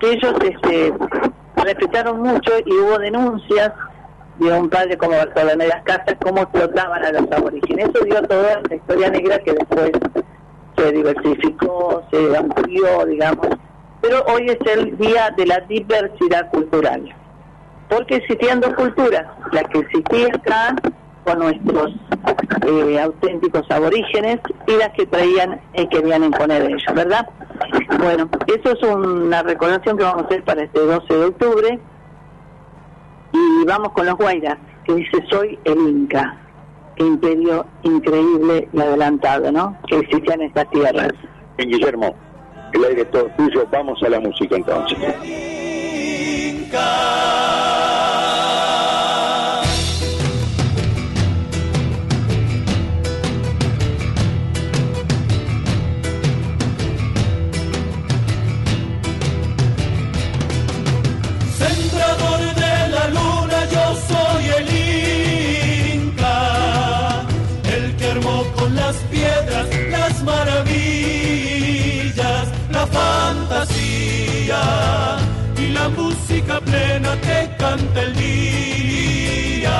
[0.00, 0.92] que ellos este,
[1.56, 3.72] respetaron mucho y hubo denuncias
[4.38, 7.88] de un padre como Bartolomé de las Casas, cómo explotaban a los aborígenes.
[7.88, 9.92] Eso dio toda la historia negra que después
[10.76, 13.48] se diversificó, se amplió, digamos,
[14.00, 17.14] pero hoy es el día de la diversidad cultural,
[17.88, 20.76] porque existían dos culturas, la que existía acá
[21.24, 21.92] con nuestros
[22.66, 27.28] eh, auténticos aborígenes y las que traían y querían imponer ellos, ¿verdad?
[27.98, 31.78] Bueno, eso es una recordación que vamos a hacer para este 12 de octubre.
[33.32, 36.45] Y vamos con los guairas, que dice soy el Inca
[36.98, 39.76] imperio increíble y adelantado, ¿no?
[39.86, 41.12] Que existía en estas tierras.
[41.58, 42.14] En Guillermo,
[42.72, 44.98] el aire todo tuyo, vamos a la música entonces.
[77.22, 79.76] Te canta el día.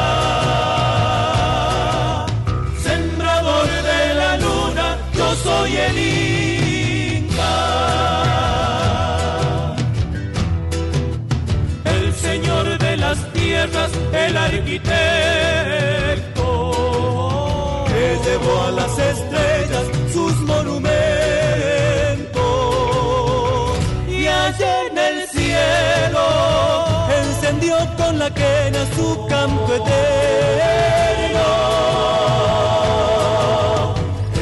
[2.83, 6.16] Sembrador de la luna, yo soy el Inca.
[28.95, 31.47] Su canto eterno.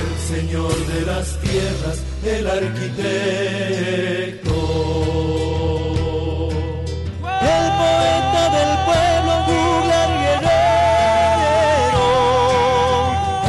[0.02, 2.94] El Señor de las tierras, el arquitecto.
[7.54, 12.06] El poeta del pueblo, Douglas Guerrero.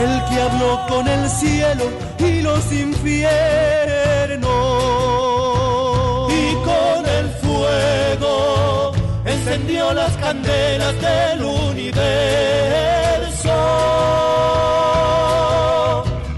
[0.06, 1.86] El que habló con el cielo
[2.20, 3.55] y los infiernos.
[9.94, 11.96] Las candelas del universo.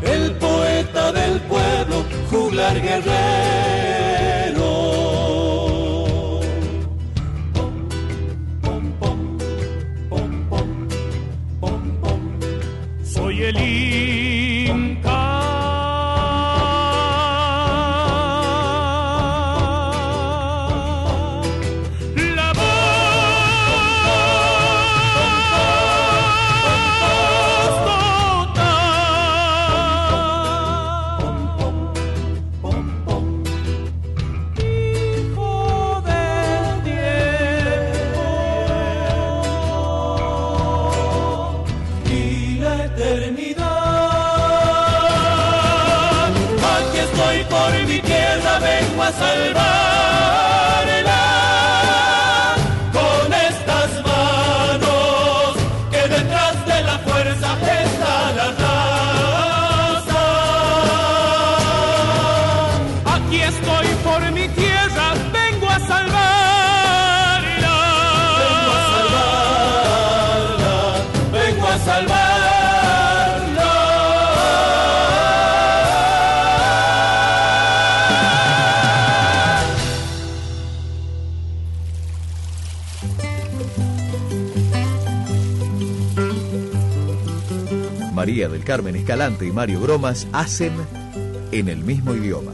[0.01, 3.27] El poeta del pueblo, juglar guerrero.
[13.03, 13.57] Soy el
[14.69, 15.06] Inca.
[88.87, 90.71] Carmen Escalante y Mario Bromas hacen
[91.51, 92.53] en el mismo idioma.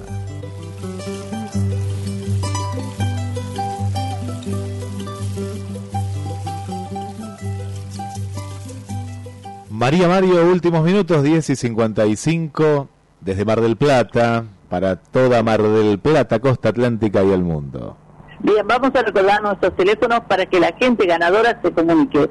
[9.69, 12.87] María Mario, últimos minutos, 10 y 55,
[13.21, 17.95] desde Mar del Plata, para toda Mar del Plata, costa atlántica y el mundo.
[18.39, 22.27] Bien, vamos a recordar nuestros teléfonos para que la gente ganadora se comunique.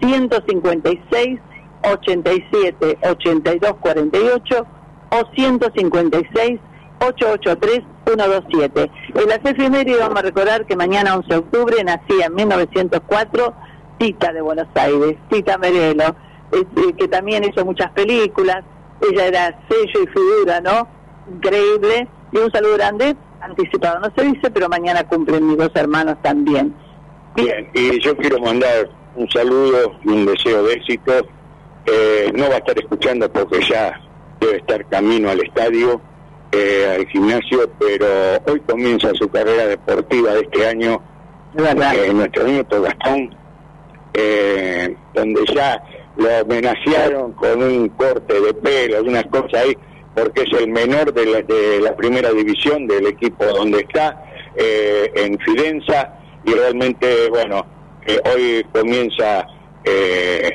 [0.00, 1.38] 156
[1.84, 4.66] 87 82 48
[5.10, 6.60] o 156
[7.00, 8.90] 883 127.
[9.14, 13.54] En las efemérides vamos a recordar que mañana 11 de octubre nacía en 1904
[13.98, 16.16] Tita de Buenos Aires, Tita Merelo,
[16.52, 18.64] eh, que también hizo muchas películas.
[19.00, 20.88] Ella era sello y figura, ¿no?
[21.32, 22.08] Increíble.
[22.32, 26.74] Y un saludo grande, anticipado no se dice, pero mañana cumplen mis dos hermanos también.
[27.36, 31.12] Bien, y yo quiero mandar un saludo y un deseo de éxito.
[31.86, 34.00] Eh, no va a estar escuchando porque ya
[34.40, 36.00] debe estar camino al estadio,
[36.52, 38.06] eh, al gimnasio, pero
[38.46, 41.02] hoy comienza su carrera deportiva de este año,
[41.56, 43.34] eh, nuestro nieto Gastón,
[44.14, 45.82] eh, donde ya
[46.16, 49.76] lo homenajearon con un corte de pelo, unas cosas ahí,
[50.14, 54.24] porque es el menor de la, de la primera división del equipo donde está,
[54.56, 57.66] eh, en Fidenza, y realmente, bueno,
[58.06, 59.46] eh, hoy comienza
[59.82, 60.52] eh,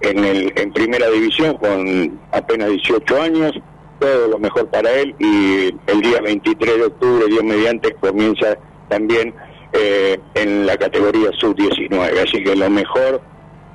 [0.00, 3.52] en, el, en primera división con apenas 18 años,
[3.98, 8.58] todo lo mejor para él, y el día 23 de octubre, Dios mediante, comienza
[8.88, 9.34] también
[9.72, 13.20] eh, en la categoría sub-19, así que lo mejor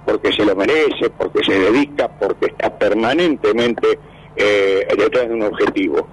[0.05, 3.99] porque se lo merece, porque se dedica, porque está permanentemente
[4.35, 6.07] eh, detrás de un objetivo.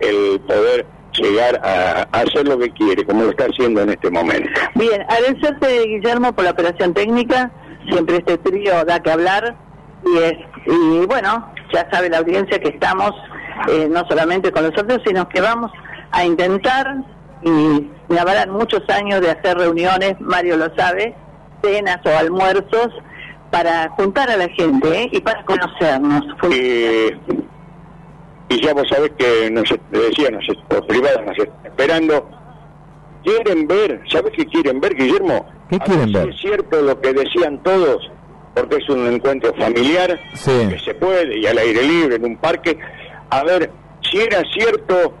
[0.00, 4.10] El poder llegar a, a hacer lo que quiere, como lo está haciendo en este
[4.10, 4.48] momento.
[4.74, 7.50] Bien, agradecerte Guillermo por la operación técnica,
[7.88, 9.56] siempre este trío da que hablar
[10.04, 10.34] y, es,
[10.66, 13.12] y bueno, ya sabe la audiencia que estamos
[13.68, 15.70] eh, no solamente con nosotros, sino que vamos
[16.10, 16.96] a intentar
[17.42, 21.14] y me habrán muchos años de hacer reuniones, Mario lo sabe,
[21.62, 22.88] cenas o almuerzos
[23.50, 25.08] para juntar a la gente ¿eh?
[25.12, 26.24] y para conocernos.
[26.50, 27.16] Eh,
[28.48, 32.28] y ya vos sabés que nos decía, nos, por privada nos está esperando.
[33.24, 35.46] Quieren ver, ¿sabés qué quieren ver, Guillermo?
[35.70, 36.28] ¿Qué quieren si ver?
[36.30, 38.10] Es cierto lo que decían todos,
[38.54, 40.50] porque es un encuentro familiar, Sí.
[40.68, 42.78] que se puede, y al aire libre, en un parque.
[43.30, 43.70] A ver,
[44.10, 45.14] si era cierto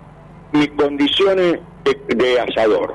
[0.52, 2.94] mis condiciones de, de asador.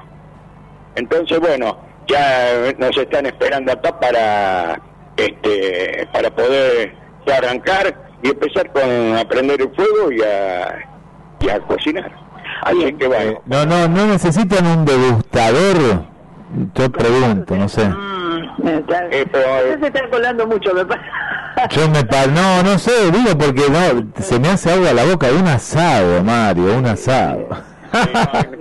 [0.96, 4.82] Entonces, bueno, ya nos están esperando acá para
[5.18, 6.94] este para poder
[7.36, 10.88] arrancar y empezar con a prender el fuego y a,
[11.42, 12.12] y a cocinar.
[12.64, 16.04] Así que bueno, No, no, no necesitan un degustador.
[16.76, 17.88] Yo pregunto, no sé.
[17.88, 19.08] Mm, Eh, claro.
[19.12, 21.08] Eh, pero, eh, Usted se está colando mucho, me parece.
[21.72, 25.28] Yo me pa- no, no sé, digo porque no, se me hace agua la boca
[25.28, 27.48] de un asado, Mario, un asado.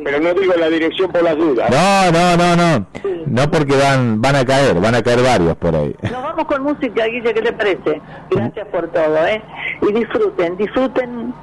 [0.05, 1.69] pero no digo la dirección por las dudas.
[1.71, 2.87] No, no, no, no,
[3.27, 5.95] no porque van, van a caer, van a caer varios por ahí.
[6.03, 8.01] Nos vamos con música, Guille, ¿qué te parece?
[8.31, 9.43] Gracias por todo, ¿eh?
[9.83, 11.35] Y disfruten, disfruten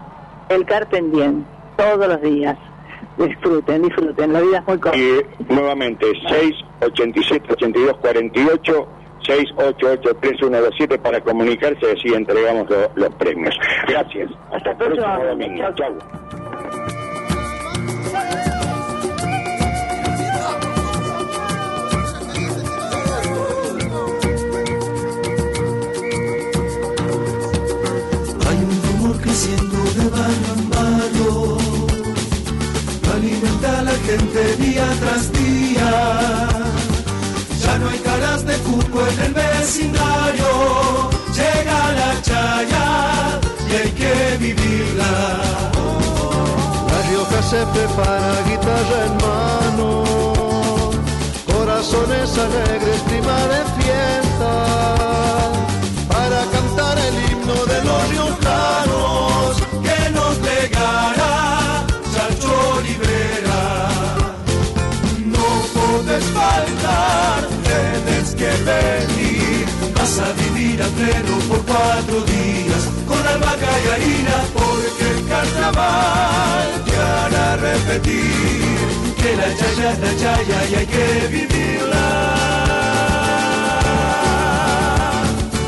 [0.50, 1.44] el Carpe Diem
[1.76, 2.58] todos los días.
[3.18, 4.98] Disfruten, disfruten, la vida es muy corta.
[4.98, 8.88] Y nuevamente, 687 82 48
[9.22, 13.56] 688 3127 para comunicarse y así entregamos lo- los premios.
[13.88, 14.32] Gracias.
[14.52, 15.64] Hasta el próximo domingo.
[15.76, 15.94] Chau.
[28.48, 31.58] Hay un rumor creciendo de barrio en barrio,
[33.72, 35.92] la gente día tras día.
[37.64, 44.38] Ya no hay caras de cuco en el vecindario, llega la chaya y hay que
[44.40, 45.14] vivirla.
[46.90, 50.04] La Rioja se prepara, guitarra en mano,
[51.46, 53.02] corazones alegres,
[70.04, 76.68] Vas a vivir a pleno por cuatro días con albahaca y harina, porque el carnaval
[76.86, 78.76] te hará repetir
[79.16, 82.08] que la chaya es la chaya y hay que vivirla.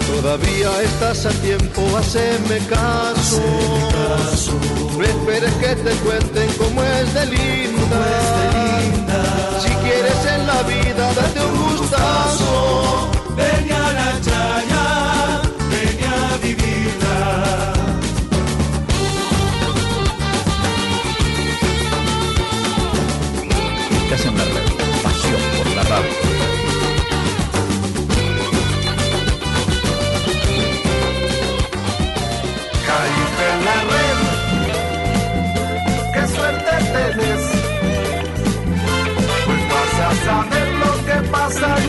[0.06, 3.42] Todavía estás a tiempo, haceme caso.
[4.98, 8.04] No esperes que te cuenten cómo es de linda.
[9.62, 13.15] Si quieres en la vida, date un gustazo.
[13.36, 15.15] Ven a la chaya,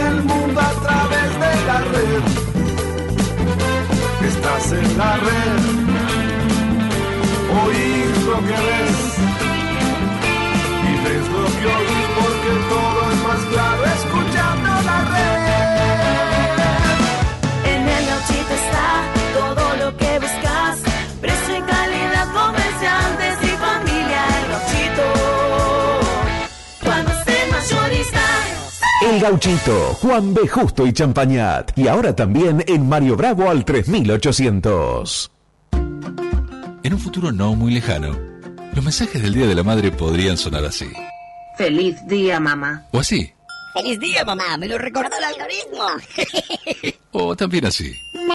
[0.08, 2.22] el mundo a través de la red.
[4.30, 5.62] Estás en la red,
[7.62, 9.00] oír lo que ves.
[10.88, 13.76] Y ves lo que oís porque todo es más claro
[29.06, 30.48] El Gauchito, Juan B.
[30.48, 31.78] Justo y Champañat.
[31.78, 35.30] Y ahora también en Mario Bravo al 3800.
[36.82, 38.18] En un futuro no muy lejano,
[38.74, 40.88] los mensajes del Día de la Madre podrían sonar así.
[41.56, 42.84] Feliz día, mamá.
[42.90, 43.32] O así.
[43.74, 44.56] Feliz día, mamá.
[44.58, 46.96] Me lo recordó el algoritmo.
[47.12, 47.94] O también así.